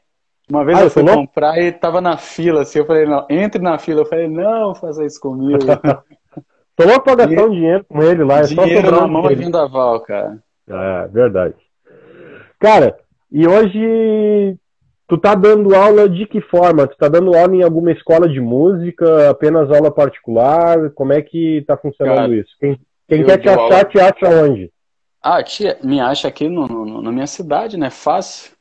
Uma 0.50 0.64
vez 0.64 0.78
ah, 0.78 0.82
eu 0.84 0.90
fui 0.90 1.04
comprar 1.04 1.58
e 1.58 1.72
tava 1.72 2.00
na 2.00 2.16
fila, 2.16 2.62
assim, 2.62 2.78
eu 2.78 2.86
falei, 2.86 3.06
não, 3.06 3.26
entre 3.28 3.60
na 3.62 3.78
fila. 3.78 4.00
Eu 4.00 4.06
falei, 4.06 4.28
não, 4.28 4.74
faça 4.74 5.04
isso 5.04 5.20
comigo. 5.20 5.58
Louco 6.84 7.02
pra 7.02 7.14
gastar 7.14 7.44
um 7.44 7.50
dinheiro 7.50 7.84
com 7.84 8.02
ele 8.02 8.24
lá. 8.24 8.40
É 8.40 8.42
dinheiro 8.42 8.88
só 8.88 9.00
na 9.00 9.06
mão 9.06 9.28
é 9.28 9.34
vendaval, 9.34 10.00
cara. 10.00 10.38
É, 10.68 11.08
verdade. 11.08 11.54
Cara, 12.58 12.96
e 13.30 13.46
hoje 13.46 14.58
tu 15.08 15.18
tá 15.18 15.34
dando 15.34 15.74
aula 15.74 16.08
de 16.08 16.26
que 16.26 16.40
forma? 16.40 16.86
Tu 16.86 16.96
tá 16.96 17.08
dando 17.08 17.34
aula 17.34 17.54
em 17.54 17.62
alguma 17.62 17.92
escola 17.92 18.28
de 18.28 18.40
música, 18.40 19.30
apenas 19.30 19.70
aula 19.70 19.90
particular? 19.90 20.90
Como 20.90 21.12
é 21.12 21.20
que 21.20 21.64
tá 21.66 21.76
funcionando 21.76 22.16
cara, 22.16 22.36
isso? 22.36 22.50
Quem, 22.60 22.80
quem 23.08 23.24
quer 23.24 23.38
te 23.38 23.48
achar, 23.48 23.60
aula... 23.60 23.84
te 23.84 24.00
acha 24.00 24.28
onde? 24.28 24.72
Ah, 25.22 25.42
tia, 25.42 25.78
me 25.82 26.00
acha 26.00 26.28
aqui 26.28 26.48
no, 26.48 26.66
no, 26.66 27.02
na 27.02 27.12
minha 27.12 27.26
cidade, 27.26 27.76
né? 27.76 27.90
Fácil. 27.90 28.52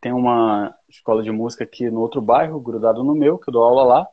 Tem 0.00 0.12
uma 0.12 0.74
escola 0.88 1.22
de 1.22 1.32
música 1.32 1.64
aqui 1.64 1.90
no 1.90 2.00
outro 2.00 2.20
bairro, 2.20 2.60
grudado 2.60 3.02
no 3.02 3.14
meu, 3.14 3.38
que 3.38 3.48
eu 3.48 3.52
dou 3.52 3.64
aula 3.64 3.82
lá 3.82 4.06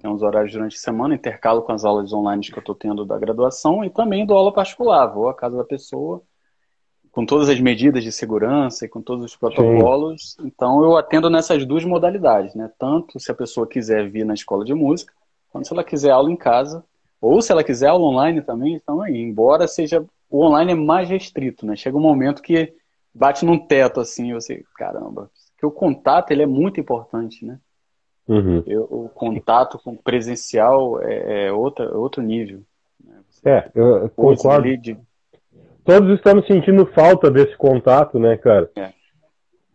tem 0.00 0.10
uns 0.10 0.22
horários 0.22 0.52
durante 0.52 0.76
a 0.76 0.80
semana, 0.80 1.14
intercalo 1.14 1.62
com 1.62 1.72
as 1.72 1.84
aulas 1.84 2.12
online 2.12 2.42
que 2.42 2.56
eu 2.56 2.60
estou 2.60 2.74
tendo 2.74 3.04
da 3.04 3.18
graduação 3.18 3.84
e 3.84 3.90
também 3.90 4.26
dou 4.26 4.36
aula 4.36 4.52
particular. 4.52 5.06
Vou 5.06 5.28
à 5.28 5.34
casa 5.34 5.56
da 5.56 5.64
pessoa 5.64 6.22
com 7.16 7.24
todas 7.24 7.48
as 7.48 7.58
medidas 7.58 8.04
de 8.04 8.12
segurança 8.12 8.84
e 8.84 8.88
com 8.88 9.00
todos 9.00 9.24
os 9.24 9.34
protocolos. 9.34 10.34
Sim. 10.34 10.46
Então 10.46 10.82
eu 10.84 10.98
atendo 10.98 11.30
nessas 11.30 11.64
duas 11.64 11.82
modalidades, 11.82 12.54
né? 12.54 12.70
Tanto 12.78 13.18
se 13.18 13.32
a 13.32 13.34
pessoa 13.34 13.66
quiser 13.66 14.10
vir 14.10 14.26
na 14.26 14.34
escola 14.34 14.64
de 14.66 14.74
música, 14.74 15.14
quanto 15.50 15.66
se 15.66 15.72
ela 15.72 15.82
quiser 15.82 16.10
aula 16.10 16.30
em 16.30 16.36
casa, 16.36 16.84
ou 17.18 17.40
se 17.40 17.50
ela 17.50 17.64
quiser 17.64 17.88
aula 17.88 18.04
online 18.04 18.42
também, 18.42 18.74
então 18.74 19.00
aí, 19.00 19.16
embora 19.16 19.66
seja 19.66 20.04
o 20.28 20.44
online 20.44 20.72
é 20.72 20.74
mais 20.74 21.08
restrito, 21.08 21.64
né? 21.64 21.74
Chega 21.74 21.96
um 21.96 22.00
momento 22.00 22.42
que 22.42 22.74
bate 23.14 23.46
num 23.46 23.58
teto 23.58 23.98
assim, 23.98 24.34
você, 24.34 24.62
caramba, 24.76 25.30
que 25.58 25.64
o 25.64 25.70
contato 25.70 26.32
ele 26.32 26.42
é 26.42 26.46
muito 26.46 26.78
importante, 26.78 27.46
né? 27.46 27.58
Uhum. 28.28 28.62
Eu, 28.66 28.82
o 28.84 29.08
contato 29.08 29.78
com 29.78 29.96
presencial 29.96 31.00
é, 31.02 31.46
é 31.46 31.52
outra, 31.52 31.96
outro 31.96 32.22
nível. 32.22 32.60
Né? 33.04 33.20
é, 33.44 33.70
eu 33.74 34.10
concordo. 34.10 34.76
De... 34.76 34.98
Todos 35.84 36.16
estamos 36.16 36.46
sentindo 36.46 36.86
falta 36.86 37.30
desse 37.30 37.56
contato, 37.56 38.18
né, 38.18 38.36
cara? 38.36 38.68
É. 38.76 38.92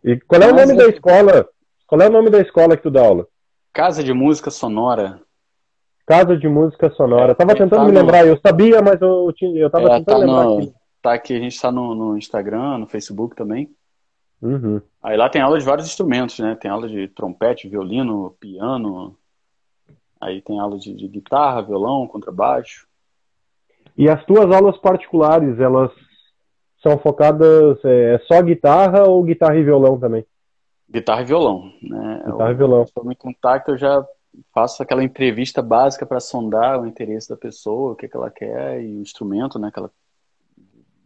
E 0.04 0.20
qual 0.20 0.42
é 0.42 0.52
o 0.52 0.54
nome 0.54 0.76
da 0.76 0.86
escola? 0.86 1.48
Qual 1.86 2.00
é 2.00 2.08
o 2.08 2.12
nome 2.12 2.28
da 2.28 2.40
escola 2.40 2.76
que 2.76 2.82
tu 2.82 2.90
dá 2.90 3.02
aula? 3.02 3.26
Casa 3.72 4.04
de 4.04 4.12
Música 4.12 4.50
Sonora. 4.50 5.20
Casa 6.06 6.36
de 6.36 6.48
Música 6.48 6.90
Sonora. 6.90 7.32
É, 7.32 7.34
tava 7.34 7.54
tentando 7.54 7.80
tá 7.80 7.84
me 7.84 7.92
lembrar, 7.92 8.26
eu 8.26 8.38
sabia, 8.44 8.82
mas 8.82 9.00
eu, 9.00 9.32
tinha, 9.34 9.58
eu 9.58 9.70
tava 9.70 9.86
é, 9.86 9.98
tentando 9.98 10.04
tá 10.04 10.18
lembrar. 10.18 10.44
No, 10.44 10.58
aqui. 10.58 10.72
Tá 11.00 11.14
aqui, 11.14 11.36
a 11.36 11.38
gente 11.38 11.60
tá 11.60 11.72
no, 11.72 11.94
no 11.94 12.18
Instagram, 12.18 12.78
no 12.78 12.86
Facebook 12.86 13.34
também. 13.34 13.70
Uhum. 14.42 14.82
Aí 15.00 15.16
lá 15.16 15.28
tem 15.28 15.40
aula 15.40 15.58
de 15.58 15.64
vários 15.64 15.86
instrumentos, 15.86 16.38
né? 16.40 16.56
Tem 16.60 16.70
aula 16.70 16.88
de 16.88 17.06
trompete, 17.08 17.68
violino, 17.68 18.36
piano. 18.40 19.16
Aí 20.20 20.42
tem 20.42 20.58
aula 20.58 20.78
de, 20.78 20.92
de 20.94 21.06
guitarra, 21.06 21.62
violão, 21.62 22.08
contrabaixo. 22.08 22.86
E 23.96 24.08
as 24.08 24.24
tuas 24.24 24.50
aulas 24.50 24.76
particulares, 24.78 25.60
elas 25.60 25.92
são 26.82 26.98
focadas 26.98 27.78
é, 27.84 28.14
é 28.14 28.18
só 28.20 28.42
guitarra 28.42 29.04
ou 29.04 29.22
guitarra 29.22 29.56
e 29.56 29.62
violão 29.62 29.98
também? 29.98 30.26
Guitarra 30.90 31.22
e 31.22 31.24
violão, 31.24 31.72
né? 31.80 32.22
Guitarra 32.26 32.50
e 32.50 32.54
violão. 32.54 32.86
Quando 32.92 33.08
me 33.08 33.16
contacta, 33.16 33.70
eu 33.70 33.78
já 33.78 34.04
faço 34.52 34.82
aquela 34.82 35.04
entrevista 35.04 35.62
básica 35.62 36.04
para 36.04 36.20
sondar 36.20 36.80
o 36.80 36.86
interesse 36.86 37.28
da 37.28 37.36
pessoa, 37.36 37.92
o 37.92 37.96
que, 37.96 38.08
que 38.08 38.16
ela 38.16 38.30
quer 38.30 38.82
e 38.82 38.96
o 38.96 39.02
instrumento, 39.02 39.58
né, 39.58 39.70
que 39.70 39.78
ela 39.78 39.90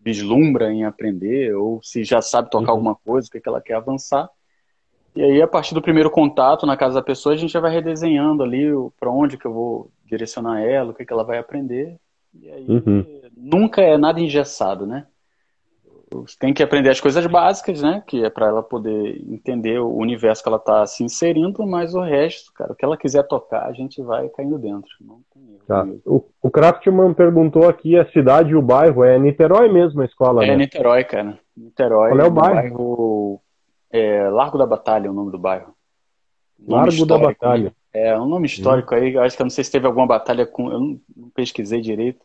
vislumbra 0.07 0.73
em 0.73 0.85
aprender, 0.85 1.53
ou 1.57 1.81
se 1.83 2.05
já 2.05 2.23
sabe 2.23 2.49
tocar 2.49 2.67
uhum. 2.67 2.79
alguma 2.79 2.95
coisa, 2.95 3.27
o 3.27 3.31
que, 3.31 3.39
é 3.39 3.41
que 3.41 3.49
ela 3.49 3.61
quer 3.61 3.75
avançar. 3.75 4.31
E 5.17 5.21
aí, 5.21 5.43
a 5.43 5.49
partir 5.49 5.75
do 5.75 5.83
primeiro 5.83 6.09
contato 6.09 6.65
na 6.65 6.77
casa 6.77 6.95
da 6.95 7.03
pessoa, 7.03 7.35
a 7.35 7.37
gente 7.37 7.53
já 7.53 7.59
vai 7.59 7.73
redesenhando 7.73 8.45
ali 8.45 8.67
para 9.01 9.11
onde 9.11 9.37
que 9.37 9.45
eu 9.45 9.53
vou 9.53 9.91
direcionar 10.05 10.63
ela, 10.63 10.93
o 10.93 10.95
que, 10.95 11.05
que 11.05 11.13
ela 11.13 11.25
vai 11.25 11.39
aprender. 11.39 11.97
E 12.33 12.49
aí, 12.49 12.67
uhum. 12.69 13.05
nunca 13.37 13.83
é 13.83 13.99
nada 13.99 14.21
engessado, 14.21 14.87
né? 14.87 15.07
Tem 16.39 16.55
que 16.55 16.63
aprender 16.63 16.91
as 16.91 17.01
coisas 17.01 17.27
básicas, 17.27 17.83
né? 17.83 18.03
Que 18.07 18.25
é 18.25 18.31
para 18.31 18.47
ela 18.47 18.63
poder 18.63 19.21
entender 19.29 19.79
o 19.81 19.97
universo 19.97 20.43
que 20.43 20.49
ela 20.49 20.59
está 20.59 20.87
se 20.87 21.03
inserindo, 21.03 21.67
mas 21.67 21.95
o 21.95 22.01
resto, 22.01 22.53
cara, 22.53 22.73
o 22.73 22.77
que 22.77 22.85
ela 22.85 22.97
quiser 22.97 23.25
tocar, 23.25 23.67
a 23.67 23.73
gente 23.73 24.01
vai 24.03 24.29
caindo 24.29 24.59
dentro. 24.59 24.91
Tá. 25.67 25.87
O, 26.05 26.25
o 26.41 26.51
Craftman 26.51 27.13
perguntou 27.13 27.69
aqui 27.69 27.99
a 27.99 28.07
cidade 28.11 28.51
e 28.51 28.55
o 28.55 28.63
bairro. 28.63 29.03
É 29.03 29.19
Niterói 29.19 29.69
mesmo 29.69 30.01
a 30.01 30.05
escola, 30.05 30.45
é, 30.45 30.49
né? 30.49 30.53
É 30.55 30.57
Niterói, 30.57 31.05
cara. 31.05 31.39
Niterói. 31.57 32.11
Qual 32.11 32.21
é 32.21 32.25
o 32.25 32.31
bairro? 32.31 32.55
bairro 32.55 33.41
é, 33.91 34.29
Largo 34.29 34.59
da 34.59 34.67
Batalha 34.67 35.09
é 35.09 35.11
o 35.11 35.15
nome 35.15 35.33
do 35.33 35.39
bairro. 35.39 35.75
Largo 36.67 37.05
da 37.05 37.19
Batalha. 37.19 37.65
Né? 37.65 37.73
É, 37.93 38.19
um 38.19 38.27
nome 38.27 38.47
histórico 38.47 38.95
hum. 38.95 38.99
aí. 38.99 39.19
Acho 39.19 39.37
que 39.37 39.43
eu 39.43 39.47
não 39.47 39.51
sei 39.51 39.65
se 39.65 39.73
teve 39.73 39.87
alguma 39.87 40.07
batalha 40.07 40.47
com. 40.47 40.71
Eu 40.71 40.81
não 40.81 41.31
pesquisei 41.35 41.81
direito 41.81 42.25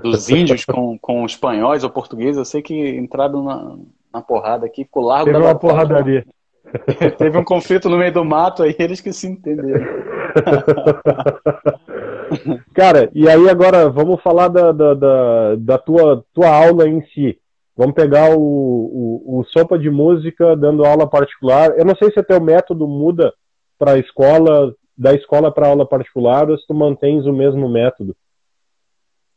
dos 0.00 0.30
índios 0.30 0.64
com, 0.64 0.98
com 0.98 1.26
espanhóis 1.26 1.84
ou 1.84 1.90
portugueses, 1.90 2.38
eu 2.38 2.44
sei 2.44 2.62
que 2.62 2.96
entraram 2.96 3.42
na, 3.42 3.76
na 4.12 4.22
porrada 4.22 4.66
aqui, 4.66 4.84
ficou 4.84 5.04
largo 5.04 5.26
Teve 5.26 5.38
da 5.38 5.44
uma 5.44 5.58
porradaria. 5.58 6.24
Teve 7.18 7.38
um 7.38 7.44
conflito 7.44 7.88
no 7.88 7.98
meio 7.98 8.12
do 8.12 8.24
mato 8.24 8.62
aí, 8.62 8.74
eles 8.78 9.00
que 9.00 9.12
se 9.12 9.26
entenderam. 9.26 9.82
Cara, 12.72 13.10
e 13.12 13.28
aí 13.28 13.48
agora 13.48 13.90
vamos 13.90 14.22
falar 14.22 14.48
da, 14.48 14.72
da, 14.72 14.94
da, 14.94 15.54
da, 15.56 15.78
tua, 15.78 16.24
tua 16.32 16.48
aula 16.48 16.88
em 16.88 17.02
si. 17.08 17.38
Vamos 17.76 17.94
pegar 17.94 18.34
o, 18.34 18.40
o, 18.40 19.40
o, 19.40 19.44
Sopa 19.44 19.78
de 19.78 19.90
Música 19.90 20.56
dando 20.56 20.84
aula 20.84 21.06
particular. 21.06 21.74
Eu 21.76 21.84
não 21.84 21.94
sei 21.96 22.10
se 22.10 22.20
o 22.20 22.24
teu 22.24 22.40
método 22.40 22.86
muda 22.86 23.32
para 23.78 23.92
a 23.92 23.98
escola, 23.98 24.74
da 24.96 25.14
escola 25.14 25.52
para 25.52 25.68
aula 25.68 25.86
particular, 25.86 26.50
ou 26.50 26.56
se 26.56 26.66
tu 26.66 26.74
mantens 26.74 27.26
o 27.26 27.32
mesmo 27.32 27.68
método. 27.68 28.16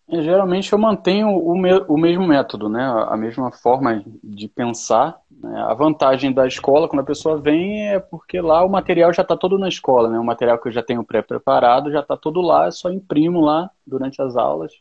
É, 0.08 0.22
geralmente 0.22 0.72
eu 0.72 0.78
mantenho 0.78 1.30
o, 1.30 1.58
me 1.58 1.74
o 1.88 1.98
mesmo 1.98 2.28
método, 2.28 2.70
né? 2.70 2.84
a 3.10 3.18
mesma 3.18 3.52
forma 3.52 4.04
de 4.24 4.48
pensar. 4.48 5.20
Né? 5.32 5.60
A 5.62 5.74
vantagem 5.74 6.32
da 6.32 6.46
escola, 6.46 6.88
quando 6.88 7.00
a 7.00 7.06
pessoa 7.06 7.38
vem, 7.38 7.90
é 7.90 8.00
porque 8.00 8.40
lá 8.40 8.64
o 8.64 8.70
material 8.70 9.12
já 9.12 9.24
está 9.24 9.36
todo 9.36 9.58
na 9.58 9.68
escola. 9.68 10.10
Né? 10.10 10.20
O 10.20 10.24
material 10.24 10.60
que 10.60 10.68
eu 10.68 10.72
já 10.72 10.84
tenho 10.84 11.04
pré-preparado 11.04 11.92
já 11.92 12.02
está 12.02 12.16
todo 12.16 12.40
lá, 12.40 12.66
eu 12.66 12.72
só 12.72 12.92
imprimo 12.92 13.42
lá 13.42 13.70
durante 13.86 14.22
as 14.22 14.36
aulas. 14.36 14.74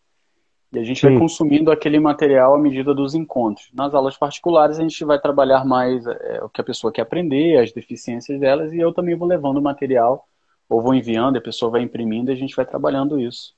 E 0.70 0.78
a 0.78 0.84
gente 0.84 1.00
Sim. 1.00 1.10
vai 1.10 1.18
consumindo 1.18 1.70
aquele 1.70 1.98
material 2.00 2.54
à 2.54 2.58
medida 2.58 2.92
dos 2.92 3.14
encontros. 3.14 3.70
Nas 3.72 3.94
aulas 3.94 4.18
particulares, 4.18 4.78
a 4.78 4.82
gente 4.82 5.04
vai 5.04 5.18
trabalhar 5.18 5.64
mais 5.64 6.04
é, 6.06 6.40
o 6.42 6.48
que 6.50 6.60
a 6.60 6.64
pessoa 6.64 6.92
quer 6.92 7.02
aprender, 7.02 7.58
as 7.58 7.72
deficiências 7.72 8.38
delas, 8.40 8.72
e 8.72 8.78
eu 8.78 8.92
também 8.92 9.14
vou 9.14 9.26
levando 9.26 9.58
o 9.58 9.62
material 9.62 10.26
ou 10.68 10.82
vou 10.82 10.94
enviando, 10.94 11.36
a 11.36 11.40
pessoa 11.40 11.70
vai 11.70 11.82
imprimindo 11.82 12.30
e 12.30 12.34
a 12.34 12.36
gente 12.36 12.56
vai 12.56 12.66
trabalhando 12.66 13.20
isso. 13.20 13.54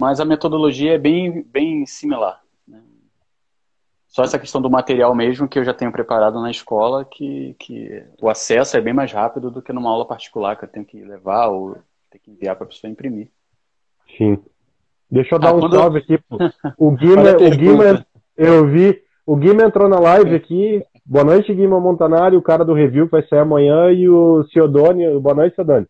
Mas 0.00 0.18
a 0.18 0.24
metodologia 0.24 0.94
é 0.94 0.98
bem, 0.98 1.42
bem 1.42 1.84
similar. 1.84 2.40
Né? 2.66 2.80
Só 4.08 4.24
essa 4.24 4.38
questão 4.38 4.62
do 4.62 4.70
material 4.70 5.14
mesmo 5.14 5.46
que 5.46 5.58
eu 5.58 5.64
já 5.64 5.74
tenho 5.74 5.92
preparado 5.92 6.40
na 6.40 6.50
escola, 6.50 7.04
que, 7.04 7.54
que 7.58 8.02
o 8.18 8.30
acesso 8.30 8.78
é 8.78 8.80
bem 8.80 8.94
mais 8.94 9.12
rápido 9.12 9.50
do 9.50 9.60
que 9.60 9.74
numa 9.74 9.90
aula 9.90 10.06
particular 10.06 10.56
que 10.56 10.64
eu 10.64 10.68
tenho 10.68 10.86
que 10.86 11.04
levar 11.04 11.48
ou 11.48 11.76
ter 12.10 12.18
que 12.18 12.30
enviar 12.30 12.56
para 12.56 12.64
a 12.64 12.68
pessoa 12.68 12.90
imprimir. 12.90 13.28
Sim. 14.16 14.38
Deixa 15.10 15.34
eu 15.34 15.38
dar 15.38 15.50
ah, 15.50 15.54
um 15.54 15.60
quando... 15.60 15.76
salve 15.76 15.98
aqui. 15.98 16.18
O 16.78 16.92
Guima, 16.92 17.32
o 17.32 17.50
Guima, 17.50 18.06
eu 18.38 18.66
vi, 18.68 19.02
o 19.26 19.36
Guima 19.36 19.64
entrou 19.64 19.86
na 19.86 20.00
live 20.00 20.34
aqui. 20.34 20.82
Boa 21.04 21.24
noite, 21.24 21.52
Guima 21.52 21.78
Montanari, 21.78 22.36
o 22.36 22.42
cara 22.42 22.64
do 22.64 22.72
review 22.72 23.04
que 23.04 23.12
vai 23.12 23.26
sair 23.26 23.40
amanhã, 23.40 23.92
e 23.92 24.08
o 24.08 24.44
Ciodone. 24.44 25.18
Boa 25.18 25.34
noite, 25.34 25.56
Ciodone. 25.56 25.86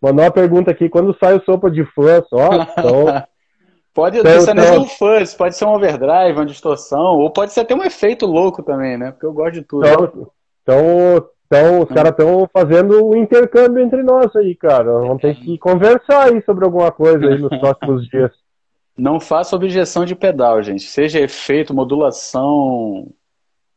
Mandou 0.00 0.24
uma 0.24 0.30
pergunta 0.30 0.70
aqui, 0.70 0.88
quando 0.88 1.16
sai 1.18 1.36
o 1.36 1.44
sopa 1.44 1.70
de 1.70 1.84
fãs? 1.84 2.24
Ó, 2.32 2.54
então... 2.54 3.22
pode 3.92 4.18
então, 4.18 4.40
ser 4.40 4.50
então... 4.52 4.82
um 4.82 4.86
fãs, 4.86 5.34
pode 5.34 5.56
ser 5.56 5.64
um 5.66 5.74
overdrive, 5.74 6.38
uma 6.38 6.46
distorção, 6.46 7.18
ou 7.18 7.30
pode 7.30 7.52
ser 7.52 7.60
até 7.60 7.74
um 7.74 7.84
efeito 7.84 8.24
louco 8.24 8.62
também, 8.62 8.96
né? 8.96 9.10
Porque 9.10 9.26
eu 9.26 9.32
gosto 9.32 9.54
de 9.54 9.62
tudo. 9.62 9.86
Então, 9.86 10.30
então, 10.62 11.28
então 11.46 11.80
os 11.80 11.90
hum. 11.90 11.94
caras 11.94 12.12
estão 12.12 12.48
fazendo 12.52 13.04
o 13.04 13.10
um 13.10 13.16
intercâmbio 13.16 13.82
entre 13.82 14.02
nós 14.02 14.34
aí, 14.36 14.54
cara. 14.54 14.84
Vamos 14.84 15.20
ter 15.20 15.34
que 15.34 15.58
conversar 15.58 16.28
aí 16.28 16.42
sobre 16.44 16.64
alguma 16.64 16.90
coisa 16.92 17.26
aí 17.26 17.38
nos 17.38 17.58
próximos 17.58 18.08
dias. 18.08 18.30
Não 18.96 19.18
faça 19.18 19.56
objeção 19.56 20.04
de 20.04 20.14
pedal, 20.14 20.62
gente. 20.62 20.82
Seja 20.82 21.20
efeito, 21.20 21.74
modulação, 21.74 23.08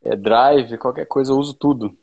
é, 0.03 0.15
drive, 0.15 0.77
qualquer 0.77 1.05
coisa, 1.05 1.31
eu 1.31 1.37
uso 1.37 1.53
tudo. 1.53 1.95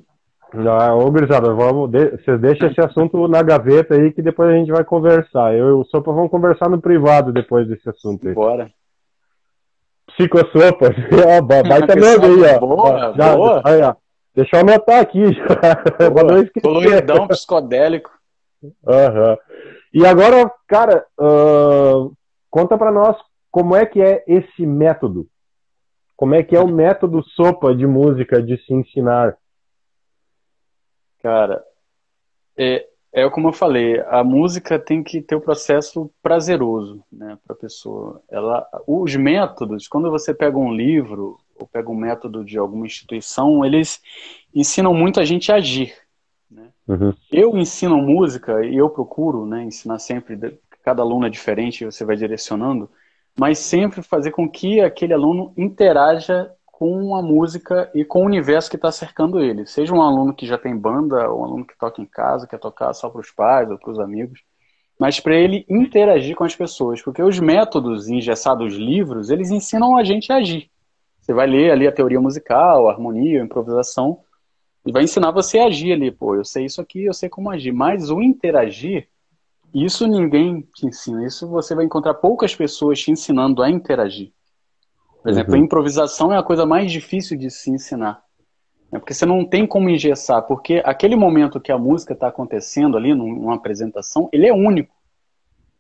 Não, 0.55 0.98
ô 0.98 1.11
gurizada, 1.11 1.53
vamos, 1.53 1.90
de, 1.90 2.11
você 2.11 2.36
deixa 2.38 2.66
esse 2.66 2.80
assunto 2.80 3.28
na 3.28 3.42
gaveta 3.42 3.94
aí 3.94 4.12
que 4.12 4.22
depois 4.22 4.51
a 4.51 4.55
gente 4.55 4.70
vai 4.70 4.84
conversar. 4.84 5.55
Eu 5.55 5.68
e 5.68 5.72
o 5.72 5.84
Sopa 5.84 6.12
vamos 6.12 6.30
conversar 6.30 6.68
no 6.68 6.80
privado 6.80 7.32
depois 7.32 7.68
desse 7.68 7.88
assunto 7.88 8.28
aí. 8.28 8.34
Bora. 8.34 8.70
Psicosopa, 10.09 10.86
ó, 11.26 11.42
baita 11.42 11.94
mesmo 11.94 12.24
aí, 12.24 12.57
ó. 12.57 12.59
Boa, 12.61 13.14
já, 13.16 13.36
boa. 13.36 13.62
Aí, 13.64 13.82
ó. 13.82 13.94
Deixa 14.34 14.57
eu 14.57 14.61
anotar 14.61 15.01
aqui. 15.01 15.22
Coloridão 16.62 17.26
psicodélico. 17.28 18.11
Uhum. 18.62 19.36
E 19.92 20.07
agora, 20.07 20.51
cara, 20.68 21.05
uh, 21.18 22.12
conta 22.51 22.78
para 22.78 22.92
nós 22.92 23.16
como 23.51 23.74
é 23.74 23.84
que 23.84 24.01
é 24.01 24.22
esse 24.26 24.64
método. 24.64 25.26
Como 26.16 26.34
é 26.34 26.42
que 26.42 26.55
é 26.55 26.61
o 26.61 26.68
método 26.68 27.22
sopa 27.34 27.74
de 27.74 27.86
música 27.86 28.42
de 28.42 28.57
se 28.64 28.74
ensinar? 28.74 29.36
Cara, 31.22 31.64
é, 32.56 32.86
é 33.12 33.28
como 33.28 33.48
eu 33.48 33.52
falei, 33.52 34.00
a 34.08 34.22
música 34.22 34.78
tem 34.78 35.02
que 35.02 35.20
ter 35.20 35.34
o 35.34 35.38
um 35.38 35.42
processo 35.42 36.10
prazeroso, 36.22 37.02
né, 37.10 37.36
para 37.44 37.54
a 37.54 37.58
pessoa. 37.58 38.22
Ela, 38.30 38.66
os 38.86 39.14
métodos, 39.16 39.88
quando 39.88 40.10
você 40.10 40.32
pega 40.32 40.56
um 40.56 40.72
livro 40.72 41.38
ou 41.58 41.66
pega 41.66 41.90
um 41.90 41.94
método 41.94 42.44
de 42.44 42.56
alguma 42.56 42.86
instituição, 42.86 43.64
eles 43.64 44.00
ensinam 44.54 44.94
muito 44.94 45.20
a 45.20 45.24
gente 45.24 45.50
a 45.50 45.56
agir. 45.56 45.92
Né? 46.50 46.68
Uhum. 46.88 47.12
Eu 47.30 47.56
ensino 47.56 47.96
música 47.98 48.64
e 48.64 48.76
eu 48.76 48.88
procuro, 48.88 49.44
né, 49.44 49.64
ensinar 49.64 49.98
sempre. 49.98 50.58
Cada 50.82 51.02
aluno 51.02 51.26
é 51.26 51.30
diferente, 51.30 51.84
você 51.84 52.04
vai 52.04 52.16
direcionando, 52.16 52.88
mas 53.38 53.58
sempre 53.58 54.02
fazer 54.02 54.30
com 54.30 54.48
que 54.48 54.80
aquele 54.80 55.12
aluno 55.12 55.52
interaja 55.56 56.50
com 56.81 57.14
a 57.14 57.20
música 57.20 57.91
e 57.95 58.07
com 58.07 58.22
o 58.22 58.24
universo 58.24 58.70
que 58.70 58.76
está 58.76 58.91
cercando 58.91 59.39
ele. 59.39 59.66
Seja 59.66 59.95
um 59.95 60.01
aluno 60.01 60.33
que 60.33 60.47
já 60.47 60.57
tem 60.57 60.74
banda, 60.74 61.28
ou 61.28 61.43
um 61.43 61.45
aluno 61.45 61.66
que 61.66 61.76
toca 61.76 62.01
em 62.01 62.07
casa, 62.07 62.47
quer 62.47 62.59
tocar 62.59 62.95
só 62.95 63.11
para 63.11 63.20
os 63.20 63.31
pais 63.31 63.70
ou 63.70 63.76
para 63.76 63.91
os 63.91 64.01
amigos, 64.01 64.41
mas 64.99 65.20
para 65.20 65.35
ele 65.35 65.66
interagir 65.68 66.35
com 66.35 66.43
as 66.43 66.57
pessoas, 66.57 67.03
porque 67.03 67.22
os 67.22 67.39
métodos 67.39 68.09
engessados 68.09 68.76
livros, 68.76 69.28
eles 69.28 69.51
ensinam 69.51 69.95
a 69.95 70.03
gente 70.03 70.33
a 70.33 70.37
agir. 70.37 70.70
Você 71.20 71.35
vai 71.35 71.47
ler 71.47 71.70
ali 71.70 71.87
a 71.87 71.93
teoria 71.93 72.18
musical, 72.18 72.89
a 72.89 72.93
harmonia, 72.93 73.43
a 73.43 73.45
improvisação, 73.45 74.20
e 74.87 74.91
vai 74.91 75.03
ensinar 75.03 75.33
você 75.33 75.59
a 75.59 75.66
agir 75.66 75.93
ali. 75.93 76.11
Pô, 76.11 76.35
eu 76.35 76.47
sei 76.47 76.64
isso 76.64 76.81
aqui, 76.81 77.05
eu 77.05 77.12
sei 77.12 77.28
como 77.28 77.51
agir. 77.51 77.72
Mas 77.72 78.11
o 78.11 78.22
interagir, 78.22 79.07
isso 79.74 80.07
ninguém 80.07 80.66
te 80.74 80.87
ensina. 80.87 81.26
Isso 81.26 81.47
você 81.47 81.74
vai 81.74 81.85
encontrar 81.85 82.14
poucas 82.14 82.57
pessoas 82.57 82.99
te 82.99 83.11
ensinando 83.11 83.62
a 83.62 83.68
interagir. 83.68 84.33
Por 85.22 85.30
exemplo, 85.30 85.54
uhum. 85.54 85.60
a 85.60 85.64
improvisação 85.64 86.32
é 86.32 86.38
a 86.38 86.42
coisa 86.42 86.64
mais 86.64 86.90
difícil 86.90 87.36
de 87.36 87.50
se 87.50 87.70
ensinar. 87.70 88.22
Né? 88.90 88.98
Porque 88.98 89.14
você 89.14 89.26
não 89.26 89.44
tem 89.44 89.66
como 89.66 89.88
engessar, 89.88 90.42
porque 90.42 90.82
aquele 90.84 91.16
momento 91.16 91.60
que 91.60 91.72
a 91.72 91.78
música 91.78 92.12
está 92.12 92.28
acontecendo 92.28 92.96
ali, 92.96 93.14
numa 93.14 93.54
apresentação, 93.54 94.28
ele 94.32 94.46
é 94.46 94.52
único. 94.52 94.94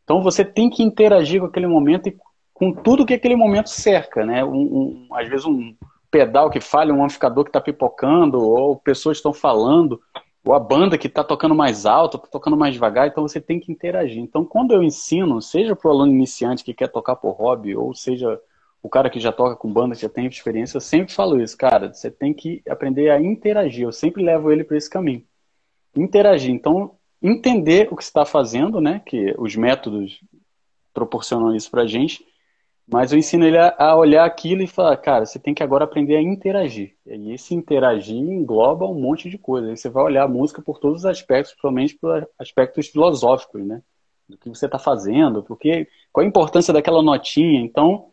Então 0.04 0.22
você 0.22 0.44
tem 0.44 0.68
que 0.68 0.82
interagir 0.82 1.40
com 1.40 1.46
aquele 1.46 1.66
momento 1.66 2.08
e 2.08 2.16
com 2.52 2.72
tudo 2.72 3.06
que 3.06 3.14
aquele 3.14 3.36
momento 3.36 3.70
cerca, 3.70 4.24
né? 4.26 4.44
Um, 4.44 5.06
um, 5.08 5.08
às 5.12 5.28
vezes 5.28 5.46
um 5.46 5.74
pedal 6.10 6.50
que 6.50 6.60
falha, 6.60 6.92
um 6.92 7.02
amplificador 7.02 7.44
que 7.44 7.50
está 7.50 7.60
pipocando, 7.60 8.38
ou 8.38 8.76
pessoas 8.76 9.18
estão 9.18 9.32
falando, 9.32 10.00
ou 10.44 10.52
a 10.52 10.58
banda 10.58 10.98
que 10.98 11.06
está 11.06 11.22
tocando 11.22 11.54
mais 11.54 11.86
alto, 11.86 12.16
está 12.16 12.28
tocando 12.28 12.56
mais 12.56 12.74
devagar, 12.74 13.06
então 13.06 13.26
você 13.26 13.40
tem 13.40 13.60
que 13.60 13.70
interagir. 13.70 14.18
Então, 14.18 14.44
quando 14.44 14.72
eu 14.72 14.82
ensino, 14.82 15.40
seja 15.40 15.76
para 15.76 15.88
o 15.88 15.92
aluno 15.92 16.12
iniciante 16.12 16.64
que 16.64 16.74
quer 16.74 16.88
tocar 16.88 17.16
por 17.16 17.32
hobby, 17.32 17.76
ou 17.76 17.94
seja 17.94 18.40
o 18.82 18.88
cara 18.88 19.10
que 19.10 19.20
já 19.20 19.30
toca 19.30 19.56
com 19.56 19.72
banda, 19.72 19.94
que 19.94 20.02
já 20.02 20.08
tem 20.08 20.26
experiência, 20.26 20.76
eu 20.76 20.80
sempre 20.80 21.12
falo 21.12 21.40
isso, 21.40 21.56
cara, 21.56 21.92
você 21.92 22.10
tem 22.10 22.32
que 22.32 22.62
aprender 22.68 23.10
a 23.10 23.20
interagir. 23.20 23.84
Eu 23.84 23.92
sempre 23.92 24.22
levo 24.22 24.50
ele 24.50 24.64
para 24.64 24.76
esse 24.76 24.88
caminho. 24.88 25.24
Interagir. 25.94 26.50
Então, 26.50 26.96
entender 27.22 27.88
o 27.90 27.96
que 27.96 28.02
está 28.02 28.24
fazendo, 28.24 28.80
né? 28.80 29.02
Que 29.04 29.34
os 29.38 29.54
métodos 29.54 30.20
proporcionam 30.94 31.54
isso 31.54 31.70
para 31.70 31.82
a 31.82 31.86
gente. 31.86 32.24
Mas 32.92 33.12
eu 33.12 33.18
ensino 33.18 33.46
ele 33.46 33.56
a, 33.56 33.96
olhar 33.96 34.24
aquilo 34.24 34.62
e 34.62 34.66
falar, 34.66 34.96
cara, 34.96 35.24
você 35.24 35.38
tem 35.38 35.54
que 35.54 35.62
agora 35.62 35.84
aprender 35.84 36.16
a 36.16 36.22
interagir. 36.22 36.96
E 37.06 37.32
esse 37.32 37.54
interagir 37.54 38.16
engloba 38.16 38.84
um 38.86 39.00
monte 39.00 39.30
de 39.30 39.38
coisa. 39.38 39.68
Aí 39.68 39.76
você 39.76 39.88
vai 39.88 40.02
olhar 40.02 40.24
a 40.24 40.28
música 40.28 40.60
por 40.60 40.80
todos 40.80 41.00
os 41.00 41.06
aspectos, 41.06 41.52
principalmente 41.52 41.96
por 41.96 42.28
aspectos 42.36 42.88
filosóficos, 42.88 43.64
né? 43.64 43.80
Do 44.28 44.36
que 44.36 44.48
você 44.48 44.66
está 44.66 44.78
fazendo, 44.78 45.42
porque 45.42 45.86
qual 46.12 46.24
a 46.24 46.28
importância 46.28 46.72
daquela 46.74 47.02
notinha. 47.02 47.60
Então, 47.60 48.09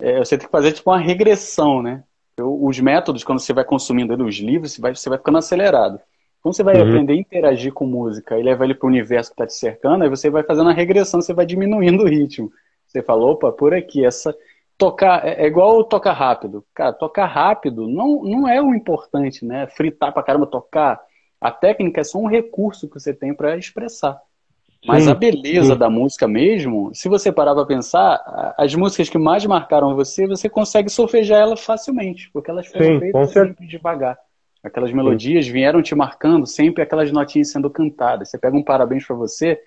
é, 0.00 0.18
você 0.18 0.36
tem 0.36 0.46
que 0.46 0.52
fazer 0.52 0.72
tipo 0.72 0.90
uma 0.90 0.98
regressão, 0.98 1.82
né? 1.82 2.02
Os 2.38 2.80
métodos, 2.80 3.22
quando 3.22 3.38
você 3.38 3.52
vai 3.52 3.64
consumindo 3.64 4.14
os 4.24 4.36
livros, 4.36 4.72
você 4.72 4.80
vai, 4.80 4.94
você 4.94 5.08
vai 5.08 5.18
ficando 5.18 5.38
acelerado. 5.38 6.00
Quando 6.42 6.56
você 6.56 6.62
vai 6.62 6.80
uhum. 6.80 6.88
aprender 6.88 7.12
a 7.12 7.16
interagir 7.16 7.72
com 7.72 7.84
música 7.84 8.38
e 8.38 8.42
levar 8.42 8.64
ele 8.64 8.74
para 8.74 8.86
o 8.86 8.88
universo 8.88 9.30
que 9.30 9.34
está 9.34 9.46
te 9.46 9.54
cercando, 9.54 10.04
aí 10.04 10.08
você 10.08 10.30
vai 10.30 10.42
fazendo 10.42 10.70
a 10.70 10.72
regressão, 10.72 11.20
você 11.20 11.34
vai 11.34 11.44
diminuindo 11.44 12.02
o 12.02 12.08
ritmo. 12.08 12.50
Você 12.86 13.02
falou, 13.02 13.32
opa, 13.32 13.52
por 13.52 13.74
aqui, 13.74 14.04
essa. 14.04 14.34
Tocar, 14.78 15.26
é, 15.26 15.42
é 15.42 15.46
igual 15.46 15.84
tocar 15.84 16.12
rápido. 16.12 16.64
Cara, 16.74 16.92
tocar 16.94 17.26
rápido 17.26 17.86
não, 17.86 18.22
não 18.22 18.48
é 18.48 18.60
o 18.62 18.74
importante, 18.74 19.44
né? 19.44 19.66
Fritar 19.66 20.12
pra 20.12 20.22
caramba, 20.22 20.46
tocar. 20.46 20.98
A 21.38 21.50
técnica 21.50 22.00
é 22.00 22.04
só 22.04 22.18
um 22.18 22.26
recurso 22.26 22.88
que 22.88 22.98
você 22.98 23.12
tem 23.12 23.34
para 23.34 23.58
expressar. 23.58 24.18
Mas 24.86 25.04
sim, 25.04 25.10
a 25.10 25.14
beleza 25.14 25.74
sim. 25.74 25.78
da 25.78 25.90
música 25.90 26.26
mesmo, 26.26 26.90
se 26.94 27.08
você 27.08 27.30
parar 27.30 27.54
pra 27.54 27.66
pensar, 27.66 28.54
as 28.56 28.74
músicas 28.74 29.10
que 29.10 29.18
mais 29.18 29.44
marcaram 29.44 29.94
você, 29.94 30.26
você 30.26 30.48
consegue 30.48 30.88
solfejar 30.88 31.38
elas 31.38 31.60
facilmente, 31.60 32.30
porque 32.32 32.50
elas 32.50 32.66
foram 32.66 32.86
sim, 32.86 32.98
feitas 32.98 33.30
sempre 33.30 33.66
devagar. 33.66 34.18
Aquelas 34.62 34.92
melodias 34.92 35.46
vieram 35.46 35.82
te 35.82 35.94
marcando, 35.94 36.46
sempre 36.46 36.82
aquelas 36.82 37.12
notinhas 37.12 37.50
sendo 37.50 37.70
cantadas. 37.70 38.30
Você 38.30 38.38
pega 38.38 38.56
um 38.56 38.62
parabéns 38.62 39.06
para 39.06 39.16
você, 39.16 39.60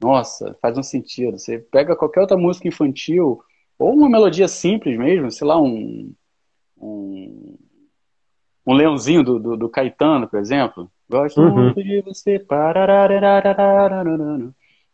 nossa, 0.00 0.56
faz 0.62 0.78
um 0.78 0.82
sentido. 0.82 1.38
Você 1.38 1.58
pega 1.58 1.96
qualquer 1.96 2.20
outra 2.20 2.36
música 2.36 2.66
infantil, 2.66 3.40
ou 3.78 3.92
uma 3.92 4.08
melodia 4.08 4.46
simples 4.46 4.96
mesmo, 4.96 5.30
sei 5.30 5.46
lá, 5.46 5.60
um. 5.60 6.12
um, 6.78 7.56
um 8.66 8.74
leãozinho 8.74 9.22
do, 9.22 9.38
do, 9.38 9.56
do 9.56 9.68
Caetano, 9.68 10.28
por 10.28 10.38
exemplo. 10.38 10.90
Gosto 11.08 11.40
uhum. 11.40 11.64
muito 11.64 11.82
de 11.82 12.00
você 12.02 12.38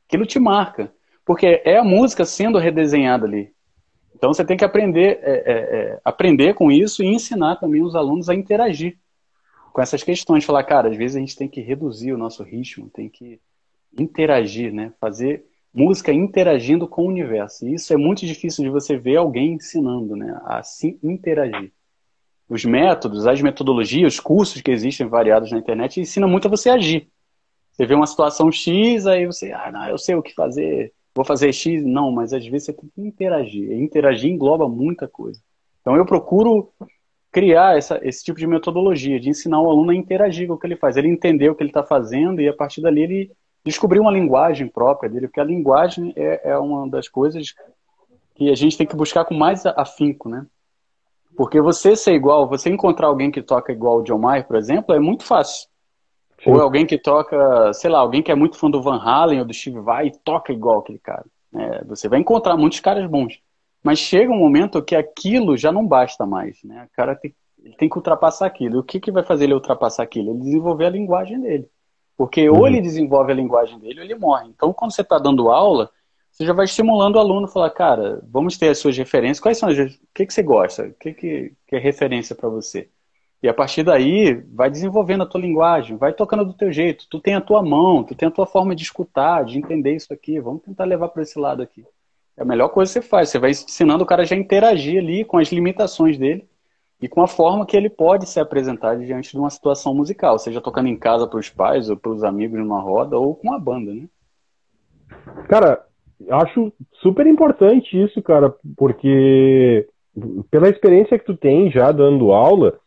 aquilo 0.06 0.26
te 0.26 0.38
marca. 0.38 0.92
Porque 1.24 1.60
é 1.64 1.76
a 1.76 1.84
música 1.84 2.24
sendo 2.24 2.58
redesenhada 2.58 3.26
ali. 3.26 3.52
Então 4.14 4.32
você 4.32 4.44
tem 4.44 4.56
que 4.56 4.64
aprender, 4.64 5.18
é, 5.22 5.32
é, 5.32 5.52
é, 5.52 6.00
aprender 6.04 6.54
com 6.54 6.72
isso 6.72 7.02
e 7.02 7.06
ensinar 7.06 7.56
também 7.56 7.82
os 7.82 7.94
alunos 7.94 8.28
a 8.28 8.34
interagir 8.34 8.96
com 9.72 9.82
essas 9.82 10.02
questões. 10.02 10.44
Falar, 10.44 10.64
cara, 10.64 10.88
às 10.88 10.96
vezes 10.96 11.16
a 11.16 11.20
gente 11.20 11.36
tem 11.36 11.48
que 11.48 11.60
reduzir 11.60 12.12
o 12.12 12.18
nosso 12.18 12.42
ritmo, 12.42 12.88
tem 12.88 13.10
que 13.10 13.38
interagir, 13.98 14.72
né? 14.72 14.92
Fazer 14.98 15.44
música 15.74 16.12
interagindo 16.12 16.88
com 16.88 17.02
o 17.02 17.08
universo. 17.08 17.68
E 17.68 17.74
isso 17.74 17.92
é 17.92 17.96
muito 17.96 18.24
difícil 18.24 18.64
de 18.64 18.70
você 18.70 18.96
ver 18.96 19.16
alguém 19.16 19.52
ensinando, 19.52 20.16
né? 20.16 20.40
A 20.46 20.62
se 20.62 20.98
interagir. 21.02 21.70
Os 22.48 22.64
métodos, 22.64 23.26
as 23.26 23.42
metodologias, 23.42 24.14
os 24.14 24.20
cursos 24.20 24.62
que 24.62 24.70
existem 24.70 25.06
variados 25.06 25.50
na 25.50 25.58
internet 25.58 26.00
ensinam 26.00 26.28
muito 26.28 26.46
a 26.46 26.50
você 26.50 26.70
agir. 26.70 27.10
Você 27.76 27.84
vê 27.84 27.94
uma 27.94 28.06
situação 28.06 28.50
X, 28.50 29.06
aí 29.06 29.26
você, 29.26 29.52
ah, 29.52 29.70
não, 29.70 29.86
eu 29.88 29.98
sei 29.98 30.14
o 30.14 30.22
que 30.22 30.32
fazer, 30.32 30.92
vou 31.14 31.24
fazer 31.24 31.52
X. 31.52 31.84
Não, 31.84 32.10
mas 32.10 32.32
às 32.32 32.46
vezes 32.46 32.66
você 32.66 32.72
tem 32.72 32.88
que 32.94 33.02
interagir. 33.02 33.70
Interagir 33.72 34.32
engloba 34.32 34.66
muita 34.66 35.06
coisa. 35.06 35.38
Então 35.82 35.94
eu 35.94 36.06
procuro 36.06 36.72
criar 37.30 37.76
essa, 37.76 38.00
esse 38.02 38.24
tipo 38.24 38.38
de 38.38 38.46
metodologia, 38.46 39.20
de 39.20 39.28
ensinar 39.28 39.60
o 39.60 39.68
aluno 39.68 39.90
a 39.90 39.94
interagir 39.94 40.48
com 40.48 40.54
o 40.54 40.58
que 40.58 40.66
ele 40.66 40.76
faz. 40.76 40.96
Ele 40.96 41.08
entender 41.08 41.50
o 41.50 41.54
que 41.54 41.62
ele 41.62 41.70
está 41.70 41.82
fazendo 41.82 42.40
e 42.40 42.48
a 42.48 42.54
partir 42.54 42.80
dali 42.80 43.02
ele 43.02 43.32
descobrir 43.62 44.00
uma 44.00 44.10
linguagem 44.10 44.68
própria 44.68 45.10
dele, 45.10 45.26
porque 45.26 45.40
a 45.40 45.44
linguagem 45.44 46.14
é, 46.16 46.52
é 46.52 46.58
uma 46.58 46.88
das 46.88 47.08
coisas 47.08 47.52
que 48.34 48.50
a 48.50 48.54
gente 48.54 48.78
tem 48.78 48.86
que 48.86 48.96
buscar 48.96 49.24
com 49.24 49.34
mais 49.34 49.66
afinco, 49.66 50.28
né? 50.28 50.46
Porque 51.36 51.60
você 51.60 51.94
ser 51.94 52.14
igual, 52.14 52.48
você 52.48 52.70
encontrar 52.70 53.08
alguém 53.08 53.30
que 53.30 53.42
toca 53.42 53.70
igual 53.70 53.98
o 53.98 54.02
John 54.02 54.18
Mayer, 54.18 54.46
por 54.46 54.56
exemplo, 54.56 54.94
é 54.94 54.98
muito 54.98 55.24
fácil. 55.24 55.68
Ou 56.46 56.60
alguém 56.60 56.86
que 56.86 56.98
toca, 56.98 57.72
sei 57.72 57.90
lá, 57.90 57.98
alguém 57.98 58.22
que 58.22 58.30
é 58.30 58.34
muito 58.34 58.56
fã 58.56 58.70
do 58.70 58.82
Van 58.82 58.98
Halen 58.98 59.40
ou 59.40 59.44
do 59.44 59.54
Steve 59.54 59.80
Vai 59.80 60.08
e 60.08 60.18
toca 60.18 60.52
igual 60.52 60.80
aquele 60.80 60.98
cara. 60.98 61.24
É, 61.54 61.84
você 61.84 62.08
vai 62.08 62.18
encontrar 62.18 62.56
muitos 62.56 62.80
caras 62.80 63.08
bons. 63.08 63.40
Mas 63.82 63.98
chega 63.98 64.32
um 64.32 64.38
momento 64.38 64.82
que 64.82 64.96
aquilo 64.96 65.56
já 65.56 65.70
não 65.70 65.86
basta 65.86 66.26
mais. 66.26 66.62
Né? 66.64 66.88
O 66.92 66.96
cara 66.96 67.14
tem, 67.14 67.34
tem 67.78 67.88
que 67.88 67.96
ultrapassar 67.96 68.46
aquilo. 68.46 68.76
E 68.76 68.78
o 68.78 68.82
que, 68.82 69.00
que 69.00 69.12
vai 69.12 69.22
fazer 69.22 69.44
ele 69.44 69.54
ultrapassar 69.54 70.02
aquilo? 70.02 70.30
Ele 70.30 70.40
desenvolver 70.40 70.86
a 70.86 70.90
linguagem 70.90 71.40
dele. 71.40 71.68
Porque 72.16 72.48
uhum. 72.48 72.58
ou 72.58 72.66
ele 72.66 72.80
desenvolve 72.80 73.32
a 73.32 73.34
linguagem 73.34 73.78
dele 73.78 74.00
ou 74.00 74.04
ele 74.04 74.14
morre. 74.14 74.48
Então, 74.48 74.72
quando 74.72 74.92
você 74.92 75.02
está 75.02 75.18
dando 75.18 75.50
aula, 75.50 75.90
você 76.30 76.44
já 76.44 76.52
vai 76.52 76.64
estimulando 76.64 77.16
o 77.16 77.18
aluno 77.18 77.46
a 77.46 77.48
falar, 77.48 77.70
cara, 77.70 78.22
vamos 78.28 78.58
ter 78.58 78.68
as 78.68 78.78
suas 78.78 78.96
referências. 78.96 79.40
Quais 79.40 79.58
são 79.58 79.68
as. 79.68 79.78
O 79.78 79.98
que, 80.14 80.26
que 80.26 80.34
você 80.34 80.42
gosta? 80.42 80.84
O 80.84 80.94
que, 80.94 81.12
que, 81.12 81.52
que 81.66 81.76
é 81.76 81.78
referência 81.78 82.34
para 82.34 82.48
você? 82.48 82.90
E 83.42 83.48
a 83.48 83.54
partir 83.54 83.82
daí, 83.82 84.34
vai 84.52 84.70
desenvolvendo 84.70 85.22
a 85.22 85.26
tua 85.26 85.40
linguagem, 85.40 85.96
vai 85.96 86.12
tocando 86.12 86.44
do 86.44 86.54
teu 86.54 86.72
jeito. 86.72 87.06
Tu 87.08 87.20
tem 87.20 87.34
a 87.34 87.40
tua 87.40 87.62
mão, 87.62 88.02
tu 88.02 88.14
tem 88.14 88.28
a 88.28 88.30
tua 88.30 88.46
forma 88.46 88.74
de 88.74 88.82
escutar, 88.82 89.44
de 89.44 89.58
entender 89.58 89.94
isso 89.94 90.12
aqui. 90.12 90.40
Vamos 90.40 90.62
tentar 90.62 90.84
levar 90.84 91.08
para 91.08 91.22
esse 91.22 91.38
lado 91.38 91.62
aqui. 91.62 91.84
É 92.36 92.42
a 92.42 92.46
melhor 92.46 92.68
coisa 92.68 92.92
que 92.92 93.00
você 93.00 93.08
faz. 93.08 93.28
Você 93.28 93.38
vai 93.38 93.50
ensinando 93.50 94.04
o 94.04 94.06
cara 94.06 94.24
já 94.24 94.34
a 94.34 94.38
interagir 94.38 94.98
ali 95.00 95.24
com 95.24 95.38
as 95.38 95.52
limitações 95.52 96.18
dele 96.18 96.46
e 97.00 97.08
com 97.08 97.22
a 97.22 97.26
forma 97.26 97.66
que 97.66 97.76
ele 97.76 97.90
pode 97.90 98.26
se 98.26 98.40
apresentar 98.40 98.96
diante 98.96 99.32
de 99.32 99.38
uma 99.38 99.50
situação 99.50 99.94
musical, 99.94 100.38
seja 100.38 100.60
tocando 100.60 100.88
em 100.88 100.96
casa 100.96 101.26
para 101.26 101.38
os 101.38 101.50
pais 101.50 101.90
ou 101.90 101.96
para 101.96 102.10
os 102.10 102.24
amigos 102.24 102.58
numa 102.58 102.80
roda 102.80 103.18
ou 103.18 103.34
com 103.34 103.52
a 103.52 103.58
banda, 103.58 103.92
né? 103.92 104.08
Cara, 105.48 105.84
acho 106.30 106.72
super 107.02 107.26
importante 107.26 108.02
isso, 108.02 108.22
cara, 108.22 108.54
porque 108.76 109.86
pela 110.50 110.68
experiência 110.68 111.18
que 111.18 111.26
tu 111.26 111.36
tem 111.36 111.70
já 111.70 111.92
dando 111.92 112.32
aula, 112.32 112.78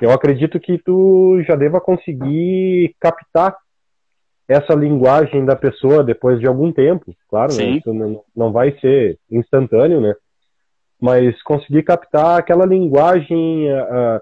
eu 0.00 0.10
acredito 0.10 0.60
que 0.60 0.78
tu 0.78 1.42
já 1.46 1.54
deva 1.56 1.80
conseguir 1.80 2.94
captar 3.00 3.56
essa 4.48 4.74
linguagem 4.74 5.44
da 5.44 5.56
pessoa 5.56 6.04
depois 6.04 6.38
de 6.38 6.46
algum 6.46 6.70
tempo, 6.70 7.14
claro, 7.28 7.54
né? 7.54 7.64
Isso 7.64 7.92
não, 7.92 8.22
não 8.36 8.52
vai 8.52 8.78
ser 8.78 9.18
instantâneo, 9.30 10.00
né? 10.00 10.14
Mas 11.00 11.40
conseguir 11.42 11.82
captar 11.82 12.38
aquela 12.38 12.66
linguagem, 12.66 13.70
a, 13.72 14.20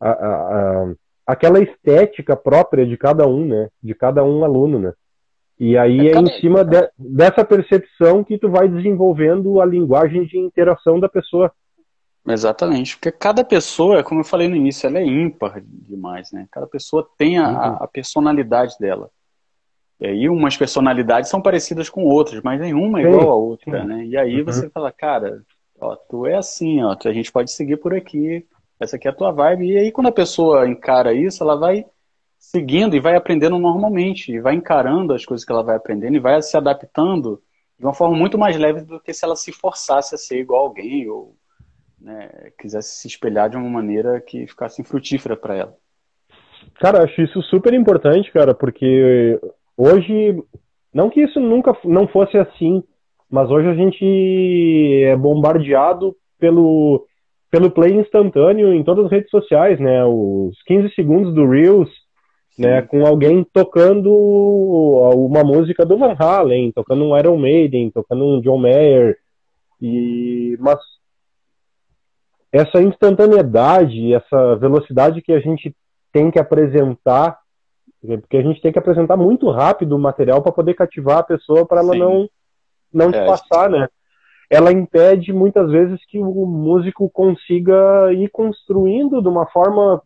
a, 0.00 0.10
a, 0.10 0.92
aquela 1.26 1.60
estética 1.60 2.36
própria 2.36 2.86
de 2.86 2.96
cada 2.96 3.26
um, 3.26 3.44
né? 3.46 3.68
De 3.82 3.94
cada 3.94 4.24
um 4.24 4.44
aluno, 4.44 4.78
né? 4.78 4.92
E 5.58 5.76
aí 5.76 6.08
é, 6.08 6.12
é 6.12 6.18
em 6.18 6.40
cima 6.40 6.64
de, 6.64 6.88
dessa 6.98 7.44
percepção 7.44 8.24
que 8.24 8.38
tu 8.38 8.48
vai 8.50 8.68
desenvolvendo 8.68 9.60
a 9.60 9.66
linguagem 9.66 10.24
de 10.24 10.38
interação 10.38 10.98
da 10.98 11.08
pessoa. 11.08 11.52
Exatamente, 12.26 12.96
porque 12.96 13.12
cada 13.12 13.44
pessoa, 13.44 14.02
como 14.02 14.20
eu 14.20 14.24
falei 14.24 14.48
no 14.48 14.56
início, 14.56 14.86
ela 14.86 14.98
é 14.98 15.04
ímpar 15.04 15.60
demais, 15.62 16.32
né? 16.32 16.48
Cada 16.50 16.66
pessoa 16.66 17.06
tem 17.18 17.38
a, 17.38 17.48
uhum. 17.48 17.76
a 17.80 17.86
personalidade 17.86 18.76
dela. 18.80 19.10
E 20.00 20.06
aí 20.06 20.28
umas 20.28 20.56
personalidades 20.56 21.28
são 21.28 21.40
parecidas 21.40 21.90
com 21.90 22.04
outras, 22.04 22.42
mas 22.42 22.58
nenhuma 22.58 23.00
é 23.00 23.04
igual 23.04 23.30
a 23.30 23.34
outra, 23.34 23.82
sim. 23.82 23.86
né? 23.86 24.04
E 24.06 24.16
aí 24.16 24.38
uhum. 24.38 24.44
você 24.44 24.70
fala, 24.70 24.90
cara, 24.90 25.42
ó, 25.78 25.94
tu 25.96 26.26
é 26.26 26.34
assim, 26.34 26.82
ó, 26.82 26.96
a 27.04 27.12
gente 27.12 27.30
pode 27.30 27.52
seguir 27.52 27.76
por 27.76 27.94
aqui, 27.94 28.46
essa 28.80 28.96
aqui 28.96 29.06
é 29.06 29.10
a 29.10 29.14
tua 29.14 29.30
vibe. 29.30 29.72
E 29.72 29.76
aí 29.76 29.92
quando 29.92 30.06
a 30.06 30.12
pessoa 30.12 30.66
encara 30.66 31.12
isso, 31.12 31.42
ela 31.42 31.56
vai 31.56 31.84
seguindo 32.38 32.96
e 32.96 33.00
vai 33.00 33.16
aprendendo 33.16 33.58
normalmente, 33.58 34.32
e 34.32 34.40
vai 34.40 34.54
encarando 34.54 35.12
as 35.12 35.24
coisas 35.24 35.44
que 35.44 35.52
ela 35.52 35.62
vai 35.62 35.76
aprendendo 35.76 36.16
e 36.16 36.20
vai 36.20 36.40
se 36.42 36.56
adaptando 36.56 37.42
de 37.78 37.84
uma 37.84 37.94
forma 37.94 38.16
muito 38.16 38.38
mais 38.38 38.56
leve 38.56 38.82
do 38.82 39.00
que 39.00 39.12
se 39.12 39.24
ela 39.24 39.36
se 39.36 39.52
forçasse 39.52 40.14
a 40.14 40.18
ser 40.18 40.40
igual 40.40 40.64
a 40.64 40.68
alguém 40.68 41.08
ou 41.08 41.36
né, 42.04 42.28
quisesse 42.58 43.00
se 43.00 43.08
espelhar 43.08 43.48
de 43.48 43.56
uma 43.56 43.68
maneira 43.68 44.20
que 44.20 44.46
ficasse 44.46 44.82
infrutífera 44.82 45.36
para 45.36 45.56
ela. 45.56 45.74
Cara, 46.78 47.02
acho 47.02 47.22
isso 47.22 47.40
super 47.42 47.72
importante, 47.72 48.30
cara, 48.30 48.54
porque 48.54 49.40
hoje, 49.76 50.42
não 50.92 51.08
que 51.08 51.22
isso 51.22 51.40
nunca 51.40 51.76
não 51.84 52.06
fosse 52.06 52.36
assim, 52.36 52.82
mas 53.30 53.50
hoje 53.50 53.68
a 53.68 53.74
gente 53.74 55.02
é 55.04 55.16
bombardeado 55.16 56.14
pelo, 56.38 57.06
pelo 57.50 57.70
play 57.70 57.94
instantâneo 57.94 58.72
em 58.72 58.84
todas 58.84 59.06
as 59.06 59.10
redes 59.10 59.30
sociais, 59.30 59.80
né? 59.80 60.04
Os 60.04 60.62
15 60.66 60.94
segundos 60.94 61.34
do 61.34 61.48
Reels, 61.48 61.90
né? 62.58 62.82
Com 62.82 63.06
alguém 63.06 63.44
tocando 63.52 64.12
uma 64.12 65.42
música 65.42 65.84
do 65.84 65.96
Van 65.96 66.14
Halen, 66.18 66.70
tocando 66.72 67.04
um 67.04 67.16
Iron 67.18 67.36
Maiden, 67.36 67.90
tocando 67.90 68.24
um 68.24 68.40
John 68.40 68.58
Mayer, 68.58 69.16
e 69.80 70.56
mas 70.60 70.78
essa 72.54 72.80
instantaneidade, 72.80 74.14
essa 74.14 74.54
velocidade 74.54 75.20
que 75.20 75.32
a 75.32 75.40
gente 75.40 75.74
tem 76.12 76.30
que 76.30 76.38
apresentar, 76.38 77.36
porque 78.00 78.36
a 78.36 78.42
gente 78.42 78.62
tem 78.62 78.70
que 78.70 78.78
apresentar 78.78 79.16
muito 79.16 79.50
rápido 79.50 79.96
o 79.96 79.98
material 79.98 80.40
para 80.40 80.52
poder 80.52 80.74
cativar 80.74 81.18
a 81.18 81.24
pessoa 81.24 81.66
para 81.66 81.80
ela 81.80 81.94
Sim. 81.94 81.98
não 81.98 82.28
não 82.92 83.10
é, 83.10 83.26
passar, 83.26 83.68
né? 83.68 83.88
Ela 84.48 84.70
impede 84.70 85.32
muitas 85.32 85.68
vezes 85.68 85.98
que 86.06 86.20
o 86.20 86.46
músico 86.46 87.10
consiga 87.10 88.12
ir 88.12 88.28
construindo 88.28 89.20
de 89.20 89.26
uma 89.26 89.46
forma 89.46 90.00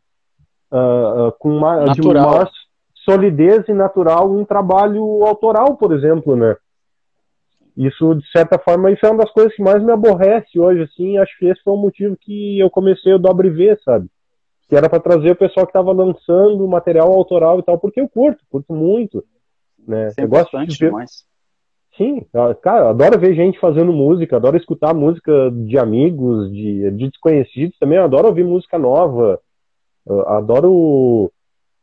uh, 0.72 1.30
com 1.38 1.50
uma, 1.50 1.84
de 1.92 2.00
uma 2.00 2.48
solidez 3.04 3.68
e 3.68 3.74
natural 3.74 4.32
um 4.32 4.46
trabalho 4.46 5.04
autoral, 5.26 5.76
por 5.76 5.92
exemplo, 5.92 6.34
né? 6.34 6.56
Isso, 7.78 8.16
de 8.16 8.28
certa 8.32 8.58
forma, 8.58 8.90
isso 8.90 9.06
é 9.06 9.08
uma 9.08 9.22
das 9.22 9.30
coisas 9.30 9.54
que 9.54 9.62
mais 9.62 9.80
me 9.80 9.92
aborrece 9.92 10.58
hoje, 10.58 10.82
assim, 10.82 11.16
acho 11.16 11.38
que 11.38 11.46
esse 11.46 11.62
foi 11.62 11.74
o 11.74 11.76
motivo 11.76 12.16
que 12.20 12.58
eu 12.58 12.68
comecei 12.68 13.14
o 13.14 13.20
Dobre 13.20 13.50
V, 13.50 13.78
sabe? 13.84 14.08
Que 14.68 14.74
era 14.74 14.90
para 14.90 14.98
trazer 14.98 15.30
o 15.30 15.36
pessoal 15.36 15.64
que 15.64 15.70
estava 15.70 15.92
lançando 15.92 16.66
material 16.66 17.12
autoral 17.12 17.60
e 17.60 17.62
tal, 17.62 17.78
porque 17.78 18.00
eu 18.00 18.08
curto, 18.08 18.44
curto 18.50 18.72
muito, 18.74 19.24
né? 19.86 20.10
Sempre 20.10 20.24
eu 20.24 20.28
gosto 20.28 20.66
de 20.66 20.76
ver... 20.76 20.86
demais. 20.86 21.24
Sim, 21.96 22.26
cara, 22.62 22.86
eu 22.86 22.88
adoro 22.88 23.18
ver 23.20 23.36
gente 23.36 23.60
fazendo 23.60 23.92
música, 23.92 24.36
adoro 24.36 24.56
escutar 24.56 24.92
música 24.92 25.32
de 25.52 25.78
amigos, 25.78 26.50
de, 26.50 26.90
de 26.90 27.08
desconhecidos 27.08 27.78
também, 27.78 27.98
adoro 27.98 28.26
ouvir 28.26 28.44
música 28.44 28.76
nova, 28.76 29.40
adoro 30.26 31.30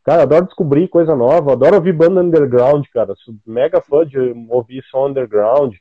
Cara, 0.06 0.22
adoro 0.22 0.46
descobrir 0.46 0.88
coisa 0.88 1.16
nova, 1.16 1.54
adoro 1.54 1.78
ouvir 1.78 1.91
banda 1.91 2.22
underground, 2.22 2.86
cara. 2.93 3.16
Sou 3.16 3.34
mega 3.43 3.82
fã 3.82 4.06
de 4.06 4.20
ouvir 4.50 4.84
som 4.91 5.08
underground. 5.08 5.74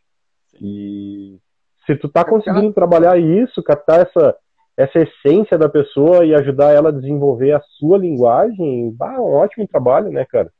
E 0.60 1.38
se 1.86 1.96
tu 1.96 2.08
tá 2.08 2.24
conseguindo 2.24 2.72
trabalhar 2.72 3.18
isso, 3.18 3.62
captar 3.62 4.00
essa, 4.00 4.36
essa 4.76 4.98
essência 5.00 5.58
da 5.58 5.68
pessoa 5.68 6.24
e 6.24 6.34
ajudar 6.34 6.72
ela 6.72 6.88
a 6.88 6.92
desenvolver 6.92 7.52
a 7.52 7.60
sua 7.78 7.98
linguagem, 7.98 8.90
bah, 8.92 9.20
um 9.20 9.34
ótimo 9.34 9.66
trabalho, 9.68 10.10
né, 10.10 10.24
cara? 10.24 10.50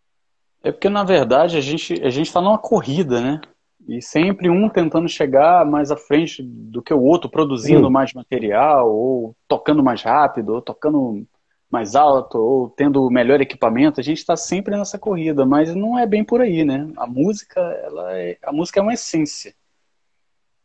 É 0.63 0.73
porque, 0.73 0.89
na 0.89 1.05
verdade, 1.05 1.59
a 1.59 1.61
gente, 1.61 2.01
a 2.03 2.11
gente 2.11 2.33
tá 2.33 2.41
numa 2.41 2.59
corrida, 2.59 3.21
né? 3.21 3.41
E 3.87 4.01
sempre 4.01 4.49
um 4.49 4.69
tentando 4.69 5.07
chegar 5.09 5.65
mais 5.67 5.91
à 5.91 5.97
frente 5.97 6.43
do 6.43 6.81
que 6.81 6.93
o 6.95 7.03
outro, 7.03 7.29
produzindo 7.29 7.87
Sim. 7.87 7.93
mais 7.93 8.15
material, 8.15 8.91
ou 8.91 9.37
tocando 9.47 9.83
mais 9.83 10.03
rápido, 10.03 10.55
ou 10.55 10.63
tocando 10.63 11.27
mais 11.71 11.95
alto, 11.95 12.39
ou 12.39 12.71
tendo 12.71 13.11
melhor 13.11 13.43
equipamento. 13.43 14.01
A 14.01 14.03
gente 14.03 14.19
está 14.19 14.37
sempre 14.37 14.75
nessa 14.75 14.99
corrida, 14.99 15.45
mas 15.45 15.75
não 15.75 15.99
é 15.99 16.07
bem 16.07 16.25
por 16.25 16.41
aí, 16.41 16.65
né? 16.65 16.89
A 16.97 17.07
música, 17.07 17.61
ela 17.61 18.17
é, 18.17 18.39
a 18.43 18.53
música 18.53 18.81
é 18.81 18.83
uma 18.83 18.95
essência. 18.95 19.55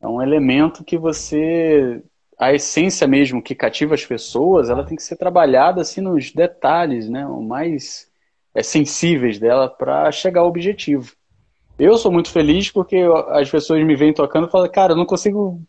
É 0.01 0.07
um 0.07 0.21
elemento 0.21 0.83
que 0.83 0.97
você 0.97 2.01
a 2.39 2.53
essência 2.53 3.05
mesmo 3.05 3.43
que 3.43 3.53
cativa 3.53 3.93
as 3.93 4.05
pessoas, 4.05 4.69
ela 4.69 4.85
tem 4.85 4.95
que 4.95 5.03
ser 5.03 5.17
trabalhada 5.17 5.81
assim 5.81 5.99
nos 5.99 6.31
detalhes, 6.31 7.09
né, 7.09 7.25
o 7.25 7.41
mais 7.41 8.07
é, 8.55 8.63
sensíveis 8.63 9.37
dela 9.37 9.67
para 9.67 10.09
chegar 10.09 10.41
ao 10.41 10.47
objetivo. 10.47 11.11
Eu 11.77 11.97
sou 11.97 12.11
muito 12.11 12.31
feliz 12.31 12.71
porque 12.71 12.97
as 13.29 13.49
pessoas 13.49 13.85
me 13.85 13.95
vêm 13.95 14.13
tocando 14.13 14.47
e 14.47 14.51
falam, 14.51 14.71
cara, 14.71 14.93
eu 14.93 14.97
não 14.97 15.05
consigo, 15.05 15.61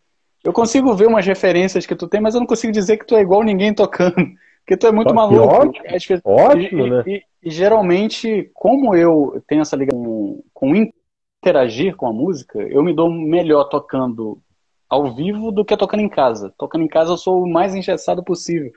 eu 0.43 0.53
consigo 0.53 0.93
ver 0.93 1.07
umas 1.07 1.25
referências 1.25 1.85
que 1.85 1.95
tu 1.95 2.07
tem, 2.07 2.21
mas 2.21 2.35
eu 2.35 2.39
não 2.39 2.47
consigo 2.47 2.71
dizer 2.71 2.97
que 2.97 3.05
tu 3.05 3.17
é 3.17 3.21
igual 3.21 3.43
ninguém 3.43 3.73
tocando, 3.73 4.15
porque 4.63 4.77
tu 4.77 4.87
é 4.87 4.91
muito 4.93 5.13
maluco. 5.13 5.43
Ótimo, 5.43 6.21
ótimo 6.23 6.87
e, 6.87 6.89
né? 6.89 7.03
E, 7.05 7.23
e, 7.43 7.49
geralmente, 7.49 8.49
como 8.53 8.95
eu 8.95 9.41
tenho 9.47 9.61
essa 9.61 9.75
ligação 9.75 10.03
com, 10.03 10.43
com 10.53 10.91
interagir 11.41 11.95
com 11.95 12.07
a 12.07 12.13
música, 12.13 12.59
eu 12.59 12.83
me 12.83 12.93
dou 12.93 13.11
melhor 13.11 13.63
tocando 13.63 14.39
ao 14.87 15.15
vivo 15.15 15.51
do 15.51 15.65
que 15.65 15.75
tocando 15.75 16.01
em 16.01 16.09
casa. 16.09 16.53
Tocando 16.55 16.83
em 16.83 16.87
casa 16.87 17.11
eu 17.11 17.17
sou 17.17 17.43
o 17.43 17.51
mais 17.51 17.73
engessado 17.73 18.23
possível. 18.23 18.71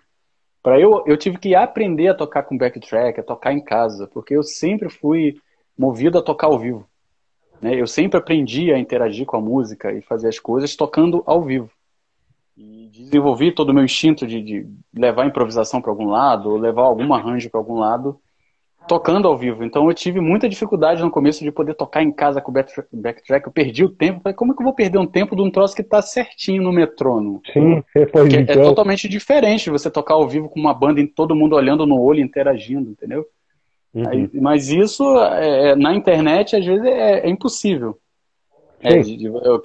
Para 0.63 0.81
eu, 0.81 1.05
eu 1.07 1.15
tive 1.19 1.37
que 1.37 1.55
aprender 1.55 2.09
a 2.09 2.15
tocar 2.15 2.43
com 2.45 2.57
backtrack, 2.57 3.21
a 3.21 3.23
tocar 3.23 3.53
em 3.53 3.63
casa, 3.63 4.09
porque 4.09 4.35
eu 4.35 4.43
sempre 4.43 4.89
fui 4.89 5.37
movido 5.77 6.19
a 6.19 6.23
tocar 6.23 6.47
ao 6.47 6.59
vivo. 6.59 6.89
Né? 7.61 7.79
Eu 7.79 7.87
sempre 7.87 8.17
aprendi 8.17 8.73
a 8.73 8.79
interagir 8.79 9.27
com 9.27 9.37
a 9.37 9.43
música 9.43 9.93
e 9.93 10.01
fazer 10.01 10.29
as 10.29 10.39
coisas 10.39 10.75
tocando 10.75 11.23
ao 11.27 11.43
vivo. 11.43 11.71
E 12.57 12.89
desenvolvi 12.91 13.53
todo 13.53 13.71
o 13.71 13.75
meu 13.75 13.85
instinto 13.85 14.27
de, 14.27 14.41
de 14.41 14.67
levar 14.95 15.25
a 15.25 15.27
improvisação 15.27 15.83
para 15.83 15.91
algum 15.91 16.07
lado, 16.07 16.51
ou 16.51 16.57
levar 16.57 16.85
algum 16.85 17.13
arranjo 17.13 17.51
para 17.51 17.61
algum 17.61 17.79
lado, 17.79 18.19
tocando 18.87 19.27
ao 19.27 19.37
vivo. 19.37 19.65
Então 19.65 19.89
eu 19.89 19.95
tive 19.95 20.21
muita 20.21 20.49
dificuldade 20.49 21.03
no 21.03 21.11
começo 21.11 21.43
de 21.43 21.51
poder 21.51 21.75
tocar 21.75 22.03
em 22.03 22.13
casa 22.13 22.41
com 22.41 22.51
o 22.51 22.55
backtrack. 22.55 23.47
Eu 23.47 23.53
perdi 23.53 23.85
o 23.85 23.89
tempo. 23.89 24.21
Falei, 24.23 24.37
como 24.37 24.53
é 24.53 24.55
que 24.55 24.63
eu 24.63 24.65
vou 24.65 24.75
perder 24.75 24.99
um 24.99 25.07
tempo 25.07 25.35
de 25.35 25.43
um 25.43 25.51
troço 25.51 25.75
que 25.75 25.83
está 25.83 26.03
certinho 26.03 26.63
no 26.63 26.73
metrônomo? 26.73 27.41
Sim, 27.53 27.83
depois 27.95 28.25
Porque 28.25 28.37
então. 28.43 28.63
é 28.63 28.65
totalmente 28.65 29.09
diferente 29.09 29.71
você 29.71 29.91
tocar 29.91 30.15
ao 30.15 30.29
vivo 30.29 30.49
com 30.49 30.61
uma 30.61 30.75
banda 30.75 31.01
e 31.01 31.07
todo 31.07 31.35
mundo 31.35 31.57
olhando 31.57 31.87
no 31.87 32.01
olho, 32.01 32.21
interagindo, 32.21 32.91
entendeu? 32.91 33.27
Uhum. 33.95 34.09
Aí, 34.09 34.31
mas 34.35 34.69
isso 34.69 35.19
é, 35.19 35.71
é, 35.71 35.77
na 35.77 35.95
internet 35.95 36.57
às 36.57 36.65
vezes 36.65 36.85
é, 36.85 37.27
é 37.27 37.31
impossível. 37.31 37.99
É, 38.83 39.01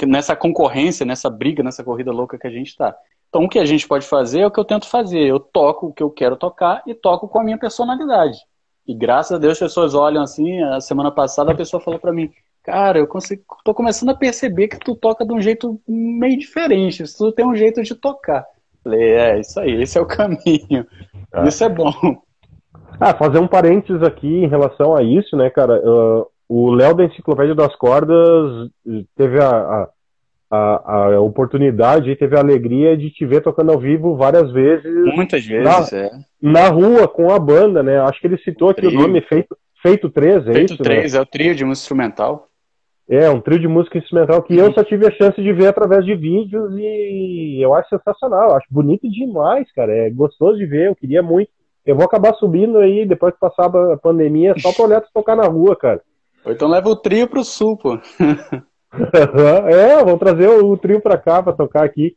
nessa 0.06 0.34
concorrência, 0.34 1.06
nessa 1.06 1.30
briga, 1.30 1.62
nessa 1.62 1.84
corrida 1.84 2.12
louca 2.12 2.38
que 2.38 2.48
a 2.48 2.52
gente 2.52 2.68
está. 2.68 2.96
Então 3.28 3.44
o 3.44 3.50
que 3.50 3.60
a 3.60 3.66
gente 3.66 3.86
pode 3.86 4.08
fazer 4.08 4.42
é 4.42 4.48
o 4.48 4.52
que 4.52 4.60
eu 4.60 4.66
tento 4.66 4.88
fazer. 4.88 5.28
Eu 5.28 5.40
toco 5.40 5.88
o 5.88 5.94
que 5.94 6.02
eu 6.02 6.10
quero 6.10 6.38
tocar 6.38 6.82
e 6.88 6.94
toco 6.94 7.28
com 7.28 7.40
a 7.40 7.44
minha 7.44 7.58
personalidade. 7.58 8.40
E 8.90 8.94
graças 8.96 9.34
a 9.34 9.38
Deus 9.38 9.52
as 9.52 9.60
pessoas 9.60 9.94
olham 9.94 10.24
assim. 10.24 10.64
A 10.64 10.82
semana 10.82 11.12
passada 11.12 11.52
a 11.52 11.56
pessoa 11.56 11.80
falou 11.80 12.00
para 12.00 12.12
mim, 12.12 12.32
cara, 12.64 12.98
eu 12.98 13.06
consigo, 13.06 13.44
tô 13.64 13.72
começando 13.72 14.10
a 14.10 14.16
perceber 14.16 14.68
que 14.68 14.80
tu 14.80 14.96
toca 14.96 15.24
de 15.24 15.32
um 15.32 15.40
jeito 15.40 15.80
meio 15.88 16.40
diferente. 16.40 17.04
Tu 17.16 17.32
tem 17.34 17.46
um 17.46 17.56
jeito 17.56 17.84
de 17.84 17.94
tocar. 17.94 18.44
Falei, 18.84 19.12
é 19.12 19.40
isso 19.40 19.60
aí, 19.60 19.80
esse 19.80 19.96
é 19.96 20.02
o 20.02 20.08
caminho. 20.08 20.88
Ah. 21.32 21.48
Isso 21.48 21.64
é 21.64 21.70
bom. 21.70 21.94
Ah, 23.00 23.14
fazer 23.14 23.38
um 23.38 23.48
parênteses 23.48 24.02
aqui 24.02 24.28
em 24.28 24.48
relação 24.48 24.96
a 24.96 25.04
isso, 25.04 25.38
né, 25.38 25.52
cara? 25.52 25.80
Uh, 25.88 26.26
o 26.50 26.72
Léo 26.72 26.96
da 26.96 27.06
Enciclopédia 27.06 27.54
das 27.54 27.76
Cordas 27.76 28.72
teve 29.16 29.40
a, 29.40 29.50
a, 29.50 29.90
a, 30.50 31.14
a, 31.16 31.22
oportunidade, 31.22 32.16
teve 32.16 32.36
a 32.36 32.40
alegria 32.40 32.98
de 32.98 33.12
te 33.12 33.26
ver 33.26 33.42
tocando 33.42 33.72
ao 33.72 33.80
vivo 33.80 34.16
várias 34.16 34.52
vezes. 34.52 34.92
Muitas 35.16 35.46
vezes, 35.46 35.64
na, 35.64 35.98
é. 35.98 36.12
Na 36.42 36.70
rua, 36.70 37.08
com 37.08 37.32
a 37.32 37.38
banda, 37.38 37.84
né? 37.84 38.00
Acho 38.00 38.20
que 38.20 38.28
ele 38.28 38.38
citou 38.40 38.70
aqui 38.70 38.88
o 38.88 38.92
nome 38.92 39.22
Feito, 39.22 39.56
Feito 39.82 40.10
3, 40.10 40.48
é 40.48 40.54
Feito 40.54 40.74
isso? 40.74 40.84
3, 40.84 41.14
né? 41.14 41.20
é 41.20 41.22
o 41.22 41.26
trio 41.26 41.56
de 41.56 41.64
música 41.64 41.84
instrumental. 41.84 42.48
É, 43.08 43.30
um 43.30 43.42
trio 43.42 43.60
de 43.60 43.68
música 43.68 43.98
instrumental 43.98 44.44
que 44.44 44.56
eu 44.56 44.72
só 44.72 44.84
tive 44.84 45.08
a 45.08 45.12
chance 45.12 45.42
de 45.42 45.52
ver 45.52 45.68
através 45.68 46.06
de 46.06 46.14
vídeos 46.16 46.72
e 46.78 47.60
eu 47.60 47.74
acho 47.74 47.90
sensacional, 47.90 48.50
eu 48.50 48.56
acho 48.56 48.68
bonito 48.70 49.10
demais, 49.10 49.72
cara. 49.74 49.92
É 49.92 50.10
gostoso 50.12 50.60
de 50.60 50.66
ver, 50.66 50.90
eu 50.90 50.96
queria 50.96 51.24
muito. 51.24 51.50
Eu 51.84 51.96
vou 51.96 52.06
acabar 52.06 52.36
subindo 52.36 52.78
aí, 52.78 53.08
depois 53.08 53.34
que 53.34 53.40
passar 53.40 53.66
a 53.66 53.98
pandemia, 53.98 54.54
só 54.60 54.72
pra 54.72 54.86
olhar 54.86 55.04
tocar 55.12 55.36
na 55.36 55.48
rua, 55.48 55.76
cara. 55.76 56.02
Ou 56.46 56.52
então 56.52 56.68
leva 56.68 56.88
o 56.88 56.96
trio 56.96 57.28
pro 57.28 57.44
sul, 57.44 57.76
pô. 57.78 57.98
é, 59.70 60.04
vamos 60.04 60.20
trazer 60.20 60.48
o, 60.48 60.78
trio 60.78 61.00
pra 61.00 61.18
cá 61.18 61.42
pra 61.42 61.54
tocar 61.54 61.84
aqui. 61.84 62.16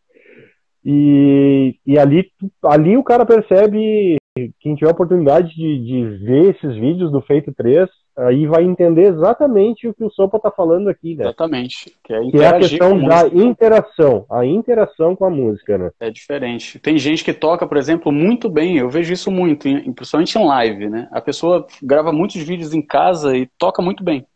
E, 0.84 1.76
e 1.86 1.98
ali, 1.98 2.26
ali 2.64 2.96
o 2.96 3.04
cara 3.04 3.24
percebe, 3.24 4.16
quem 4.60 4.74
tiver 4.74 4.88
a 4.88 4.92
oportunidade 4.92 5.54
de, 5.54 5.84
de 5.84 6.04
ver 6.24 6.54
esses 6.54 6.74
vídeos 6.74 7.12
do 7.12 7.20
Feito 7.20 7.52
3, 7.54 7.88
aí 8.16 8.46
vai 8.46 8.64
entender 8.64 9.12
exatamente 9.12 9.86
o 9.86 9.94
que 9.94 10.04
o 10.04 10.10
Sopa 10.10 10.38
tá 10.38 10.50
falando 10.50 10.88
aqui, 10.88 11.14
né? 11.14 11.24
Exatamente. 11.24 11.92
Que 12.04 12.12
é, 12.12 12.30
que 12.30 12.36
é 12.38 12.46
a 12.46 12.58
questão 12.58 12.98
da 13.00 13.28
interação, 13.28 14.26
a 14.30 14.44
interação 14.44 15.14
com 15.14 15.24
a 15.24 15.30
música, 15.30 15.78
né? 15.78 15.90
É 16.00 16.10
diferente. 16.10 16.78
Tem 16.78 16.98
gente 16.98 17.24
que 17.24 17.32
toca, 17.32 17.66
por 17.66 17.76
exemplo, 17.76 18.10
muito 18.10 18.48
bem, 18.50 18.78
eu 18.78 18.90
vejo 18.90 19.12
isso 19.12 19.30
muito, 19.30 19.68
principalmente 19.94 20.36
em 20.36 20.44
live, 20.44 20.88
né? 20.88 21.08
A 21.12 21.20
pessoa 21.20 21.66
grava 21.82 22.12
muitos 22.12 22.42
vídeos 22.42 22.74
em 22.74 22.82
casa 22.82 23.36
e 23.36 23.48
toca 23.58 23.80
muito 23.80 24.02
bem. 24.02 24.26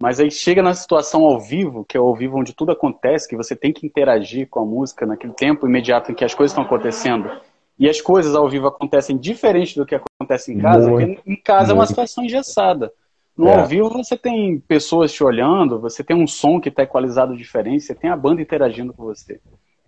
Mas 0.00 0.18
aí 0.18 0.30
chega 0.30 0.62
na 0.62 0.72
situação 0.72 1.24
ao 1.24 1.38
vivo, 1.38 1.84
que 1.84 1.94
é 1.94 2.00
ao 2.00 2.16
vivo 2.16 2.38
onde 2.38 2.54
tudo 2.54 2.72
acontece, 2.72 3.28
que 3.28 3.36
você 3.36 3.54
tem 3.54 3.70
que 3.70 3.86
interagir 3.86 4.48
com 4.48 4.60
a 4.60 4.64
música 4.64 5.04
naquele 5.04 5.34
tempo 5.34 5.66
imediato 5.66 6.10
em 6.10 6.14
que 6.14 6.24
as 6.24 6.34
coisas 6.34 6.52
estão 6.52 6.64
acontecendo. 6.64 7.30
E 7.78 7.88
as 7.88 8.00
coisas 8.00 8.34
ao 8.34 8.48
vivo 8.48 8.66
acontecem 8.66 9.18
diferente 9.18 9.76
do 9.76 9.84
que 9.84 9.94
acontece 9.94 10.52
em 10.52 10.58
casa, 10.58 10.90
muito, 10.90 11.16
porque 11.16 11.30
em 11.30 11.36
casa 11.36 11.66
muito. 11.66 11.70
é 11.70 11.74
uma 11.74 11.86
situação 11.86 12.24
engessada. 12.24 12.90
No 13.36 13.48
é. 13.48 13.60
ao 13.60 13.66
vivo 13.66 13.90
você 13.90 14.16
tem 14.16 14.58
pessoas 14.60 15.12
te 15.12 15.22
olhando, 15.22 15.78
você 15.78 16.02
tem 16.02 16.16
um 16.16 16.26
som 16.26 16.58
que 16.58 16.70
está 16.70 16.82
equalizado 16.82 17.36
diferente, 17.36 17.84
você 17.84 17.94
tem 17.94 18.08
a 18.08 18.16
banda 18.16 18.40
interagindo 18.40 18.94
com 18.94 19.04
você. 19.04 19.38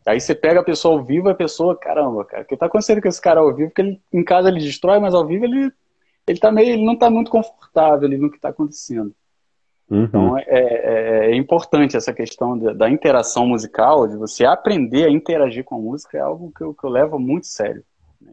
Aí 0.06 0.20
você 0.20 0.34
pega 0.34 0.60
a 0.60 0.64
pessoa 0.64 0.98
ao 0.98 1.04
vivo 1.04 1.28
e 1.28 1.32
a 1.32 1.34
pessoa, 1.34 1.76
caramba, 1.76 2.24
cara, 2.24 2.42
o 2.42 2.46
que 2.46 2.54
está 2.54 2.66
acontecendo 2.66 3.00
com 3.00 3.08
esse 3.08 3.20
cara 3.20 3.40
ao 3.40 3.54
vivo? 3.54 3.70
Porque 3.70 3.82
ele, 3.82 4.00
em 4.12 4.24
casa 4.24 4.48
ele 4.48 4.60
destrói, 4.60 4.98
mas 4.98 5.14
ao 5.14 5.26
vivo 5.26 5.44
ele, 5.44 5.70
ele, 6.26 6.38
tá 6.38 6.50
meio, 6.52 6.70
ele 6.70 6.84
não 6.84 6.94
está 6.94 7.08
muito 7.08 7.30
confortável 7.30 8.06
ali 8.06 8.18
no 8.18 8.30
que 8.30 8.36
está 8.36 8.50
acontecendo. 8.50 9.14
Uhum. 9.90 10.04
Então 10.04 10.38
é, 10.38 10.44
é, 10.46 11.26
é, 11.30 11.36
importante 11.36 11.96
essa 11.96 12.12
questão 12.12 12.58
da, 12.58 12.72
da, 12.72 12.90
interação 12.90 13.46
musical, 13.46 14.08
de 14.08 14.16
você 14.16 14.44
aprender 14.44 15.04
a 15.04 15.10
interagir 15.10 15.64
com 15.64 15.76
a 15.76 15.78
música, 15.78 16.16
é 16.16 16.20
algo 16.20 16.52
que 16.56 16.62
eu, 16.62 16.72
que 16.72 16.84
eu 16.84 16.90
levo 16.90 17.18
muito 17.18 17.46
sério. 17.46 17.82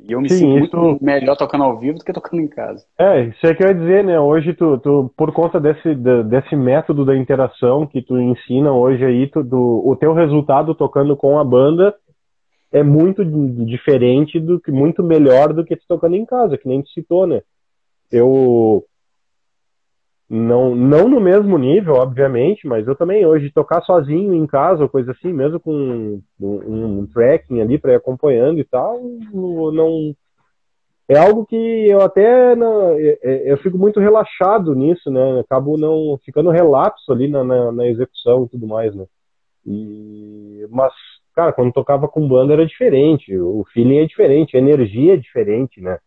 E 0.07 0.11
eu 0.11 0.21
me 0.21 0.29
Sim, 0.29 0.37
sinto 0.37 0.65
isso... 0.65 0.77
muito 0.77 1.03
melhor 1.03 1.35
tocando 1.35 1.63
ao 1.63 1.77
vivo 1.77 1.97
do 1.97 2.05
que 2.05 2.13
tocando 2.13 2.41
em 2.41 2.47
casa. 2.47 2.85
É, 2.97 3.23
isso 3.23 3.45
é 3.45 3.53
que 3.53 3.63
eu 3.63 3.67
ia 3.67 3.73
dizer, 3.73 4.03
né? 4.03 4.19
Hoje, 4.19 4.53
tu, 4.53 4.77
tu 4.77 5.11
por 5.17 5.33
conta 5.33 5.59
desse, 5.59 5.95
desse 5.95 6.55
método 6.55 7.03
da 7.03 7.17
interação 7.17 7.87
que 7.87 8.01
tu 8.01 8.17
ensina 8.19 8.71
hoje 8.71 9.03
aí, 9.03 9.27
tu, 9.27 9.43
do, 9.43 9.83
o 9.85 9.95
teu 9.95 10.13
resultado 10.13 10.75
tocando 10.75 11.17
com 11.17 11.39
a 11.39 11.43
banda 11.43 11.95
é 12.71 12.83
muito 12.83 13.25
diferente 13.65 14.39
do 14.39 14.59
que 14.59 14.71
muito 14.71 15.03
melhor 15.03 15.53
do 15.53 15.65
que 15.65 15.75
tu 15.75 15.83
tocando 15.87 16.15
em 16.15 16.25
casa, 16.25 16.57
que 16.57 16.67
nem 16.67 16.81
tu 16.81 16.89
citou, 16.89 17.25
né? 17.25 17.41
Eu 18.11 18.85
não, 20.29 20.75
não 20.75 21.09
no 21.09 21.19
mesmo 21.19 21.57
nível, 21.57 21.95
obviamente, 21.95 22.67
mas 22.67 22.87
eu 22.87 22.95
também 22.95 23.25
hoje 23.25 23.51
tocar 23.51 23.81
sozinho 23.81 24.33
em 24.33 24.45
casa, 24.45 24.83
ou 24.83 24.89
coisa 24.89 25.11
assim, 25.11 25.33
mesmo 25.33 25.59
com 25.59 25.73
um, 25.73 26.21
um, 26.39 26.99
um 26.99 27.07
tracking 27.07 27.59
ali 27.61 27.79
para 27.79 27.93
ir 27.93 27.95
acompanhando 27.95 28.59
e 28.59 28.63
tal, 28.63 29.01
não 29.33 30.15
é 31.09 31.17
algo 31.17 31.43
que 31.43 31.55
eu 31.55 32.01
até 32.01 32.55
não, 32.55 32.91
eu, 32.99 33.17
eu 33.23 33.57
fico 33.57 33.75
muito 33.79 33.99
relaxado 33.99 34.75
nisso, 34.75 35.09
né? 35.09 35.39
Acabo 35.39 35.75
não 35.75 36.19
ficando 36.23 36.51
relapso 36.51 37.11
ali 37.11 37.27
na, 37.27 37.43
na, 37.43 37.71
na 37.71 37.87
execução 37.87 38.43
e 38.43 38.49
tudo 38.49 38.67
mais, 38.67 38.93
né? 38.93 39.05
E, 39.65 40.67
mas, 40.69 40.93
cara, 41.33 41.51
quando 41.51 41.73
tocava 41.73 42.07
com 42.07 42.27
banda 42.27 42.53
era 42.53 42.67
diferente, 42.67 43.35
o 43.35 43.65
feeling 43.73 43.97
é 43.97 44.05
diferente, 44.05 44.55
a 44.55 44.59
energia 44.59 45.15
é 45.15 45.17
diferente, 45.17 45.81
né? 45.81 45.97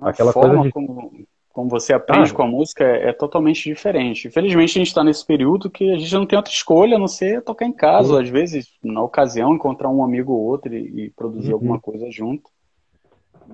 Aquela 0.00 0.32
coisa 0.32 0.58
de 0.58 0.72
como 0.72 1.12
como 1.52 1.68
você 1.68 1.92
aprende 1.92 2.30
ah. 2.30 2.34
com 2.34 2.42
a 2.42 2.46
música 2.46 2.84
é, 2.84 3.10
é, 3.10 3.12
totalmente 3.12 3.64
diferente. 3.64 4.28
Infelizmente 4.28 4.70
a 4.70 4.80
gente 4.80 4.88
está 4.88 5.04
nesse 5.04 5.24
período 5.24 5.70
que 5.70 5.92
a 5.92 5.98
gente 5.98 6.14
não 6.14 6.26
tem 6.26 6.36
outra 6.36 6.52
escolha 6.52 6.96
a 6.96 6.98
não 6.98 7.08
ser 7.08 7.42
tocar 7.42 7.66
em 7.66 7.72
casa, 7.72 8.14
uhum. 8.14 8.20
às 8.20 8.28
vezes, 8.28 8.68
na 8.82 9.02
ocasião, 9.02 9.54
encontrar 9.54 9.88
um 9.90 10.02
amigo 10.02 10.32
ou 10.32 10.40
outro 10.40 10.74
e, 10.74 11.06
e 11.06 11.10
produzir 11.10 11.48
uhum. 11.48 11.54
alguma 11.54 11.80
coisa 11.80 12.10
junto. 12.10 12.50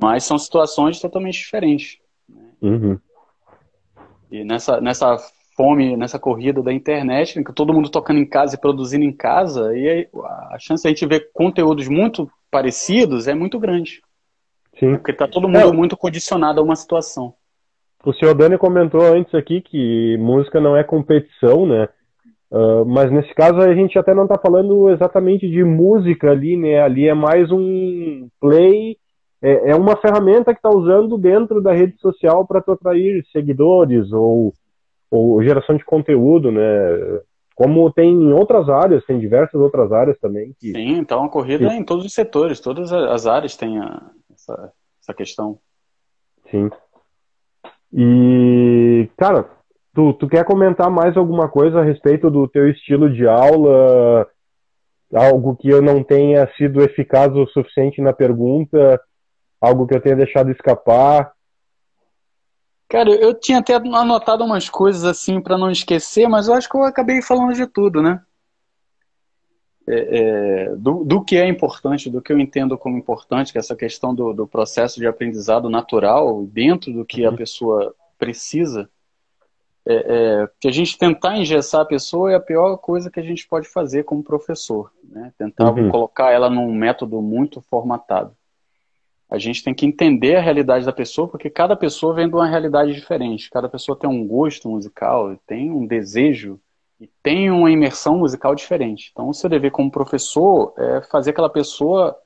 Mas 0.01 0.25
são 0.25 0.39
situações 0.39 1.01
totalmente 1.01 1.39
diferentes. 1.39 1.99
Né? 2.29 2.43
Uhum. 2.63 2.99
E 4.31 4.45
nessa, 4.45 4.81
nessa 4.81 5.17
fome, 5.57 5.97
nessa 5.97 6.21
corrida 6.21 6.63
da 6.63 6.73
internet, 6.73 7.37
né, 7.37 7.45
que 7.45 7.53
todo 7.53 7.75
mundo 7.75 7.89
tocando 7.89 8.21
em 8.21 8.27
casa 8.27 8.55
e 8.55 8.61
produzindo 8.61 9.05
em 9.05 9.13
casa, 9.13 9.77
e 9.77 9.89
aí, 9.89 10.09
a 10.53 10.57
chance 10.61 10.83
de 10.83 10.89
a 10.89 10.91
gente 10.91 11.07
ver 11.07 11.31
conteúdos 11.33 11.89
muito 11.89 12.31
parecidos 12.49 13.27
é 13.27 13.35
muito 13.35 13.59
grande. 13.59 14.01
Sim. 14.79 14.93
Porque 14.93 15.11
está 15.11 15.27
todo 15.27 15.49
mundo 15.49 15.69
é. 15.69 15.73
muito 15.73 15.97
condicionado 15.97 16.61
a 16.61 16.63
uma 16.63 16.77
situação. 16.77 17.35
O 18.05 18.13
senhor 18.13 18.35
Dani 18.35 18.57
comentou 18.57 19.03
antes 19.03 19.35
aqui 19.35 19.61
que 19.61 20.17
música 20.19 20.61
não 20.61 20.77
é 20.77 20.85
competição, 20.85 21.67
né? 21.67 21.89
Uh, 22.51 22.85
mas 22.87 23.11
nesse 23.11 23.35
caso 23.35 23.59
a 23.59 23.75
gente 23.75 23.99
até 23.99 24.15
não 24.15 24.23
está 24.23 24.39
falando 24.39 24.89
exatamente 24.91 25.49
de 25.49 25.63
música 25.63 26.31
ali, 26.31 26.57
né? 26.57 26.81
Ali 26.81 27.07
é 27.09 27.15
mais 27.15 27.51
um 27.51 28.29
play, 28.41 28.97
é, 29.43 29.71
é 29.71 29.75
uma 29.75 29.97
ferramenta 29.97 30.53
que 30.53 30.59
está 30.59 30.71
usando 30.71 31.19
dentro 31.19 31.61
da 31.61 31.73
rede 31.73 31.99
social 32.01 32.47
para 32.47 32.61
tu 32.61 32.73
atrair 32.73 33.25
seguidores 33.33 34.11
ou, 34.13 34.55
ou 35.11 35.43
geração 35.43 35.77
de 35.77 35.85
conteúdo, 35.85 36.51
né? 36.51 36.63
Como 37.55 37.91
tem 37.93 38.11
em 38.11 38.33
outras 38.33 38.69
áreas, 38.69 39.05
tem 39.05 39.19
diversas 39.19 39.61
outras 39.61 39.91
áreas 39.93 40.19
também. 40.21 40.55
Que... 40.61 40.73
Sim, 40.73 40.99
então 40.99 41.25
a 41.25 41.29
corrida 41.29 41.67
é 41.67 41.77
em 41.77 41.85
todos 41.85 42.05
os 42.05 42.15
setores, 42.15 42.61
todas 42.61 42.93
as 42.93 43.27
áreas 43.27 43.57
têm 43.57 43.79
a, 43.79 44.01
essa, 44.33 44.73
essa 45.03 45.13
questão. 45.13 45.59
Sim. 46.51 46.71
E, 47.93 49.09
cara, 49.17 49.49
tu, 49.95 50.13
tu 50.15 50.29
quer 50.29 50.45
comentar 50.45 50.91
mais 50.91 51.17
alguma 51.17 51.49
coisa 51.49 51.81
a 51.81 51.85
respeito 51.85 52.31
do 52.31 52.47
teu 52.47 52.69
estilo 52.69 53.13
de 53.13 53.27
aula? 53.27 54.27
Algo 55.15 55.57
que 55.57 55.69
eu 55.69 55.81
não 55.81 56.03
tenha 56.03 56.47
sido 56.57 56.83
eficaz 56.83 57.35
o 57.35 57.47
suficiente 57.47 58.01
na 58.01 58.13
pergunta? 58.13 59.01
Algo 59.61 59.87
que 59.87 59.95
eu 59.95 60.01
tenha 60.01 60.17
deixado 60.17 60.51
escapar? 60.51 61.33
Cara, 62.89 63.11
eu 63.11 63.35
tinha 63.35 63.59
até 63.59 63.75
anotado 63.75 64.45
umas 64.45 64.69
coisas 64.69 65.05
assim 65.05 65.41
para 65.41 65.59
não 65.59 65.71
esquecer, 65.71 66.27
mas 66.27 66.49
eu 66.49 66.55
acho 66.55 66.69
que 66.69 66.77
eu 66.77 66.85
acabei 66.85 67.21
falando 67.21 67.53
de 67.53 67.67
tudo, 67.67 68.03
né? 68.03 68.21
É, 69.91 70.19
é, 70.19 70.77
do, 70.77 71.03
do, 71.03 71.25
que 71.25 71.37
é 71.37 71.49
importante, 71.49 72.11
do 72.11 72.21
que 72.21 72.31
eu 72.31 72.39
entendo 72.39 72.77
como 72.77 72.99
importante, 72.99 73.53
que 73.53 73.59
é 73.59 73.61
essa 73.61 73.75
questão 73.75 74.15
do, 74.15 74.35
do 74.35 74.47
processo 74.47 75.01
de 75.01 75.07
aprendizado 75.07 75.71
natural, 75.71 76.45
dentro 76.45 76.93
do 76.93 77.07
que 77.07 77.27
uhum. 77.27 77.33
a 77.33 77.37
pessoa 77.37 77.95
precisa, 78.19 78.91
é, 79.87 79.95
é, 79.95 80.49
que 80.61 80.69
a 80.69 80.71
gente 80.71 80.99
tentar 80.99 81.39
engessar 81.39 81.81
a 81.81 81.87
pessoa 81.87 82.31
é 82.31 82.35
a 82.35 82.41
pior 82.41 82.77
coisa 82.77 83.11
que 83.11 83.19
a 83.19 83.23
gente 83.23 83.49
pode 83.49 83.67
fazer 83.67 84.05
como 84.05 84.23
professor, 84.23 84.93
né? 85.03 85.33
tentar 85.39 85.71
uhum. 85.71 85.89
colocar 85.89 86.33
ela 86.33 86.51
num 86.51 86.71
método 86.71 87.23
muito 87.23 87.63
formatado. 87.63 88.37
a 89.31 89.39
gente 89.39 89.65
tem 89.65 89.73
que 89.73 89.87
entender 89.87 90.37
a 90.37 90.43
realidade 90.43 90.85
da 90.85 90.93
pessoa, 90.93 91.27
porque 91.27 91.49
cada 91.49 91.75
pessoa 91.75 92.13
vem 92.13 92.29
de 92.29 92.35
uma 92.35 92.47
realidade 92.47 92.93
diferente. 92.93 93.49
Cada 93.49 93.71
pessoa 93.71 93.99
tem 93.99 94.11
um 94.11 94.27
gosto 94.27 94.69
musical, 94.69 95.35
tem 95.47 95.71
um 95.71 95.87
desejo 95.87 96.61
e 97.01 97.09
tem 97.23 97.51
uma 97.51 97.71
imersão 97.71 98.19
musical 98.19 98.55
diferente. 98.55 99.11
Então, 99.13 99.29
o 99.29 99.35
seu 99.35 99.49
dever 99.49 99.71
como 99.71 99.91
professor 99.91 100.75
é 100.77 101.01
fazer 101.03 101.31
aquela 101.31 101.51
pessoa 101.51 102.17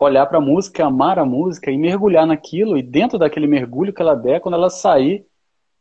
olhar 0.00 0.26
para 0.26 0.38
a 0.38 0.40
música, 0.40 0.84
amar 0.84 1.18
a 1.18 1.24
música 1.24 1.70
e 1.70 1.78
mergulhar 1.78 2.26
naquilo. 2.26 2.76
E 2.76 2.82
dentro 2.82 3.18
daquele 3.18 3.46
mergulho 3.46 3.92
que 3.92 4.02
ela 4.02 4.14
der, 4.14 4.40
quando 4.40 4.54
ela 4.54 4.70
sair, 4.70 5.26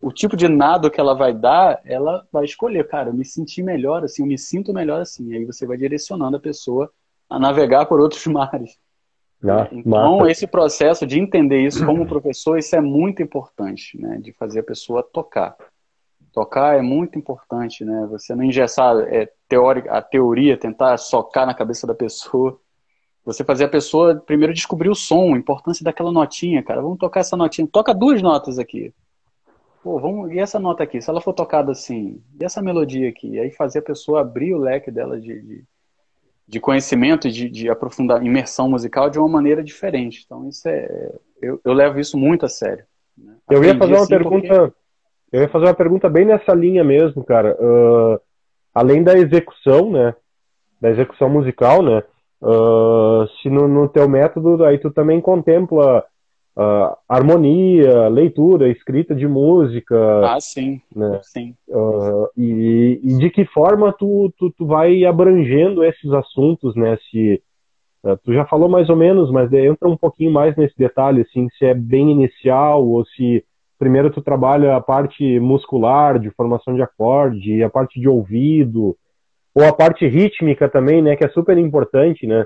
o 0.01 0.11
tipo 0.11 0.35
de 0.35 0.47
nado 0.47 0.91
que 0.91 0.99
ela 0.99 1.13
vai 1.13 1.33
dar, 1.33 1.81
ela 1.85 2.25
vai 2.31 2.45
escolher, 2.45 2.87
cara, 2.87 3.09
eu 3.09 3.13
me 3.13 3.25
senti 3.25 3.63
melhor 3.63 4.03
assim, 4.03 4.21
eu 4.21 4.27
me 4.27 4.37
sinto 4.37 4.73
melhor 4.73 5.01
assim. 5.01 5.29
E 5.29 5.37
aí 5.37 5.45
você 5.45 5.65
vai 5.65 5.77
direcionando 5.77 6.37
a 6.37 6.39
pessoa 6.39 6.91
a 7.29 7.39
navegar 7.39 7.85
por 7.85 7.99
outros 7.99 8.25
mares. 8.27 8.77
Ah, 9.43 9.67
então, 9.71 10.17
mata. 10.17 10.31
esse 10.31 10.47
processo 10.47 11.05
de 11.05 11.19
entender 11.19 11.59
isso 11.61 11.85
como 11.85 12.07
professor, 12.07 12.57
isso 12.57 12.75
é 12.75 12.81
muito 12.81 13.21
importante, 13.21 13.99
né? 13.99 14.17
De 14.21 14.31
fazer 14.33 14.61
a 14.61 14.63
pessoa 14.63 15.03
tocar. 15.03 15.55
Tocar 16.35 16.77
é 16.77 16.81
muito 16.81 17.17
importante, 17.17 17.85
né? 17.85 18.05
Você 18.11 18.35
não 18.35 18.43
engessar 18.43 18.93
é, 19.07 19.31
teórica, 19.47 19.89
a 19.89 20.01
teoria, 20.01 20.57
tentar 20.57 20.97
socar 20.97 21.45
na 21.45 21.53
cabeça 21.53 21.87
da 21.87 21.95
pessoa. 21.95 22.59
Você 23.23 23.41
fazer 23.41 23.63
a 23.63 23.69
pessoa 23.69 24.15
primeiro 24.15 24.53
descobrir 24.53 24.89
o 24.89 24.95
som, 24.95 25.33
a 25.33 25.37
importância 25.37 25.81
daquela 25.81 26.11
notinha, 26.11 26.61
cara. 26.61 26.81
Vamos 26.81 26.97
tocar 26.97 27.21
essa 27.21 27.37
notinha. 27.37 27.65
Toca 27.65 27.93
duas 27.93 28.21
notas 28.21 28.59
aqui. 28.59 28.93
Pô, 29.81 29.97
vamos, 29.97 30.29
e 30.33 30.37
essa 30.37 30.59
nota 30.59 30.83
aqui? 30.83 31.01
Se 31.01 31.09
ela 31.09 31.21
for 31.21 31.31
tocada 31.31 31.71
assim, 31.71 32.21
e 32.37 32.43
essa 32.43 32.61
melodia 32.61 33.07
aqui? 33.07 33.29
E 33.29 33.39
aí 33.39 33.49
fazer 33.51 33.79
a 33.79 33.83
pessoa 33.83 34.19
abrir 34.19 34.53
o 34.53 34.59
leque 34.59 34.91
dela 34.91 35.17
de, 35.17 35.41
de, 35.41 35.63
de 36.45 36.59
conhecimento, 36.59 37.31
de, 37.31 37.49
de 37.49 37.69
aprofundar, 37.69 38.21
imersão 38.25 38.69
musical 38.69 39.09
de 39.09 39.17
uma 39.17 39.29
maneira 39.29 39.63
diferente. 39.63 40.23
Então, 40.25 40.49
isso 40.49 40.67
é. 40.67 41.13
Eu, 41.41 41.61
eu 41.63 41.71
levo 41.71 41.97
isso 41.97 42.17
muito 42.17 42.45
a 42.45 42.49
sério. 42.49 42.83
Né? 43.17 43.35
Eu 43.49 43.63
ia 43.63 43.77
fazer 43.77 43.93
uma 43.93 44.01
assim, 44.01 44.09
pergunta. 44.09 44.47
Porque... 44.47 44.84
Eu 45.35 45.41
ia 45.41 45.49
fazer 45.49 45.65
uma 45.65 45.73
pergunta 45.73 46.07
bem 46.07 46.23
nessa 46.23 46.53
linha 46.53 46.81
mesmo, 46.81 47.21
cara. 47.21 47.57
Uh, 47.59 48.17
além 48.73 49.03
da 49.03 49.17
execução, 49.17 49.91
né? 49.91 50.15
Da 50.79 50.89
execução 50.89 51.29
musical, 51.29 51.83
né? 51.83 52.01
Uh, 52.41 53.27
se 53.41 53.49
no, 53.49 53.67
no 53.67 53.89
teu 53.89 54.07
método 54.07 54.63
aí 54.63 54.77
tu 54.77 54.89
também 54.91 55.19
contempla 55.19 56.05
uh, 56.55 56.95
harmonia, 57.09 58.07
leitura, 58.07 58.69
escrita 58.69 59.13
de 59.13 59.27
música. 59.27 59.97
Ah, 60.25 60.39
sim. 60.39 60.79
Né? 60.95 61.19
sim. 61.21 61.53
Uh, 61.67 62.29
e, 62.37 63.01
e, 63.03 63.17
de 63.17 63.29
que 63.29 63.43
forma 63.43 63.91
tu, 63.91 64.33
tu, 64.37 64.49
tu, 64.51 64.65
vai 64.65 65.03
abrangendo 65.03 65.83
esses 65.83 66.13
assuntos, 66.13 66.77
né? 66.77 66.97
Se, 67.11 67.43
tu 68.23 68.33
já 68.33 68.45
falou 68.45 68.69
mais 68.69 68.89
ou 68.89 68.95
menos, 68.95 69.29
mas 69.31 69.51
entra 69.51 69.89
um 69.89 69.97
pouquinho 69.97 70.31
mais 70.31 70.55
nesse 70.55 70.77
detalhe, 70.77 71.23
assim, 71.23 71.49
se 71.57 71.65
é 71.65 71.73
bem 71.73 72.09
inicial 72.09 72.87
ou 72.87 73.05
se 73.05 73.43
primeiro 73.77 74.09
tu 74.09 74.21
trabalha 74.21 74.75
a 74.75 74.81
parte 74.81 75.39
muscular, 75.39 76.19
de 76.19 76.29
formação 76.31 76.75
de 76.75 76.81
acorde, 76.81 77.63
a 77.63 77.69
parte 77.69 77.99
de 77.99 78.07
ouvido, 78.07 78.97
ou 79.53 79.63
a 79.63 79.73
parte 79.73 80.07
rítmica 80.07 80.67
também, 80.69 81.01
né? 81.01 81.15
Que 81.15 81.25
é 81.25 81.29
super 81.29 81.57
importante, 81.57 82.27
né? 82.27 82.45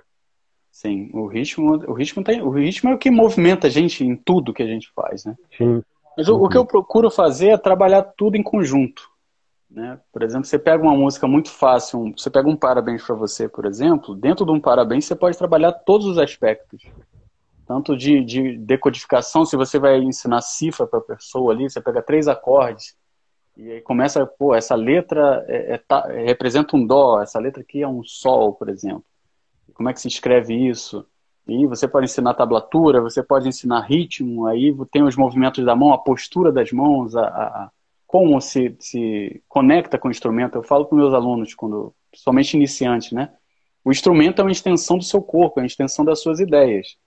Sim, 0.72 1.10
o 1.14 1.26
ritmo, 1.26 1.74
o 1.88 1.94
ritmo 1.94 2.24
tem, 2.24 2.42
o 2.42 2.50
ritmo 2.50 2.92
é 2.92 2.94
o 2.94 2.98
que 2.98 3.10
movimenta 3.10 3.68
a 3.68 3.70
gente 3.70 4.06
em 4.06 4.16
tudo 4.16 4.54
que 4.54 4.64
a 4.64 4.68
gente 4.68 4.92
faz, 4.94 5.26
né? 5.26 5.36
Sim. 5.58 5.82
Mas 6.16 6.28
o, 6.30 6.36
o 6.36 6.50
que 6.50 6.58
eu 6.58 6.66
procuro 6.66 7.10
fazer 7.10 7.50
é 7.50 7.58
trabalhar 7.58 8.04
tudo 8.04 8.38
em 8.38 8.44
conjunto, 8.44 9.10
né? 9.70 10.00
Por 10.12 10.22
exemplo, 10.22 10.46
você 10.46 10.60
pega 10.60 10.84
uma 10.84 10.96
música 10.96 11.28
muito 11.28 11.50
fácil, 11.50 12.00
um, 12.00 12.14
você 12.16 12.30
pega 12.30 12.48
um 12.48 12.56
parabéns 12.56 13.04
para 13.04 13.16
você, 13.16 13.50
por 13.50 13.66
exemplo, 13.66 14.16
dentro 14.16 14.46
de 14.46 14.52
um 14.52 14.60
parabéns 14.60 15.06
você 15.06 15.16
pode 15.16 15.38
trabalhar 15.38 15.72
todos 15.72 16.06
os 16.06 16.18
aspectos. 16.18 16.84
Tanto 17.70 17.96
de, 17.96 18.22
de 18.26 18.58
decodificação, 18.58 19.46
se 19.46 19.56
você 19.56 19.80
vai 19.80 19.98
ensinar 20.00 20.42
cifra 20.42 20.86
para 20.86 21.00
a 21.00 21.04
pessoa 21.04 21.54
ali, 21.54 21.70
você 21.70 21.80
pega 21.80 22.02
três 22.02 22.28
acordes, 22.28 22.98
e 23.56 23.72
aí 23.72 23.82
começa, 23.82 24.26
pô, 24.26 24.54
essa 24.54 24.76
letra 24.76 25.46
é, 25.48 25.76
é, 25.76 25.78
tá, 25.78 26.06
representa 26.08 26.76
um 26.76 26.86
dó, 26.86 27.22
essa 27.22 27.40
letra 27.40 27.62
aqui 27.62 27.82
é 27.82 27.88
um 27.88 28.04
sol, 28.04 28.54
por 28.54 28.68
exemplo 28.68 29.06
como 29.80 29.88
é 29.88 29.94
que 29.94 30.02
se 30.02 30.10
escreve 30.10 30.54
isso. 30.54 31.06
E 31.48 31.66
você 31.66 31.88
pode 31.88 32.04
ensinar 32.04 32.34
tablatura, 32.34 33.02
você 33.02 33.24
pode 33.24 33.48
ensinar 33.48 33.80
ritmo, 33.80 34.46
aí 34.46 34.76
tem 34.92 35.04
os 35.04 35.16
movimentos 35.16 35.64
da 35.64 35.74
mão, 35.74 35.94
a 35.94 35.98
postura 35.98 36.52
das 36.52 36.70
mãos, 36.74 37.16
a, 37.16 37.24
a 37.24 37.72
como 38.06 38.42
se, 38.42 38.76
se 38.78 39.42
conecta 39.48 39.98
com 39.98 40.10
o 40.10 40.12
instrumento. 40.12 40.56
Eu 40.56 40.64
falo 40.64 40.86
para 40.86 40.98
meus 40.98 41.14
alunos, 41.14 41.56
quando, 41.56 41.94
somente 42.14 42.58
iniciantes, 42.58 43.14
né? 43.14 43.32
O 43.86 43.90
instrumento 43.90 44.42
é 44.42 44.44
uma 44.44 44.52
extensão 44.52 44.98
do 44.98 45.04
seu 45.04 45.22
corpo, 45.22 45.60
é 45.60 45.64
uma 45.64 45.68
extensão 45.68 46.04
das 46.04 46.22
suas 46.22 46.42
ideias. 46.42 46.98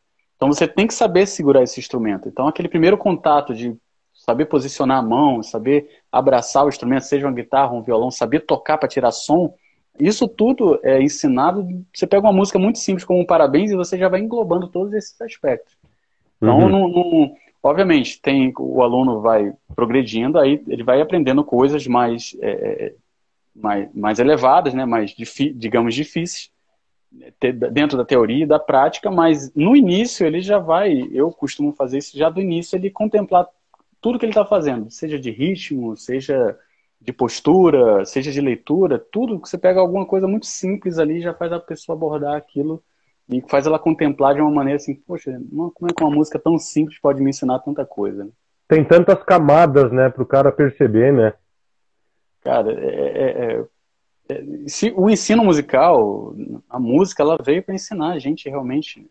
Então 0.43 0.53
você 0.53 0.67
tem 0.67 0.89
que 0.89 0.95
saber 0.95 1.25
segurar 1.29 1.63
esse 1.63 1.79
instrumento. 1.79 2.29
Então 2.29 2.49
aquele 2.49 2.69
primeiro 2.69 2.99
contato 2.99 3.55
de 3.55 3.77
saber 4.13 4.47
posicionar 4.47 4.99
a 4.99 5.03
mão, 5.03 5.41
saber 5.41 5.89
abraçar 6.11 6.65
o 6.65 6.69
instrumento, 6.69 7.03
seja 7.03 7.29
uma 7.29 7.33
guitarra, 7.33 7.73
um 7.73 7.81
violão, 7.81 8.11
saber 8.11 8.41
tocar 8.41 8.77
para 8.77 8.89
tirar 8.89 9.13
som, 9.13 9.55
isso 10.01 10.27
tudo 10.27 10.81
é 10.83 11.01
ensinado. 11.01 11.65
Você 11.95 12.09
pega 12.09 12.27
uma 12.27 12.33
música 12.33 12.59
muito 12.59 12.81
simples 12.81 13.05
como 13.05 13.21
um 13.21 13.25
parabéns 13.25 13.71
e 13.71 13.77
você 13.77 13.97
já 13.97 14.09
vai 14.09 14.19
englobando 14.19 14.67
todos 14.67 14.93
esses 14.95 15.21
aspectos. 15.21 15.77
Então, 16.39 16.59
uhum. 16.59 16.69
não, 16.69 16.89
não, 16.89 17.35
obviamente, 17.63 18.21
tem 18.21 18.53
o 18.59 18.83
aluno 18.83 19.21
vai 19.21 19.53
progredindo, 19.77 20.41
aí 20.41 20.61
ele 20.67 20.83
vai 20.83 21.01
aprendendo 21.01 21.45
coisas 21.45 21.87
mais, 21.87 22.37
é, 22.41 22.51
é 22.87 22.95
mais, 23.55 23.95
mais 23.95 24.19
elevadas, 24.19 24.75
né, 24.75 24.85
mais, 24.85 25.15
digamos, 25.55 25.95
difíceis, 25.95 26.51
dentro 27.71 27.97
da 27.97 28.05
teoria 28.05 28.45
e 28.45 28.47
da 28.47 28.59
prática, 28.59 29.11
mas 29.11 29.53
no 29.55 29.77
início 29.77 30.27
ele 30.27 30.41
já 30.41 30.59
vai, 30.59 31.09
eu 31.13 31.31
costumo 31.31 31.73
fazer 31.73 31.99
isso 31.99 32.17
já 32.17 32.31
do 32.31 32.41
início, 32.41 32.77
ele 32.77 32.91
contemplar 32.91 33.47
tudo 34.01 34.19
que 34.19 34.25
ele 34.25 34.33
está 34.33 34.45
fazendo, 34.45 34.91
seja 34.91 35.19
de 35.19 35.31
ritmo, 35.31 35.97
seja 35.97 36.59
de 37.01 37.13
postura, 37.13 38.05
seja 38.05 38.31
de 38.31 38.41
leitura, 38.41 38.99
tudo 38.99 39.41
que 39.41 39.49
você 39.49 39.59
pega 39.59 39.81
alguma 39.81 40.07
coisa 40.07 40.27
muito 40.27 40.47
simples 40.47 40.99
ali 40.99 41.21
já 41.21 41.35
faz 41.35 41.53
a 41.53 41.61
pessoa 41.61 41.97
abordar 41.97 42.37
aquilo 42.37 42.83
e 43.29 43.43
faz 43.49 43.67
ela 43.67 43.79
contemplar 43.79 44.35
de 44.35 44.41
uma 44.41 44.51
maneira 44.51 44.77
assim, 44.77 44.95
poxa, 44.95 45.41
como 45.51 45.91
é 45.91 45.95
que 45.95 46.03
uma 46.03 46.15
música 46.15 46.39
tão 46.39 46.59
simples 46.59 46.99
pode 47.01 47.21
me 47.21 47.31
ensinar 47.31 47.59
tanta 47.61 47.85
coisa? 47.85 48.29
Tem 48.69 48.85
tantas 48.85 49.23
camadas, 49.23 49.93
né, 49.93 50.09
para 50.09 50.23
o 50.23 50.27
cara 50.27 50.51
perceber, 50.51 51.13
né? 51.13 51.35
Cara, 52.41 52.73
é, 52.73 52.87
é, 52.87 53.25
é, 53.25 53.55
é, 53.55 53.65
se, 54.67 54.93
o 54.97 55.09
ensino 55.11 55.45
musical, 55.45 56.35
a 56.69 56.79
música, 56.79 57.23
ela 57.23 57.39
veio 57.43 57.63
para 57.63 57.75
ensinar 57.75 58.13
a 58.13 58.19
gente 58.19 58.49
realmente 58.49 59.07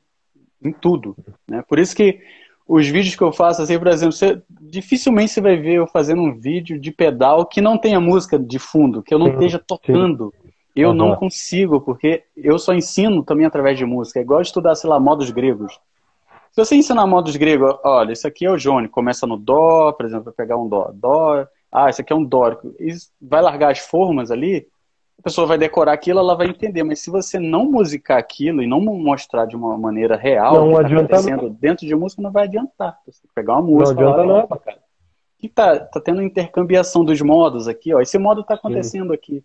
em 0.64 0.72
tudo, 0.72 1.16
né? 1.48 1.64
Por 1.68 1.80
isso 1.80 1.96
que 1.96 2.20
os 2.68 2.88
vídeos 2.88 3.16
que 3.16 3.22
eu 3.22 3.34
faço, 3.34 3.62
assim, 3.62 3.78
por 3.78 3.88
exemplo, 3.88 4.14
você, 4.14 4.42
dificilmente 4.62 5.32
você 5.32 5.42
vai 5.42 5.58
ver 5.58 5.74
eu 5.74 5.88
fazendo 5.88 6.22
um 6.22 6.34
vídeo 6.34 6.80
de 6.80 6.92
pedal 6.92 7.46
que 7.46 7.60
não 7.60 7.78
tenha 7.78 8.00
música 8.00 8.40
de 8.40 8.60
fundo, 8.60 9.04
que 9.04 9.14
eu 9.14 9.20
não 9.20 9.28
sim, 9.28 9.34
esteja 9.34 9.60
tocando. 9.60 10.34
Sim. 10.42 10.52
Eu 10.74 10.90
uhum. 10.90 10.96
não 10.96 11.16
consigo, 11.16 11.82
porque 11.82 12.24
eu 12.38 12.58
só 12.58 12.74
ensino 12.74 13.24
também 13.24 13.46
através 13.46 13.78
de 13.78 13.86
música. 13.86 14.20
É 14.20 14.22
igual 14.22 14.42
estudar, 14.42 14.76
sei 14.76 14.90
lá, 14.90 15.00
modos 15.00 15.30
gregos. 15.30 15.74
Se 16.52 16.64
você 16.64 16.76
ensinar 16.76 17.06
modos 17.08 17.36
gregos, 17.36 17.76
olha, 17.84 18.14
isso 18.14 18.28
aqui 18.28 18.46
é 18.46 18.52
o 18.52 18.58
Jônio, 18.58 18.90
começa 18.90 19.28
no 19.28 19.38
Dó, 19.38 19.92
por 19.92 20.06
exemplo, 20.06 20.26
vai 20.26 20.34
pegar 20.34 20.58
um 20.58 20.68
Dó. 20.68 20.92
Dó, 20.94 21.46
ah, 21.72 21.90
isso 21.90 22.02
aqui 22.02 22.14
é 22.14 22.16
um 22.16 22.24
Dórico. 22.24 22.74
Vai 23.22 23.42
largar 23.42 23.72
as 23.72 23.80
formas 23.80 24.32
ali, 24.32 24.66
a 25.22 25.24
pessoa 25.24 25.46
vai 25.46 25.58
decorar 25.58 25.94
aquilo, 25.94 26.20
ela 26.20 26.36
vai 26.36 26.48
entender. 26.48 26.84
Mas 26.84 27.00
se 27.00 27.12
você 27.12 27.40
não 27.40 27.70
musicar 27.70 28.18
aquilo 28.18 28.64
e 28.64 28.68
não 28.68 28.82
mostrar 28.82 29.46
de 29.46 29.56
uma 29.56 29.78
maneira 29.78 30.18
real 30.18 30.56
não 30.56 30.74
o 30.74 30.78
que 30.78 30.84
está 30.84 30.96
acontecendo 30.96 31.44
não. 31.44 31.50
dentro 31.52 31.86
de 31.86 31.96
música, 31.96 32.22
não 32.24 32.32
vai 32.32 32.46
adiantar. 32.46 32.98
Você 33.06 33.22
tem 33.22 33.30
que 33.30 33.36
pegar 33.36 33.54
uma 33.54 33.62
música. 33.62 34.02
Não 34.02 34.14
adianta 34.14 34.34
nada. 34.34 34.58
Cara. 34.58 34.80
Que 35.38 35.48
tá, 35.48 35.80
tá 35.80 36.02
tendo 36.02 36.24
intercambiação 36.24 37.06
dos 37.06 37.22
modos 37.22 37.68
aqui, 37.68 37.94
ó. 37.94 38.02
Esse 38.02 38.18
modo 38.18 38.42
está 38.42 38.56
acontecendo 38.56 39.10
Sim. 39.10 39.14
aqui. 39.14 39.44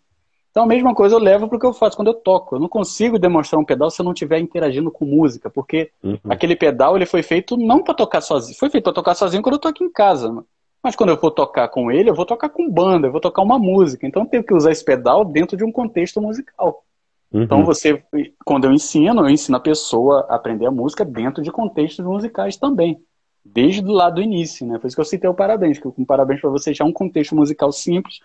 Então 0.51 0.65
a 0.65 0.67
mesma 0.67 0.95
coisa 0.95 1.15
eu 1.15 1.19
levo 1.19 1.47
para 1.47 1.57
o 1.57 1.61
que 1.61 1.67
eu 1.67 1.75
faço 1.75 1.95
quando 1.95 2.09
eu 2.09 2.15
toco. 2.15 2.57
Eu 2.57 2.61
não 2.61 2.69
consigo 2.69 3.19
demonstrar 3.19 3.61
um 3.61 3.65
pedal 3.65 3.91
se 3.91 4.01
eu 4.01 4.05
não 4.05 4.13
estiver 4.13 4.39
interagindo 4.39 4.91
com 4.91 5.05
música, 5.05 5.51
porque 5.51 5.91
uhum. 6.03 6.19
aquele 6.31 6.57
pedal 6.57 6.97
ele 6.97 7.05
foi 7.05 7.23
feito 7.23 7.59
não 7.59 7.83
para 7.83 7.93
tocar 7.93 8.23
sozinho, 8.23 8.59
foi 8.59 8.71
feito 8.71 8.85
para 8.85 8.95
tocar 8.95 9.15
sozinho 9.15 9.43
quando 9.43 9.57
eu 9.57 9.61
tô 9.61 9.69
aqui 9.69 9.85
em 9.85 9.93
casa. 9.93 10.43
Mas 10.87 10.95
quando 10.95 11.11
eu 11.11 11.17
for 11.17 11.33
tocar 11.33 11.67
com 11.67 11.91
ele, 11.91 12.11
eu 12.11 12.15
vou 12.15 12.25
tocar 12.25 12.49
com 12.49 12.71
banda, 12.71 13.09
eu 13.09 13.11
vou 13.11 13.21
tocar 13.21 13.43
uma 13.43 13.59
música. 13.59 14.07
Então 14.07 14.23
eu 14.23 14.29
tenho 14.29 14.45
que 14.45 14.55
usar 14.55 14.71
esse 14.71 14.85
pedal 14.85 15.25
dentro 15.25 15.57
de 15.57 15.65
um 15.65 15.73
contexto 15.73 16.23
musical. 16.23 16.85
Uhum. 17.33 17.43
Então 17.43 17.65
você, 17.65 18.01
quando 18.45 18.67
eu 18.67 18.73
ensino, 18.73 19.23
eu 19.23 19.29
ensino 19.29 19.57
a 19.57 19.61
pessoa 19.61 20.25
a 20.29 20.37
aprender 20.37 20.65
a 20.65 20.71
música 20.71 21.05
dentro 21.05 21.43
de 21.43 21.51
contextos 21.51 22.05
musicais 22.05 22.57
também. 22.57 23.01
Desde 23.45 23.85
lado 23.85 24.15
do 24.15 24.23
início, 24.23 24.65
né? 24.65 24.79
Por 24.79 24.87
isso 24.87 24.95
que 24.95 25.01
eu 25.01 25.05
citei 25.05 25.29
o 25.29 25.35
parabéns, 25.35 25.77
que 25.81 25.89
um 25.89 26.05
parabéns 26.05 26.41
para 26.41 26.51
você 26.51 26.73
já 26.73 26.85
é 26.85 26.87
um 26.87 26.93
contexto 26.93 27.35
musical 27.35 27.73
simples, 27.73 28.21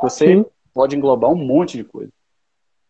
você 0.00 0.36
Sim. 0.36 0.46
pode 0.72 0.96
englobar 0.96 1.30
um 1.30 1.36
monte 1.36 1.76
de 1.76 1.84
coisa. 1.84 2.10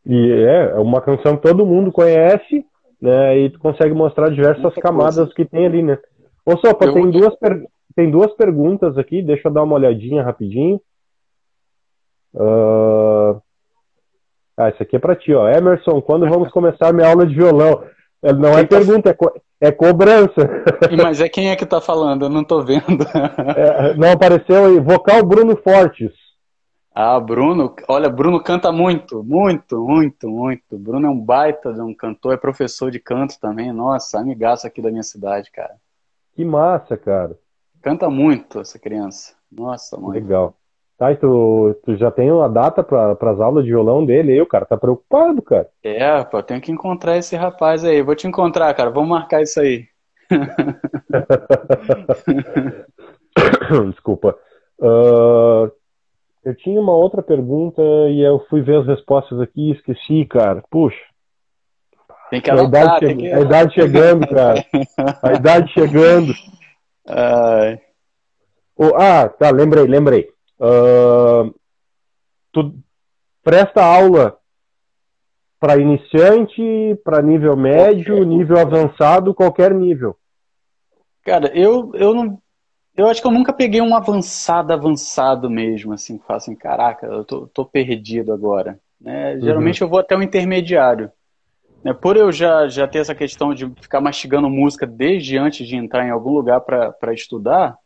E 0.06 0.30
é, 0.30 0.70
é 0.70 0.78
uma 0.78 1.00
canção 1.00 1.36
que 1.36 1.42
todo 1.42 1.66
mundo 1.66 1.90
conhece, 1.90 2.64
né? 3.02 3.36
E 3.40 3.50
tu 3.50 3.58
consegue 3.58 3.92
mostrar 3.92 4.30
diversas 4.30 4.62
Muita 4.62 4.80
camadas 4.80 5.16
coisa. 5.16 5.34
que 5.34 5.44
tem 5.44 5.66
ali, 5.66 5.82
né? 5.82 5.98
Ô, 6.47 6.57
Sopa, 6.59 6.86
eu... 6.86 6.94
tem 6.94 7.11
duas 7.11 7.36
perguntas 7.36 7.76
tem 7.97 8.11
duas 8.11 8.30
perguntas 8.34 8.99
aqui, 8.99 9.22
deixa 9.22 9.49
eu 9.49 9.53
dar 9.53 9.62
uma 9.62 9.74
olhadinha 9.74 10.22
rapidinho. 10.22 10.78
Uh... 12.34 13.40
Ah, 14.55 14.68
isso 14.68 14.82
aqui 14.82 14.97
é 14.97 14.99
para 14.99 15.16
ti, 15.16 15.32
ó. 15.32 15.49
Emerson, 15.49 16.03
quando 16.03 16.28
vamos 16.28 16.51
começar 16.51 16.92
minha 16.92 17.09
aula 17.09 17.26
de 17.26 17.34
violão? 17.34 17.82
É, 18.22 18.34
não 18.34 18.51
é 18.51 18.64
tá... 18.64 18.76
pergunta, 18.76 19.11
é, 19.11 19.14
co 19.14 19.32
é 19.59 19.72
cobrança. 19.72 20.62
Mas 21.03 21.22
é 21.22 21.28
quem 21.28 21.51
é 21.51 21.57
que 21.57 21.64
tá 21.64 21.80
falando? 21.80 22.26
Eu 22.26 22.28
não 22.28 22.44
tô 22.44 22.62
vendo. 22.62 22.82
É, 23.57 23.94
não 23.94 24.12
apareceu 24.12 24.66
aí. 24.66 24.78
Vocal 24.78 25.24
Bruno 25.24 25.57
Fortes. 25.57 26.12
Ah, 26.94 27.18
Bruno, 27.18 27.74
olha, 27.88 28.09
Bruno 28.09 28.42
canta 28.42 28.70
muito, 28.72 29.22
muito, 29.22 29.78
muito, 29.78 30.28
muito. 30.28 30.78
Bruno 30.78 31.07
é 31.07 31.11
um 31.11 31.18
baita 31.18 31.72
de 31.72 31.80
um 31.80 31.94
cantor, 31.94 32.34
é 32.34 32.36
professor 32.38 32.90
de 32.90 32.99
canto 32.99 33.38
também. 33.40 33.72
Nossa, 33.72 34.18
amigaço 34.18 34.66
aqui 34.66 34.82
da 34.82 34.90
minha 34.90 35.03
cidade, 35.03 35.51
cara. 35.51 35.74
Que 36.37 36.45
massa, 36.45 36.97
cara. 36.99 37.37
Canta 37.82 38.11
muito 38.11 38.61
essa 38.61 38.78
criança. 38.78 39.34
Nossa, 39.51 39.99
mãe. 39.99 40.20
Legal. 40.20 40.55
Tá, 40.99 41.11
e 41.11 41.16
tu, 41.16 41.74
tu 41.82 41.97
já 41.97 42.11
tem 42.11 42.30
uma 42.30 42.47
data 42.49 42.82
para 42.82 43.12
as 43.12 43.41
aulas 43.41 43.64
de 43.64 43.70
violão 43.70 44.05
dele 44.05 44.32
aí, 44.32 44.41
o 44.41 44.47
cara 44.47 44.66
tá 44.66 44.76
preocupado, 44.76 45.41
cara. 45.41 45.68
É, 45.82 46.22
pô, 46.24 46.39
eu 46.39 46.43
tenho 46.43 46.61
que 46.61 46.70
encontrar 46.70 47.16
esse 47.16 47.34
rapaz 47.37 47.84
aí. 47.84 48.03
Vou 48.03 48.14
te 48.14 48.26
encontrar, 48.26 48.72
cara. 48.74 48.91
Vamos 48.91 49.09
marcar 49.09 49.43
isso 49.43 49.59
aí. 49.61 49.87
Desculpa. 53.91 54.37
Uh, 54.78 55.72
eu 56.45 56.55
tinha 56.57 56.78
uma 56.78 56.95
outra 56.95 57.22
pergunta 57.22 57.80
e 58.11 58.20
eu 58.20 58.45
fui 58.51 58.61
ver 58.61 58.80
as 58.80 58.87
respostas 58.87 59.41
aqui 59.41 59.70
e 59.70 59.72
esqueci, 59.72 60.26
cara. 60.26 60.62
Puxa. 60.70 61.01
Tem 62.30 62.40
que 62.40 62.50
anotar, 62.50 62.82
a 62.82 62.84
idade, 62.84 63.06
tem 63.06 63.16
que... 63.16 63.32
a 63.32 63.40
idade 63.40 63.74
chegando, 63.74 64.26
cara. 64.28 64.66
A 65.22 65.32
idade 65.32 65.72
chegando. 65.72 66.34
Ai. 67.08 67.80
Oh, 68.76 68.94
ah, 68.96 69.28
tá, 69.28 69.50
lembrei, 69.50 69.86
lembrei. 69.86 70.28
Uh, 70.60 71.54
tu 72.52 72.74
presta 73.42 73.82
aula 73.82 74.36
para 75.58 75.78
iniciante, 75.78 76.62
para 77.02 77.22
nível 77.22 77.56
médio, 77.56 78.22
nível 78.24 78.58
avançado, 78.58 79.34
qualquer 79.34 79.72
nível. 79.72 80.16
Cara, 81.24 81.50
eu, 81.54 81.90
eu 81.94 82.14
não 82.14 82.38
eu 82.96 83.06
acho 83.08 83.20
que 83.20 83.26
eu 83.26 83.32
nunca 83.32 83.52
peguei 83.52 83.80
um 83.80 83.94
avançado, 83.94 84.72
avançado 84.72 85.50
mesmo, 85.50 85.92
assim, 85.92 86.16
que 86.16 86.26
falo 86.26 86.38
assim, 86.38 86.54
caraca, 86.56 87.06
eu 87.06 87.24
tô, 87.24 87.46
tô 87.46 87.64
perdido 87.64 88.32
agora. 88.32 88.80
Né? 88.98 89.38
Geralmente 89.38 89.82
uhum. 89.82 89.86
eu 89.86 89.90
vou 89.90 89.98
até 89.98 90.16
o 90.16 90.22
intermediário. 90.22 91.12
Né? 91.87 91.95
Por 91.95 92.16
eu 92.16 92.32
já, 92.32 92.66
já 92.66 92.89
ter 92.89 92.99
essa 92.99 93.14
questão 93.14 93.55
de 93.55 93.72
ficar 93.80 94.01
mastigando 94.01 94.51
música 94.51 94.84
desde 94.84 95.39
antes 95.39 95.68
de 95.68 95.76
entrar 95.76 96.05
em 96.05 96.11
algum 96.11 96.32
lugar 96.32 96.61
para 96.61 97.14
estudar, 97.14 97.78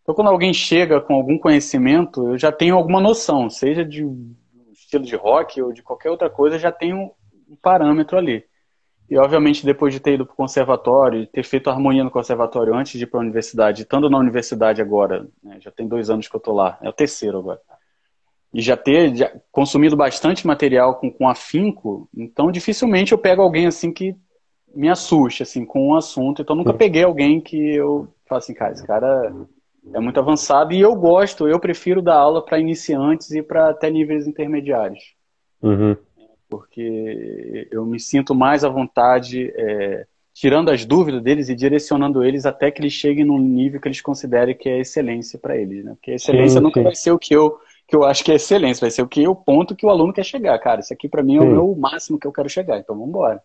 então 0.00 0.14
quando 0.14 0.28
alguém 0.28 0.54
chega 0.54 0.98
com 0.98 1.12
algum 1.12 1.36
conhecimento, 1.36 2.26
eu 2.30 2.38
já 2.38 2.50
tenho 2.50 2.74
alguma 2.74 3.02
noção, 3.02 3.50
seja 3.50 3.84
de 3.84 4.02
estilo 4.72 5.04
de 5.04 5.14
rock 5.14 5.60
ou 5.60 5.74
de 5.74 5.82
qualquer 5.82 6.08
outra 6.08 6.30
coisa, 6.30 6.58
já 6.58 6.72
tenho 6.72 7.10
um 7.46 7.54
parâmetro 7.54 8.16
ali. 8.16 8.46
E, 9.10 9.18
obviamente, 9.18 9.66
depois 9.66 9.92
de 9.92 10.00
ter 10.00 10.14
ido 10.14 10.24
para 10.24 10.32
o 10.32 10.36
conservatório, 10.36 11.26
ter 11.26 11.42
feito 11.42 11.68
harmonia 11.68 12.02
no 12.02 12.10
conservatório 12.10 12.74
antes 12.74 12.98
de 12.98 13.04
ir 13.04 13.08
para 13.08 13.20
a 13.20 13.24
universidade, 13.24 13.82
estando 13.82 14.08
na 14.08 14.16
universidade 14.16 14.80
agora, 14.80 15.28
né, 15.42 15.58
já 15.60 15.70
tem 15.70 15.86
dois 15.86 16.08
anos 16.08 16.28
que 16.28 16.34
eu 16.34 16.38
estou 16.38 16.54
lá, 16.54 16.78
é 16.80 16.88
o 16.88 16.94
terceiro 16.94 17.40
agora, 17.40 17.60
e 18.54 18.62
já 18.62 18.76
ter 18.76 19.14
já 19.16 19.32
consumido 19.50 19.96
bastante 19.96 20.46
material 20.46 20.94
com, 20.94 21.10
com 21.10 21.28
afinco, 21.28 22.08
então 22.16 22.50
dificilmente 22.50 23.12
eu 23.12 23.18
pego 23.18 23.42
alguém 23.42 23.66
assim 23.66 23.92
que 23.92 24.14
me 24.74 24.88
assuste 24.88 25.42
assim, 25.42 25.64
com 25.64 25.88
um 25.88 25.94
assunto. 25.94 26.42
Então 26.42 26.56
nunca 26.56 26.72
peguei 26.72 27.04
alguém 27.04 27.40
que 27.40 27.74
eu 27.74 28.08
falo 28.26 28.38
assim, 28.38 28.54
cara, 28.54 28.72
esse 28.72 28.86
cara 28.86 29.34
é 29.92 30.00
muito 30.00 30.18
avançado 30.18 30.72
e 30.72 30.80
eu 30.80 30.94
gosto, 30.94 31.46
eu 31.46 31.60
prefiro 31.60 32.00
dar 32.00 32.16
aula 32.16 32.44
para 32.44 32.58
iniciantes 32.58 33.32
e 33.32 33.42
para 33.42 33.70
até 33.70 33.90
níveis 33.90 34.26
intermediários. 34.26 35.14
Uhum 35.62 35.96
porque 36.54 37.66
eu 37.72 37.84
me 37.84 37.98
sinto 37.98 38.32
mais 38.32 38.62
à 38.62 38.68
vontade 38.68 39.52
é, 39.56 40.06
tirando 40.32 40.70
as 40.70 40.84
dúvidas 40.84 41.20
deles 41.20 41.48
e 41.48 41.54
direcionando 41.54 42.22
eles 42.22 42.46
até 42.46 42.70
que 42.70 42.80
eles 42.80 42.92
cheguem 42.92 43.24
num 43.24 43.40
nível 43.40 43.80
que 43.80 43.88
eles 43.88 44.00
considerem 44.00 44.56
que 44.56 44.68
é 44.68 44.78
excelência 44.78 45.36
para 45.36 45.56
eles, 45.56 45.84
né? 45.84 45.92
Porque 45.94 46.12
a 46.12 46.14
excelência 46.14 46.58
sim, 46.58 46.62
nunca 46.62 46.78
sim. 46.78 46.84
vai 46.84 46.94
ser 46.94 47.10
o 47.10 47.18
que 47.18 47.34
eu 47.34 47.58
que 47.86 47.94
eu 47.94 48.04
acho 48.04 48.24
que 48.24 48.32
é 48.32 48.36
excelência, 48.36 48.80
vai 48.80 48.90
ser 48.90 49.02
o 49.02 49.08
que 49.08 49.26
o 49.26 49.34
ponto 49.34 49.76
que 49.76 49.84
o 49.84 49.90
aluno 49.90 50.12
quer 50.12 50.24
chegar, 50.24 50.58
cara. 50.58 50.80
Isso 50.80 50.92
aqui 50.92 51.08
para 51.08 51.22
mim 51.22 51.36
é 51.36 51.40
sim. 51.40 51.46
o 51.46 51.50
meu 51.50 51.76
máximo 51.76 52.18
que 52.18 52.26
eu 52.26 52.32
quero 52.32 52.48
chegar, 52.48 52.78
então 52.78 52.94
vamos 52.94 53.10
embora. 53.10 53.42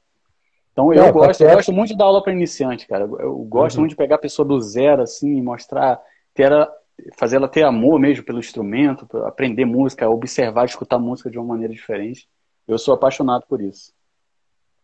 Então 0.71 0.93
eu 0.93 1.03
é, 1.03 1.11
gosto, 1.11 1.41
eu 1.41 1.55
gosto 1.55 1.73
muito 1.73 1.89
de 1.89 1.97
dar 1.97 2.05
aula 2.05 2.23
para 2.23 2.31
iniciante, 2.31 2.87
cara. 2.87 3.03
Eu 3.03 3.35
gosto 3.39 3.75
uhum. 3.75 3.81
muito 3.81 3.91
de 3.91 3.97
pegar 3.97 4.15
a 4.15 4.19
pessoa 4.19 4.47
do 4.47 4.59
zero 4.61 5.01
assim 5.01 5.37
e 5.37 5.41
mostrar 5.41 5.99
ter 6.33 6.51
fazer 7.17 7.37
ela 7.37 7.47
ter 7.47 7.63
amor 7.63 7.99
mesmo 7.99 8.23
pelo 8.23 8.39
instrumento, 8.39 9.07
aprender 9.25 9.65
música, 9.65 10.09
observar, 10.09 10.65
escutar 10.65 10.99
música 10.99 11.29
de 11.29 11.37
uma 11.37 11.47
maneira 11.47 11.73
diferente. 11.73 12.27
Eu 12.67 12.77
sou 12.77 12.93
apaixonado 12.93 13.45
por 13.47 13.61
isso. 13.61 13.91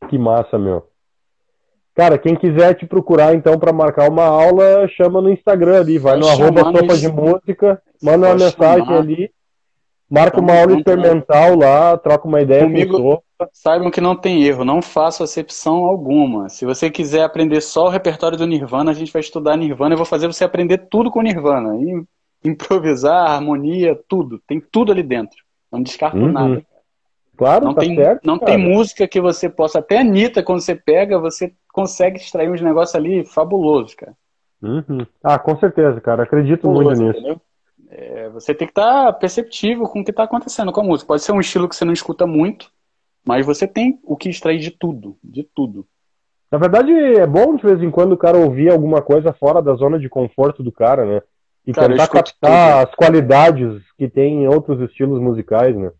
Que 0.09 0.17
massa, 0.17 0.57
meu. 0.57 0.89
Cara, 1.93 2.17
quem 2.17 2.35
quiser 2.35 2.73
te 2.73 2.85
procurar 2.85 3.33
então 3.33 3.57
para 3.57 3.71
marcar 3.71 4.09
uma 4.09 4.25
aula, 4.25 4.87
chama 4.89 5.21
no 5.21 5.31
Instagram 5.31 5.79
ali, 5.79 5.97
vai 5.97 6.17
no 6.17 6.27
arroba 6.27 6.63
sopa 6.63 6.97
de 6.97 7.07
música, 7.07 7.81
manda 8.03 8.27
uma 8.27 8.35
mensagem 8.35 8.85
chamar. 8.85 8.99
ali, 8.99 9.31
marca 10.09 10.39
uma 10.39 10.57
aula 10.59 10.77
experimental 10.77 11.55
lá, 11.55 11.97
troca 11.97 12.27
uma 12.27 12.41
ideia 12.41 12.63
Comigo, 12.63 12.97
com. 12.97 13.47
Saibam 13.51 13.91
que 13.91 13.99
não 13.99 14.15
tem 14.15 14.43
erro, 14.43 14.63
não 14.63 14.81
faço 14.81 15.23
acepção 15.23 15.85
alguma. 15.85 16.47
Se 16.49 16.65
você 16.65 16.89
quiser 16.89 17.23
aprender 17.23 17.61
só 17.61 17.85
o 17.85 17.89
repertório 17.89 18.37
do 18.37 18.47
Nirvana, 18.47 18.91
a 18.91 18.93
gente 18.93 19.11
vai 19.11 19.19
estudar 19.19 19.57
Nirvana 19.57 19.93
e 19.93 19.97
vou 19.97 20.05
fazer 20.05 20.27
você 20.27 20.43
aprender 20.43 20.87
tudo 20.89 21.11
com 21.11 21.21
Nirvana. 21.21 21.73
Improvisar, 22.43 23.31
harmonia, 23.31 23.99
tudo. 24.07 24.39
Tem 24.47 24.59
tudo 24.59 24.91
ali 24.91 25.03
dentro. 25.03 25.37
Não 25.71 25.81
descarto 25.81 26.17
uhum. 26.17 26.31
nada. 26.31 26.65
Claro, 27.35 27.65
não 27.65 27.73
tá 27.73 27.81
tem, 27.81 27.95
certo, 27.95 28.25
Não 28.25 28.39
cara. 28.39 28.51
tem 28.53 28.57
música 28.57 29.07
que 29.07 29.19
você 29.19 29.49
possa. 29.49 29.79
Até 29.79 29.97
a 29.97 30.01
Anitta, 30.01 30.41
quando 30.41 30.61
você 30.61 30.73
pega, 30.73 31.19
você 31.19 31.53
consegue 31.73 32.17
extrair 32.17 32.49
uns 32.49 32.61
negócios 32.61 32.95
ali 32.95 33.25
fabulosos, 33.25 33.93
cara. 33.93 34.13
Uhum. 34.61 35.05
Ah, 35.21 35.37
com 35.37 35.57
certeza, 35.57 35.99
cara. 35.99 36.23
Acredito 36.23 36.61
Fabuloso, 36.61 37.03
muito 37.03 37.19
nisso. 37.19 37.41
É, 37.89 38.29
você 38.29 38.53
tem 38.53 38.67
que 38.67 38.71
estar 38.71 39.05
tá 39.05 39.13
perceptível 39.13 39.85
com 39.85 40.01
o 40.01 40.03
que 40.03 40.11
está 40.11 40.23
acontecendo 40.23 40.71
com 40.71 40.81
a 40.81 40.83
música. 40.83 41.07
Pode 41.07 41.21
ser 41.21 41.31
um 41.31 41.39
estilo 41.39 41.69
que 41.69 41.75
você 41.75 41.85
não 41.85 41.93
escuta 41.93 42.25
muito, 42.25 42.71
mas 43.25 43.45
você 43.45 43.67
tem 43.67 43.99
o 44.03 44.15
que 44.15 44.29
extrair 44.29 44.59
de 44.59 44.71
tudo, 44.71 45.17
de 45.23 45.43
tudo. 45.43 45.85
Na 46.51 46.57
verdade, 46.57 46.91
é 46.91 47.25
bom 47.25 47.55
de 47.55 47.63
vez 47.63 47.81
em 47.81 47.91
quando 47.91 48.13
o 48.13 48.17
cara 48.17 48.37
ouvir 48.37 48.69
alguma 48.69 49.01
coisa 49.01 49.33
fora 49.33 49.61
da 49.61 49.73
zona 49.73 49.99
de 49.99 50.07
conforto 50.07 50.63
do 50.63 50.71
cara, 50.71 51.05
né? 51.05 51.21
E 51.65 51.73
cara, 51.73 51.89
tentar 51.89 52.07
captar 52.07 52.79
tudo. 52.79 52.89
as 52.89 52.95
qualidades 52.95 53.81
que 53.97 54.07
tem 54.07 54.43
em 54.43 54.47
outros 54.47 54.79
estilos 54.81 55.19
musicais, 55.19 55.75
né? 55.75 55.91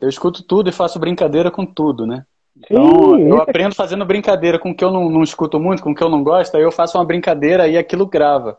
Eu 0.00 0.08
escuto 0.08 0.44
tudo 0.44 0.70
e 0.70 0.72
faço 0.72 0.98
brincadeira 0.98 1.50
com 1.50 1.66
tudo, 1.66 2.06
né? 2.06 2.24
Então, 2.56 3.16
Sim, 3.16 3.28
eu 3.28 3.40
aprendo 3.40 3.74
fazendo 3.74 4.04
brincadeira 4.04 4.58
com 4.58 4.70
o 4.70 4.74
que 4.74 4.84
eu 4.84 4.90
não, 4.90 5.08
não, 5.10 5.22
escuto 5.22 5.60
muito, 5.60 5.82
com 5.82 5.90
o 5.90 5.94
que 5.94 6.02
eu 6.02 6.08
não 6.08 6.22
gosto, 6.24 6.56
aí 6.56 6.62
eu 6.62 6.72
faço 6.72 6.98
uma 6.98 7.04
brincadeira 7.04 7.68
e 7.68 7.76
aquilo 7.76 8.06
grava. 8.06 8.58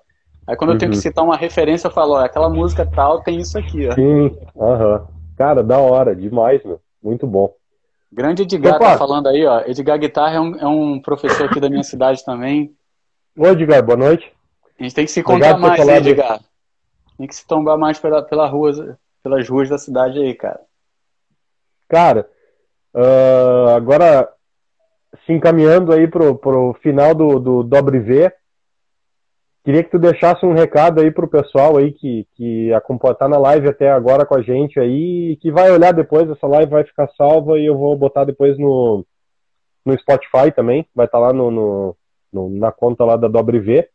Aí 0.49 0.55
quando 0.55 0.71
uhum. 0.71 0.75
eu 0.77 0.79
tenho 0.79 0.91
que 0.91 0.97
uhum. 0.97 1.01
citar 1.03 1.23
uma 1.23 1.37
referência, 1.37 1.87
eu 1.87 1.91
falo, 1.91 2.13
ó, 2.13 2.25
aquela 2.25 2.49
música 2.49 2.83
tal 2.83 3.21
tem 3.21 3.39
isso 3.39 3.55
aqui, 3.55 3.87
ó. 3.87 3.93
Sim, 3.93 4.35
aham. 4.59 4.95
Uhum. 4.95 5.07
Cara, 5.37 5.61
da 5.61 5.77
hora, 5.77 6.15
demais, 6.15 6.63
meu. 6.63 6.81
Muito 7.03 7.27
bom. 7.27 7.53
Grande 8.11 8.41
Edgar 8.41 8.77
Opa. 8.77 8.85
tá 8.93 8.97
falando 8.97 9.27
aí, 9.27 9.45
ó. 9.45 9.61
Edgar 9.67 9.99
Guitarra 9.99 10.37
é 10.37 10.39
um, 10.39 10.55
é 10.55 10.67
um 10.67 10.99
professor 10.99 11.45
aqui 11.45 11.59
da 11.59 11.69
minha 11.69 11.83
cidade 11.83 12.25
também. 12.25 12.73
Oi, 13.37 13.49
Edgar, 13.51 13.83
boa 13.83 13.95
noite. 13.95 14.33
A 14.79 14.83
gente 14.83 14.95
tem 14.95 15.05
que 15.05 15.11
se 15.11 15.21
contar 15.21 15.55
mais, 15.59 15.85
né, 15.85 15.97
Edgar? 15.97 16.39
Tem 17.15 17.27
que 17.27 17.35
se 17.35 17.45
tombar 17.45 17.77
mais 17.77 17.99
pela, 17.99 18.23
pela 18.23 18.47
rua, 18.47 18.97
pelas 19.21 19.47
ruas 19.47 19.69
da 19.69 19.77
cidade 19.77 20.17
aí, 20.17 20.33
cara. 20.33 20.61
Cara, 21.87 22.27
uh, 22.95 23.69
agora 23.75 24.27
se 25.27 25.31
encaminhando 25.31 25.93
aí 25.93 26.07
pro, 26.07 26.35
pro 26.35 26.73
final 26.81 27.13
do, 27.13 27.39
do 27.39 27.63
Dobre 27.63 27.99
V, 27.99 28.33
queria 29.64 29.84
que 29.84 29.91
tu 29.91 29.99
deixasse 29.99 30.45
um 30.45 30.53
recado 30.53 31.01
aí 31.01 31.12
pro 31.12 31.28
pessoal 31.28 31.78
aí 31.78 31.91
que, 31.91 32.26
que 32.36 32.70
tá 33.18 33.28
na 33.28 33.38
live 33.38 33.70
até 33.70 33.91
agora 33.91 34.26
com 34.26 34.36
a 34.36 34.41
gente 34.41 34.80
aí, 34.80 35.38
que 35.41 35.51
vai 35.51 35.72
olhar 35.72 35.91
depois, 35.91 36.30
essa 36.30 36.47
live 36.47 36.72
vai 36.72 36.84
ficar 36.84 37.10
salva 37.18 37.60
e 37.60 37.66
eu 37.66 37.78
vou 37.78 37.95
botar 37.95 38.24
depois 38.24 38.57
no, 38.57 39.05
no 39.86 39.99
Spotify 39.99 40.51
também, 40.55 40.86
vai 40.95 41.05
estar 41.05 41.20
tá 41.20 41.28
lá 41.28 41.34
no, 41.34 41.51
no, 41.51 41.95
no, 42.32 42.49
na 42.49 42.72
conta 42.72 43.03
lá 43.03 43.16
da 43.16 43.28
Dobre 43.28 43.60
V. 43.60 43.88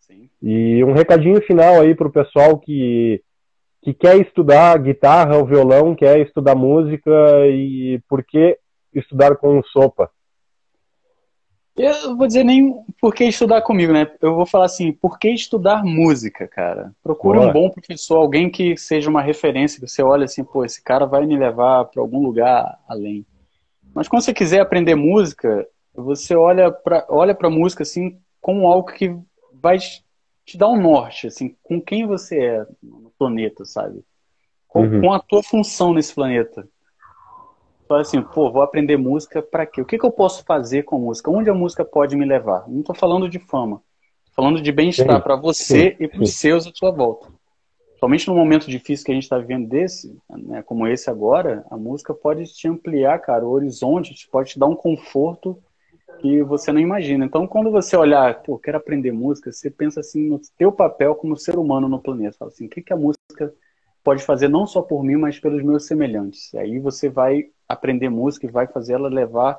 Sim. 0.00 0.28
E 0.42 0.82
um 0.84 0.92
recadinho 0.92 1.40
final 1.42 1.80
aí 1.80 1.94
pro 1.94 2.10
pessoal 2.10 2.58
que 2.58 3.22
que 3.82 3.94
quer 3.94 4.16
estudar 4.16 4.76
guitarra 4.78 5.36
ou 5.36 5.46
violão, 5.46 5.94
quer 5.94 6.20
estudar 6.20 6.54
música 6.54 7.10
e 7.46 8.00
por 8.08 8.24
que 8.24 8.58
estudar 8.92 9.36
com 9.36 9.58
o 9.58 9.64
Sopa? 9.66 10.10
Eu 11.78 12.16
vou 12.16 12.26
dizer 12.26 12.44
nem 12.44 12.74
por 13.00 13.14
que 13.14 13.24
estudar 13.24 13.62
comigo, 13.62 13.92
né? 13.92 14.10
Eu 14.20 14.34
vou 14.34 14.44
falar 14.44 14.66
assim, 14.66 14.92
por 14.92 15.18
que 15.18 15.30
estudar 15.30 15.84
música, 15.84 16.48
cara? 16.48 16.92
Procure 17.02 17.38
Boa. 17.38 17.50
um 17.50 17.52
bom 17.52 17.70
professor, 17.70 18.16
alguém 18.16 18.50
que 18.50 18.76
seja 18.76 19.08
uma 19.08 19.22
referência, 19.22 19.80
que 19.80 19.86
você 19.86 20.02
olha 20.02 20.24
assim, 20.24 20.42
pô, 20.42 20.64
esse 20.64 20.82
cara 20.82 21.06
vai 21.06 21.24
me 21.24 21.36
levar 21.36 21.84
para 21.84 22.02
algum 22.02 22.22
lugar 22.22 22.78
além. 22.88 23.24
Mas 23.94 24.08
quando 24.08 24.22
você 24.22 24.34
quiser 24.34 24.60
aprender 24.60 24.94
música, 24.94 25.66
você 25.94 26.34
olha 26.34 26.70
para 26.70 27.06
olha 27.08 27.34
para 27.34 27.50
música 27.50 27.82
assim 27.82 28.18
como 28.40 28.66
algo 28.66 28.92
que 28.92 29.16
vai 29.52 29.78
te 29.78 30.56
dar 30.56 30.68
um 30.68 30.80
norte, 30.80 31.26
assim, 31.26 31.54
com 31.62 31.80
quem 31.80 32.06
você 32.06 32.38
é 32.38 32.66
planeta, 33.18 33.64
sabe? 33.64 34.02
Com, 34.66 34.82
uhum. 34.82 35.00
com 35.00 35.12
a 35.12 35.18
tua 35.18 35.42
função 35.42 35.92
nesse 35.92 36.14
planeta. 36.14 36.66
Fala 37.88 38.02
assim, 38.02 38.20
pô, 38.22 38.52
vou 38.52 38.62
aprender 38.62 38.96
música 38.96 39.42
para 39.42 39.66
quê? 39.66 39.80
O 39.80 39.84
que, 39.84 39.98
que 39.98 40.04
eu 40.04 40.12
posso 40.12 40.44
fazer 40.44 40.82
com 40.84 40.98
música? 40.98 41.30
Onde 41.30 41.48
a 41.48 41.54
música 41.54 41.84
pode 41.84 42.14
me 42.14 42.24
levar? 42.24 42.68
Não 42.68 42.80
estou 42.80 42.94
falando 42.94 43.28
de 43.28 43.38
fama, 43.38 43.82
tô 44.26 44.32
falando 44.42 44.60
de 44.60 44.70
bem-estar 44.70 45.22
para 45.22 45.34
você 45.34 45.96
sim, 45.96 46.04
e 46.04 46.06
para 46.06 46.22
os 46.22 46.34
seus 46.34 46.66
à 46.66 46.70
sua 46.72 46.90
volta. 46.90 47.28
Somente 47.98 48.28
no 48.28 48.34
momento 48.34 48.70
difícil 48.70 49.04
que 49.04 49.10
a 49.10 49.14
gente 49.14 49.24
está 49.24 49.38
vivendo 49.38 49.68
desse, 49.68 50.16
né, 50.30 50.62
como 50.62 50.86
esse 50.86 51.10
agora, 51.10 51.64
a 51.68 51.76
música 51.76 52.14
pode 52.14 52.44
te 52.44 52.68
ampliar, 52.68 53.18
cara, 53.18 53.44
o 53.44 53.50
horizonte, 53.50 54.14
pode 54.30 54.50
te 54.50 54.58
dar 54.58 54.66
um 54.66 54.76
conforto 54.76 55.58
que 56.20 56.42
você 56.42 56.70
não 56.70 56.80
imagina. 56.80 57.24
Então, 57.24 57.46
quando 57.46 57.70
você 57.70 57.96
olhar, 57.96 58.42
pô, 58.42 58.58
quero 58.58 58.76
aprender 58.76 59.12
música, 59.12 59.50
você 59.50 59.70
pensa 59.70 60.00
assim 60.00 60.28
no 60.28 60.40
teu 60.56 60.70
papel 60.70 61.14
como 61.14 61.36
ser 61.36 61.58
humano 61.58 61.88
no 61.88 62.00
planeta. 62.00 62.36
Fala 62.38 62.50
assim, 62.50 62.66
o 62.66 62.68
que, 62.68 62.82
que 62.82 62.92
a 62.92 62.96
música 62.96 63.52
pode 64.04 64.22
fazer 64.22 64.48
não 64.48 64.66
só 64.66 64.80
por 64.80 65.02
mim, 65.02 65.16
mas 65.16 65.38
pelos 65.38 65.62
meus 65.62 65.86
semelhantes. 65.86 66.52
E 66.54 66.58
aí 66.58 66.78
você 66.78 67.08
vai 67.08 67.46
aprender 67.68 68.08
música 68.08 68.46
e 68.46 68.50
vai 68.50 68.66
fazer 68.66 68.94
ela 68.94 69.08
levar, 69.08 69.58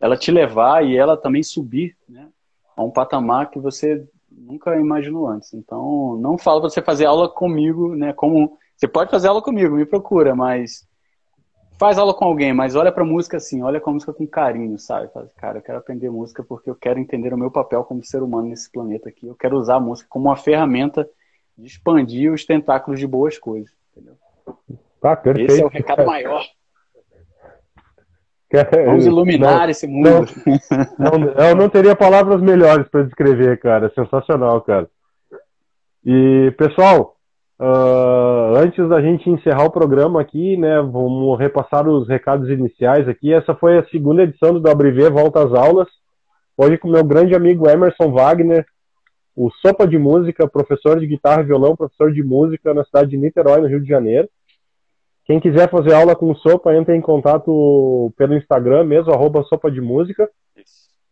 ela 0.00 0.16
te 0.16 0.30
levar 0.30 0.84
e 0.84 0.96
ela 0.96 1.16
também 1.16 1.42
subir, 1.42 1.96
né, 2.08 2.28
a 2.76 2.82
um 2.82 2.90
patamar 2.90 3.50
que 3.50 3.58
você 3.58 4.06
nunca 4.30 4.76
imaginou 4.76 5.26
antes. 5.26 5.52
Então, 5.52 6.16
não 6.20 6.38
falo 6.38 6.60
para 6.60 6.70
você 6.70 6.80
fazer 6.80 7.06
aula 7.06 7.28
comigo, 7.28 7.94
né, 7.94 8.12
como 8.12 8.56
você 8.76 8.86
pode 8.86 9.10
fazer 9.10 9.28
aula 9.28 9.42
comigo, 9.42 9.74
me 9.74 9.84
procura, 9.84 10.36
mas 10.36 10.86
faz 11.78 11.98
aula 11.98 12.14
com 12.14 12.24
alguém, 12.24 12.52
mas 12.52 12.76
olha 12.76 12.92
para 12.92 13.04
música 13.04 13.36
assim, 13.36 13.62
olha 13.62 13.80
com 13.80 13.90
a 13.90 13.92
música 13.92 14.12
com 14.12 14.26
carinho, 14.26 14.78
sabe? 14.78 15.08
Fala, 15.12 15.28
cara, 15.36 15.58
eu 15.58 15.62
quero 15.62 15.78
aprender 15.78 16.10
música 16.10 16.42
porque 16.42 16.68
eu 16.68 16.74
quero 16.74 16.98
entender 16.98 17.32
o 17.32 17.38
meu 17.38 17.50
papel 17.50 17.84
como 17.84 18.04
ser 18.04 18.22
humano 18.22 18.48
nesse 18.48 18.70
planeta 18.70 19.08
aqui. 19.08 19.26
Eu 19.26 19.34
quero 19.34 19.56
usar 19.56 19.76
a 19.76 19.80
música 19.80 20.08
como 20.08 20.26
uma 20.26 20.36
ferramenta 20.36 21.08
de 21.56 21.66
expandir 21.66 22.32
os 22.32 22.44
tentáculos 22.44 22.98
de 22.98 23.06
boas 23.06 23.38
coisas, 23.38 23.72
entendeu? 23.92 24.16
Tá, 25.00 25.16
perfeito. 25.16 25.52
Esse 25.52 25.62
é 25.62 25.64
o 25.64 25.68
recado 25.68 26.04
maior. 26.04 26.44
Vamos 28.86 29.06
iluminar 29.06 29.62
não, 29.62 29.70
esse 29.70 29.86
mundo. 29.86 30.26
Não, 30.98 31.18
não, 31.18 31.28
eu 31.32 31.54
não 31.54 31.68
teria 31.68 31.94
palavras 31.94 32.40
melhores 32.40 32.88
para 32.88 33.04
descrever, 33.04 33.58
cara. 33.60 33.92
Sensacional, 33.94 34.60
cara. 34.62 34.88
E, 36.04 36.52
pessoal, 36.56 37.18
Uh, 37.60 38.54
antes 38.56 38.88
da 38.88 39.02
gente 39.02 39.28
encerrar 39.28 39.64
o 39.64 39.72
programa 39.72 40.20
aqui, 40.20 40.56
né, 40.56 40.80
vamos 40.80 41.36
repassar 41.36 41.88
os 41.88 42.06
recados 42.06 42.48
iniciais 42.48 43.08
aqui. 43.08 43.34
Essa 43.34 43.52
foi 43.52 43.78
a 43.78 43.86
segunda 43.88 44.22
edição 44.22 44.54
do 44.54 44.60
WV 44.60 45.10
Volta 45.10 45.44
às 45.44 45.52
Aulas. 45.52 45.88
Hoje 46.56 46.78
com 46.78 46.88
meu 46.88 47.02
grande 47.02 47.34
amigo 47.34 47.68
Emerson 47.68 48.12
Wagner, 48.12 48.64
o 49.34 49.50
Sopa 49.50 49.88
de 49.88 49.98
Música, 49.98 50.46
professor 50.46 51.00
de 51.00 51.06
guitarra 51.08 51.42
e 51.42 51.46
violão, 51.46 51.74
professor 51.74 52.12
de 52.12 52.22
música 52.22 52.72
na 52.72 52.84
cidade 52.84 53.10
de 53.10 53.16
Niterói, 53.16 53.60
no 53.60 53.66
Rio 53.66 53.80
de 53.80 53.88
Janeiro. 53.88 54.28
Quem 55.28 55.38
quiser 55.38 55.68
fazer 55.68 55.92
aula 55.92 56.16
com 56.16 56.30
o 56.30 56.34
Sopa, 56.36 56.74
entre 56.74 56.96
em 56.96 57.02
contato 57.02 58.10
pelo 58.16 58.34
Instagram 58.34 58.84
mesmo, 58.84 59.12
arroba 59.12 59.42
Sopa 59.42 59.70
de 59.70 59.78
Música. 59.78 60.26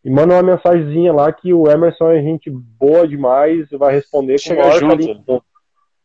E 0.03 0.09
manda 0.09 0.33
uma 0.33 0.43
mensagenzinha 0.43 1.13
lá 1.13 1.31
que 1.31 1.53
o 1.53 1.71
Emerson 1.71 2.11
é 2.13 2.23
gente 2.23 2.49
boa 2.49 3.07
demais 3.07 3.71
e 3.71 3.77
vai 3.77 3.93
responder 3.93 4.39
Chega 4.39 4.63
com 4.63 4.69
o 4.69 4.71
maior 4.71 4.99
junto. 4.99 5.45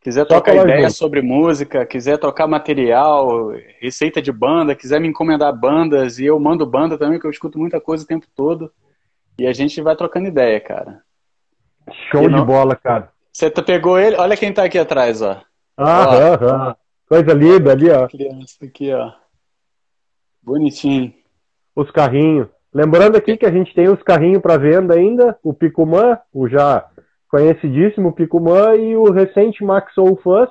Quiser 0.02 0.26
trocar 0.26 0.56
ideia 0.56 0.82
junto. 0.88 0.94
sobre 0.94 1.22
música, 1.22 1.86
quiser 1.86 2.18
trocar 2.18 2.48
material, 2.48 3.54
receita 3.80 4.22
de 4.22 4.32
banda, 4.32 4.76
quiser 4.76 5.00
me 5.00 5.08
encomendar 5.08 5.58
bandas, 5.58 6.20
e 6.20 6.26
eu 6.26 6.38
mando 6.38 6.66
banda 6.66 6.98
também, 6.98 7.18
que 7.18 7.26
eu 7.26 7.32
escuto 7.32 7.58
muita 7.58 7.80
coisa 7.80 8.04
o 8.04 8.08
tempo 8.08 8.26
todo. 8.36 8.72
E 9.40 9.48
a 9.48 9.54
gente 9.54 9.80
vai 9.82 9.96
trocando 9.96 10.28
ideia, 10.28 10.60
cara. 10.60 11.00
Show 12.12 12.28
de 12.28 12.42
bola, 12.42 12.76
cara. 12.76 13.10
Você 13.32 13.50
pegou 13.50 13.98
ele? 13.98 14.18
Olha 14.18 14.36
quem 14.36 14.52
tá 14.52 14.64
aqui 14.66 14.78
atrás, 14.78 15.22
ó. 15.22 15.42
Ah, 15.78 16.08
ó. 16.42 16.81
Coisa 17.12 17.34
linda 17.34 17.74
ali, 17.74 17.90
ó. 17.90 18.08
Criança 18.08 18.64
aqui, 18.64 18.94
ó. 18.94 19.12
Bonitinho. 20.42 21.14
Os 21.76 21.92
carrinhos. 21.92 22.48
Lembrando 22.74 23.18
aqui 23.18 23.36
que 23.36 23.46
a 23.46 23.52
gente 23.52 23.76
tem 23.76 23.90
os 23.90 24.02
carrinhos 24.02 24.42
para 24.42 24.58
venda 24.58 24.94
ainda, 24.94 25.38
o 25.44 25.54
Picumã, 25.54 26.18
o 26.32 26.48
já 26.48 26.88
conhecidíssimo 27.28 28.14
Picumã 28.14 28.78
e 28.78 28.96
o 28.96 29.12
recente 29.12 29.62
Max 29.62 29.94
Soul 29.94 30.22
Fuzz, 30.24 30.50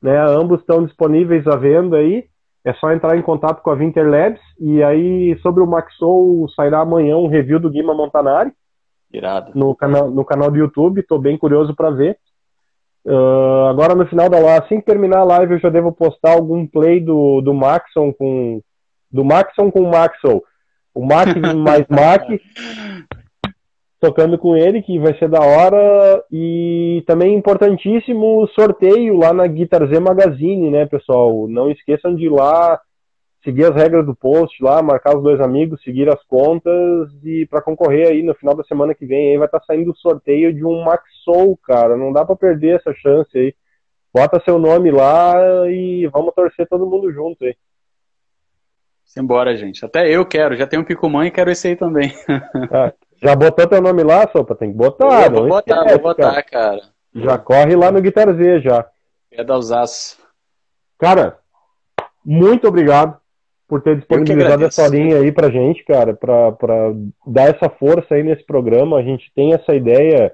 né? 0.00 0.16
Ambos 0.16 0.60
estão 0.60 0.86
disponíveis 0.86 1.44
à 1.48 1.56
venda 1.56 1.96
aí. 1.96 2.24
É 2.64 2.72
só 2.74 2.92
entrar 2.92 3.18
em 3.18 3.22
contato 3.22 3.60
com 3.60 3.70
a 3.70 3.74
Winter 3.74 4.08
Labs 4.08 4.40
e 4.60 4.80
aí 4.80 5.36
sobre 5.40 5.60
o 5.60 5.66
Max 5.66 5.92
Soul 5.96 6.48
sairá 6.50 6.82
amanhã 6.82 7.16
um 7.16 7.26
review 7.26 7.58
do 7.58 7.68
Guima 7.68 7.92
Montanari. 7.92 8.52
Irado. 9.12 9.50
No 9.56 9.74
canal, 9.74 10.08
no 10.08 10.24
canal 10.24 10.52
do 10.52 10.56
YouTube, 10.56 11.00
estou 11.00 11.18
bem 11.18 11.36
curioso 11.36 11.74
para 11.74 11.90
ver. 11.90 12.16
Uh, 13.06 13.66
agora 13.68 13.94
no 13.94 14.06
final 14.06 14.30
da 14.30 14.38
live, 14.38 14.64
assim 14.64 14.80
que 14.80 14.86
terminar 14.86 15.18
a 15.18 15.24
live, 15.24 15.54
eu 15.54 15.58
já 15.58 15.68
devo 15.68 15.92
postar 15.92 16.32
algum 16.32 16.66
play 16.66 17.00
do, 17.00 17.42
do 17.42 17.52
Maxon 17.52 18.12
com 18.12 18.62
do 19.12 19.24
Maxon 19.24 19.70
com 19.70 19.82
o 19.82 19.90
Maxwell. 19.90 20.42
O 20.96 21.04
Mac 21.04 21.26
mais 21.56 21.84
Mac 21.88 22.22
tocando 24.04 24.36
com 24.36 24.54
ele, 24.54 24.82
que 24.82 24.98
vai 24.98 25.16
ser 25.18 25.28
da 25.28 25.40
hora. 25.40 26.22
E 26.30 27.02
também 27.06 27.34
importantíssimo 27.34 28.42
o 28.42 28.46
sorteio 28.48 29.16
lá 29.16 29.32
na 29.32 29.46
Guitar 29.46 29.86
Z 29.88 29.98
Magazine, 29.98 30.70
né, 30.70 30.84
pessoal? 30.84 31.48
Não 31.48 31.70
esqueçam 31.70 32.14
de 32.14 32.26
ir 32.26 32.28
lá, 32.28 32.78
seguir 33.44 33.66
as 33.66 33.74
regras 33.74 34.04
do 34.04 34.16
post 34.16 34.60
lá, 34.62 34.82
marcar 34.82 35.14
os 35.16 35.22
dois 35.22 35.38
amigos, 35.40 35.82
seguir 35.82 36.08
as 36.08 36.22
contas 36.24 37.10
e 37.22 37.46
para 37.46 37.60
concorrer 37.60 38.08
aí 38.08 38.22
no 38.22 38.34
final 38.34 38.56
da 38.56 38.64
semana 38.64 38.94
que 38.94 39.04
vem 39.04 39.30
aí 39.30 39.36
vai 39.36 39.46
estar 39.46 39.60
tá 39.60 39.66
saindo 39.66 39.92
o 39.92 39.96
sorteio 39.96 40.52
de 40.52 40.64
um 40.64 40.82
Max 40.82 41.04
Soul, 41.22 41.56
cara. 41.62 41.96
Não 41.96 42.12
dá 42.12 42.24
para 42.24 42.34
perder 42.34 42.76
essa 42.76 42.92
chance 42.94 43.36
aí. 43.36 43.54
Bota 44.12 44.42
seu 44.44 44.58
nome 44.58 44.90
lá 44.90 45.34
e 45.68 46.06
vamos 46.06 46.34
torcer 46.34 46.66
todo 46.66 46.86
mundo 46.86 47.12
junto 47.12 47.44
aí. 47.44 47.54
Simbora, 49.04 49.56
gente. 49.56 49.84
Até 49.84 50.08
eu 50.08 50.24
quero. 50.24 50.56
Já 50.56 50.66
tenho 50.66 50.82
um 50.82 50.84
Picumã 50.84 51.26
e 51.26 51.30
quero 51.30 51.50
esse 51.50 51.68
aí 51.68 51.76
também. 51.76 52.12
Ah, 52.72 52.92
já 53.22 53.36
botou 53.36 53.66
teu 53.66 53.80
nome 53.80 54.02
lá, 54.02 54.28
Sopa? 54.30 54.54
Tem 54.54 54.70
que 54.70 54.76
botar. 54.76 55.26
Eu 55.26 55.32
vou 55.32 55.48
botar, 55.48 55.76
esquece, 55.76 55.94
vou 55.94 56.02
botar, 56.02 56.30
cara. 56.30 56.42
cara. 56.42 56.80
Já 57.14 57.38
corre 57.38 57.76
lá 57.76 57.92
no 57.92 58.00
Guitar 58.00 58.32
Z, 58.34 58.60
já. 58.60 58.86
É 59.30 59.44
da 59.44 59.56
Usaço. 59.56 60.18
Cara, 60.98 61.38
muito 62.24 62.66
obrigado 62.66 63.18
por 63.68 63.82
ter 63.82 63.96
disponibilizado 63.96 64.64
essa 64.64 64.86
linha 64.88 65.18
aí 65.18 65.32
pra 65.32 65.50
gente, 65.50 65.84
cara, 65.84 66.14
pra, 66.14 66.52
pra 66.52 66.92
dar 67.26 67.54
essa 67.54 67.68
força 67.68 68.14
aí 68.14 68.22
nesse 68.22 68.44
programa. 68.44 68.98
A 68.98 69.02
gente 69.02 69.30
tem 69.34 69.54
essa 69.54 69.74
ideia 69.74 70.32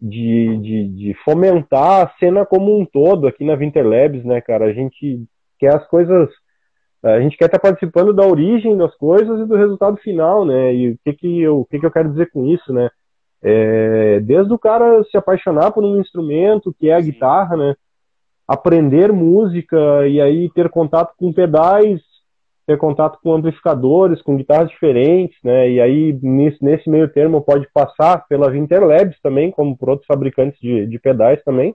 de, 0.00 0.58
de, 0.58 0.88
de 0.88 1.14
fomentar 1.24 2.06
a 2.06 2.10
cena 2.18 2.46
como 2.46 2.78
um 2.78 2.84
todo 2.84 3.26
aqui 3.26 3.44
na 3.44 3.54
Winterlabs, 3.54 4.24
né, 4.24 4.40
cara? 4.40 4.66
A 4.66 4.72
gente 4.72 5.24
quer 5.58 5.74
as 5.74 5.86
coisas 5.88 6.28
a 7.02 7.20
gente 7.20 7.36
quer 7.36 7.46
estar 7.46 7.58
participando 7.58 8.12
da 8.12 8.24
origem 8.24 8.76
das 8.76 8.94
coisas 8.94 9.40
e 9.40 9.44
do 9.44 9.56
resultado 9.56 9.96
final, 9.96 10.44
né? 10.44 10.72
E 10.72 10.90
o 10.90 10.98
que 11.04 11.12
que 11.14 11.42
eu, 11.42 11.60
o 11.60 11.64
que 11.64 11.80
que 11.80 11.84
eu 11.84 11.90
quero 11.90 12.10
dizer 12.10 12.30
com 12.30 12.46
isso, 12.46 12.72
né? 12.72 12.88
É, 13.42 14.20
desde 14.20 14.52
o 14.52 14.58
cara 14.58 15.02
se 15.10 15.16
apaixonar 15.16 15.72
por 15.72 15.82
um 15.82 16.00
instrumento, 16.00 16.72
que 16.78 16.88
é 16.88 16.94
a 16.94 17.00
guitarra, 17.00 17.56
né? 17.56 17.74
Aprender 18.46 19.12
música 19.12 20.06
e 20.06 20.20
aí 20.20 20.48
ter 20.50 20.68
contato 20.68 21.12
com 21.16 21.32
pedais, 21.32 22.00
ter 22.72 22.78
contato 22.78 23.18
com 23.22 23.34
amplificadores, 23.34 24.22
com 24.22 24.36
guitarras 24.36 24.70
diferentes, 24.70 25.36
né? 25.44 25.70
E 25.70 25.80
aí 25.80 26.18
nesse, 26.22 26.88
meio 26.88 27.08
termo 27.08 27.42
pode 27.42 27.68
passar 27.72 28.26
pela 28.28 28.50
Winterlabs 28.50 29.20
também, 29.22 29.50
como 29.50 29.76
por 29.76 29.90
outros 29.90 30.06
fabricantes 30.06 30.58
de, 30.60 30.86
de 30.86 30.98
pedais 30.98 31.42
também. 31.44 31.74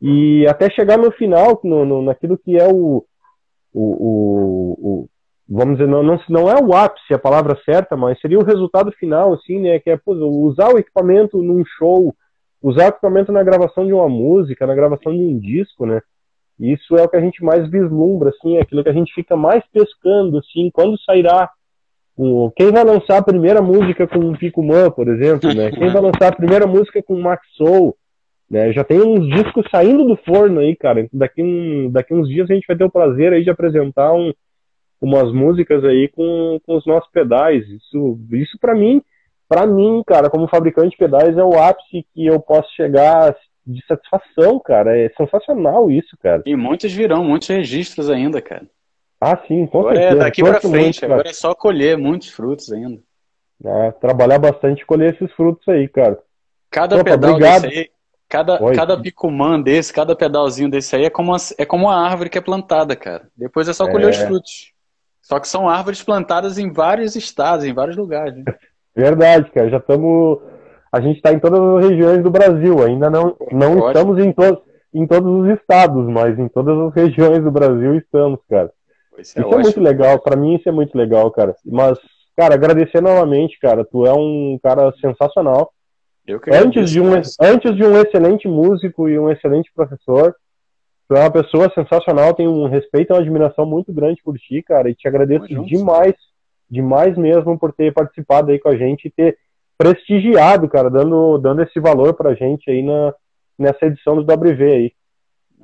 E 0.00 0.46
até 0.46 0.70
chegar 0.70 0.98
no 0.98 1.10
final, 1.12 1.60
no, 1.64 1.84
no, 1.84 2.02
naquilo 2.02 2.38
que 2.38 2.56
é 2.56 2.66
o, 2.66 3.04
o, 3.72 3.82
o, 3.82 4.76
o, 4.80 5.08
vamos 5.48 5.78
dizer, 5.78 5.88
não, 5.88 6.02
não, 6.02 6.18
não 6.28 6.50
é 6.50 6.62
o 6.62 6.74
ápice 6.74 7.14
a 7.14 7.18
palavra 7.18 7.58
certa, 7.64 7.96
mas 7.96 8.20
seria 8.20 8.38
o 8.38 8.44
resultado 8.44 8.92
final, 8.92 9.32
assim, 9.32 9.60
né? 9.60 9.78
Que 9.78 9.90
é 9.90 9.96
pô, 9.96 10.12
usar 10.14 10.72
o 10.72 10.78
equipamento 10.78 11.42
num 11.42 11.64
show, 11.78 12.14
usar 12.62 12.86
o 12.86 12.88
equipamento 12.88 13.32
na 13.32 13.42
gravação 13.42 13.86
de 13.86 13.92
uma 13.92 14.08
música, 14.08 14.66
na 14.66 14.74
gravação 14.74 15.12
de 15.12 15.22
um 15.22 15.38
disco, 15.38 15.86
né? 15.86 16.00
Isso 16.60 16.94
é 16.96 17.02
o 17.02 17.08
que 17.08 17.16
a 17.16 17.20
gente 17.20 17.42
mais 17.42 17.68
vislumbra, 17.70 18.28
assim, 18.28 18.58
é 18.58 18.60
aquilo 18.60 18.84
que 18.84 18.90
a 18.90 18.94
gente 18.94 19.14
fica 19.14 19.34
mais 19.34 19.64
pescando, 19.72 20.38
assim, 20.38 20.70
quando 20.70 21.00
sairá. 21.00 21.50
Quem 22.54 22.70
vai 22.70 22.84
lançar 22.84 23.16
a 23.16 23.22
primeira 23.22 23.62
música 23.62 24.06
com 24.06 24.18
o 24.18 24.38
Pico 24.38 24.62
Man, 24.62 24.90
por 24.90 25.08
exemplo, 25.08 25.54
né? 25.54 25.70
Quem 25.70 25.90
vai 25.90 26.02
lançar 26.02 26.28
a 26.28 26.36
primeira 26.36 26.66
música 26.66 27.02
com 27.02 27.14
o 27.14 27.22
Max 27.22 27.42
Soul? 27.56 27.96
Né? 28.50 28.72
Já 28.74 28.84
tem 28.84 29.00
uns 29.00 29.26
discos 29.28 29.64
saindo 29.70 30.04
do 30.04 30.16
forno 30.16 30.60
aí, 30.60 30.76
cara. 30.76 31.08
Daqui, 31.12 31.42
um, 31.42 31.90
daqui 31.90 32.12
uns 32.12 32.28
dias 32.28 32.50
a 32.50 32.54
gente 32.54 32.66
vai 32.66 32.76
ter 32.76 32.84
o 32.84 32.90
prazer 32.90 33.32
aí 33.32 33.42
de 33.42 33.48
apresentar 33.48 34.12
um, 34.12 34.32
umas 35.00 35.32
músicas 35.32 35.82
aí 35.82 36.08
com, 36.08 36.60
com 36.66 36.76
os 36.76 36.84
nossos 36.84 37.10
pedais. 37.10 37.66
Isso, 37.66 38.18
isso 38.32 38.58
para 38.60 38.74
mim, 38.74 39.00
para 39.48 39.66
mim, 39.66 40.02
cara, 40.06 40.28
como 40.28 40.48
fabricante 40.48 40.90
de 40.90 40.96
pedais 40.98 41.38
é 41.38 41.44
o 41.44 41.58
ápice 41.58 42.04
que 42.12 42.26
eu 42.26 42.38
posso 42.38 42.68
chegar 42.74 43.34
de 43.72 43.84
satisfação, 43.86 44.58
cara. 44.60 44.98
É 44.98 45.08
sensacional 45.10 45.90
isso, 45.90 46.16
cara. 46.22 46.42
E 46.46 46.56
muitos 46.56 46.92
virão, 46.92 47.24
muitos 47.24 47.48
registros 47.48 48.10
ainda, 48.10 48.40
cara. 48.40 48.66
Ah, 49.20 49.36
sim, 49.46 49.66
com 49.66 49.80
agora 49.80 49.96
é 49.96 50.00
certeza. 50.00 50.20
É 50.20 50.24
daqui 50.24 50.42
para 50.42 50.60
frente, 50.60 51.00
muito, 51.00 51.04
agora 51.04 51.28
é 51.28 51.32
só 51.32 51.54
colher 51.54 51.96
muitos 51.98 52.30
frutos 52.30 52.72
ainda. 52.72 53.00
É, 53.64 53.90
trabalhar 53.92 54.38
bastante 54.38 54.82
e 54.82 54.86
colher 54.86 55.14
esses 55.14 55.30
frutos 55.32 55.66
aí, 55.68 55.86
cara. 55.88 56.18
Cada 56.70 56.96
Opa, 56.96 57.04
pedal 57.04 57.32
obrigado. 57.32 57.62
desse 57.62 57.78
aí, 57.78 57.90
Cada, 58.30 58.60
cada 58.72 58.96
picumã 58.96 59.60
desse, 59.60 59.92
cada 59.92 60.14
pedalzinho 60.14 60.70
desse 60.70 60.94
aí 60.94 61.04
é 61.04 61.10
como, 61.10 61.32
uma, 61.32 61.38
é 61.58 61.66
como 61.66 61.86
uma 61.86 61.96
árvore 61.96 62.30
que 62.30 62.38
é 62.38 62.40
plantada, 62.40 62.94
cara. 62.94 63.28
Depois 63.36 63.68
é 63.68 63.72
só 63.72 63.90
colher 63.90 64.06
é. 64.06 64.10
os 64.10 64.18
frutos. 64.18 64.72
Só 65.20 65.40
que 65.40 65.48
são 65.48 65.68
árvores 65.68 66.00
plantadas 66.00 66.56
em 66.56 66.72
vários 66.72 67.16
estados, 67.16 67.64
em 67.64 67.74
vários 67.74 67.96
lugares. 67.96 68.36
Né? 68.36 68.44
Verdade, 68.94 69.50
cara. 69.50 69.68
Já 69.68 69.78
estamos. 69.78 70.38
A 70.92 71.00
gente 71.00 71.16
está 71.16 71.32
em 71.32 71.38
todas 71.38 71.60
as 71.60 71.90
regiões 71.90 72.22
do 72.22 72.30
Brasil. 72.30 72.82
Ainda 72.82 73.08
não, 73.08 73.36
não 73.52 73.88
estamos 73.88 74.18
em, 74.18 74.32
to... 74.32 74.62
em 74.92 75.06
todos 75.06 75.42
os 75.42 75.58
estados, 75.58 76.06
mas 76.08 76.38
em 76.38 76.48
todas 76.48 76.76
as 76.78 76.94
regiões 76.94 77.42
do 77.42 77.50
Brasil 77.50 77.94
estamos, 77.96 78.40
cara. 78.48 78.70
Isso 79.18 79.38
é, 79.38 79.42
isso 79.42 79.54
é 79.54 79.58
muito 79.58 79.80
legal. 79.80 80.18
Para 80.20 80.36
mim, 80.36 80.54
isso 80.56 80.68
é 80.68 80.72
muito 80.72 80.96
legal, 80.96 81.30
cara. 81.30 81.54
Mas, 81.64 81.98
cara, 82.36 82.54
agradecer 82.54 83.00
novamente, 83.00 83.58
cara. 83.60 83.84
Tu 83.84 84.06
é 84.06 84.12
um 84.12 84.58
cara 84.62 84.92
sensacional. 85.00 85.72
antes, 86.52 86.90
de 86.90 87.00
um, 87.00 87.12
antes 87.40 87.76
de 87.76 87.84
um 87.84 88.00
excelente 88.00 88.48
músico 88.48 89.08
e 89.08 89.18
um 89.18 89.30
excelente 89.30 89.70
professor, 89.74 90.34
Tu 91.10 91.16
é 91.16 91.20
uma 91.22 91.30
pessoa 91.32 91.68
sensacional, 91.74 92.32
tenho 92.34 92.52
um 92.52 92.68
respeito 92.68 93.10
e 93.10 93.14
uma 93.14 93.20
admiração 93.20 93.66
muito 93.66 93.92
grande 93.92 94.22
por 94.22 94.38
ti, 94.38 94.62
cara, 94.62 94.88
e 94.88 94.94
te 94.94 95.08
agradeço 95.08 95.44
demais, 95.64 96.14
demais 96.70 97.18
mesmo 97.18 97.58
por 97.58 97.72
ter 97.72 97.92
participado 97.92 98.52
aí 98.52 98.60
com 98.60 98.68
a 98.68 98.76
gente 98.76 99.08
e 99.08 99.10
ter 99.10 99.36
prestigiado, 99.80 100.68
cara, 100.68 100.90
dando, 100.90 101.38
dando 101.38 101.62
esse 101.62 101.80
valor 101.80 102.12
pra 102.12 102.34
gente 102.34 102.70
aí 102.70 102.82
na, 102.82 103.14
nessa 103.58 103.86
edição 103.86 104.14
do 104.14 104.30
WV 104.30 104.62
aí. 104.62 104.92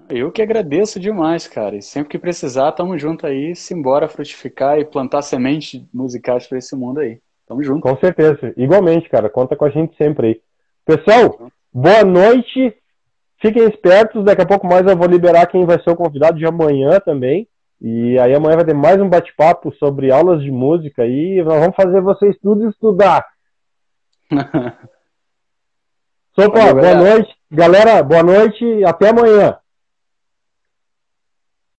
Eu 0.08 0.32
que 0.32 0.40
agradeço 0.40 0.98
demais, 0.98 1.46
cara. 1.46 1.76
E 1.76 1.82
sempre 1.82 2.08
que 2.08 2.18
precisar, 2.18 2.72
tamo 2.72 2.96
junto 2.96 3.26
aí, 3.26 3.54
simbora 3.54 4.08
frutificar 4.08 4.78
e 4.78 4.86
plantar 4.86 5.20
sementes 5.20 5.84
musicais 5.92 6.46
para 6.46 6.56
esse 6.56 6.74
mundo 6.74 7.00
aí. 7.00 7.18
Tamo 7.46 7.62
junto. 7.62 7.82
Com 7.82 7.94
certeza. 7.98 8.54
Igualmente, 8.56 9.06
cara. 9.10 9.28
Conta 9.28 9.54
com 9.54 9.66
a 9.66 9.70
gente 9.70 9.94
sempre 9.98 10.28
aí. 10.28 10.40
Pessoal, 10.86 11.50
boa 11.70 12.02
noite. 12.02 12.74
Fiquem 13.42 13.64
espertos, 13.64 14.24
daqui 14.24 14.40
a 14.40 14.46
pouco 14.46 14.66
mais 14.66 14.86
eu 14.86 14.96
vou 14.96 15.06
liberar 15.06 15.46
quem 15.46 15.66
vai 15.66 15.78
ser 15.82 15.90
o 15.90 15.96
convidado 15.96 16.38
de 16.38 16.46
amanhã 16.46 16.98
também. 17.00 17.46
E 17.82 18.18
aí 18.18 18.34
amanhã 18.34 18.56
vai 18.56 18.64
ter 18.64 18.74
mais 18.74 18.98
um 18.98 19.10
bate-papo 19.10 19.74
sobre 19.74 20.10
aulas 20.10 20.42
de 20.42 20.50
música 20.50 21.04
e 21.04 21.42
nós 21.44 21.60
vamos 21.60 21.76
fazer 21.76 22.00
vocês 22.00 22.34
tudo 22.40 22.66
estudar. 22.70 23.22
Sopa, 26.34 26.74
boa 26.74 26.94
noite. 26.94 27.34
Galera, 27.50 28.02
boa 28.02 28.22
noite 28.22 28.64
e 28.64 28.84
até 28.84 29.10
amanhã. 29.10 29.58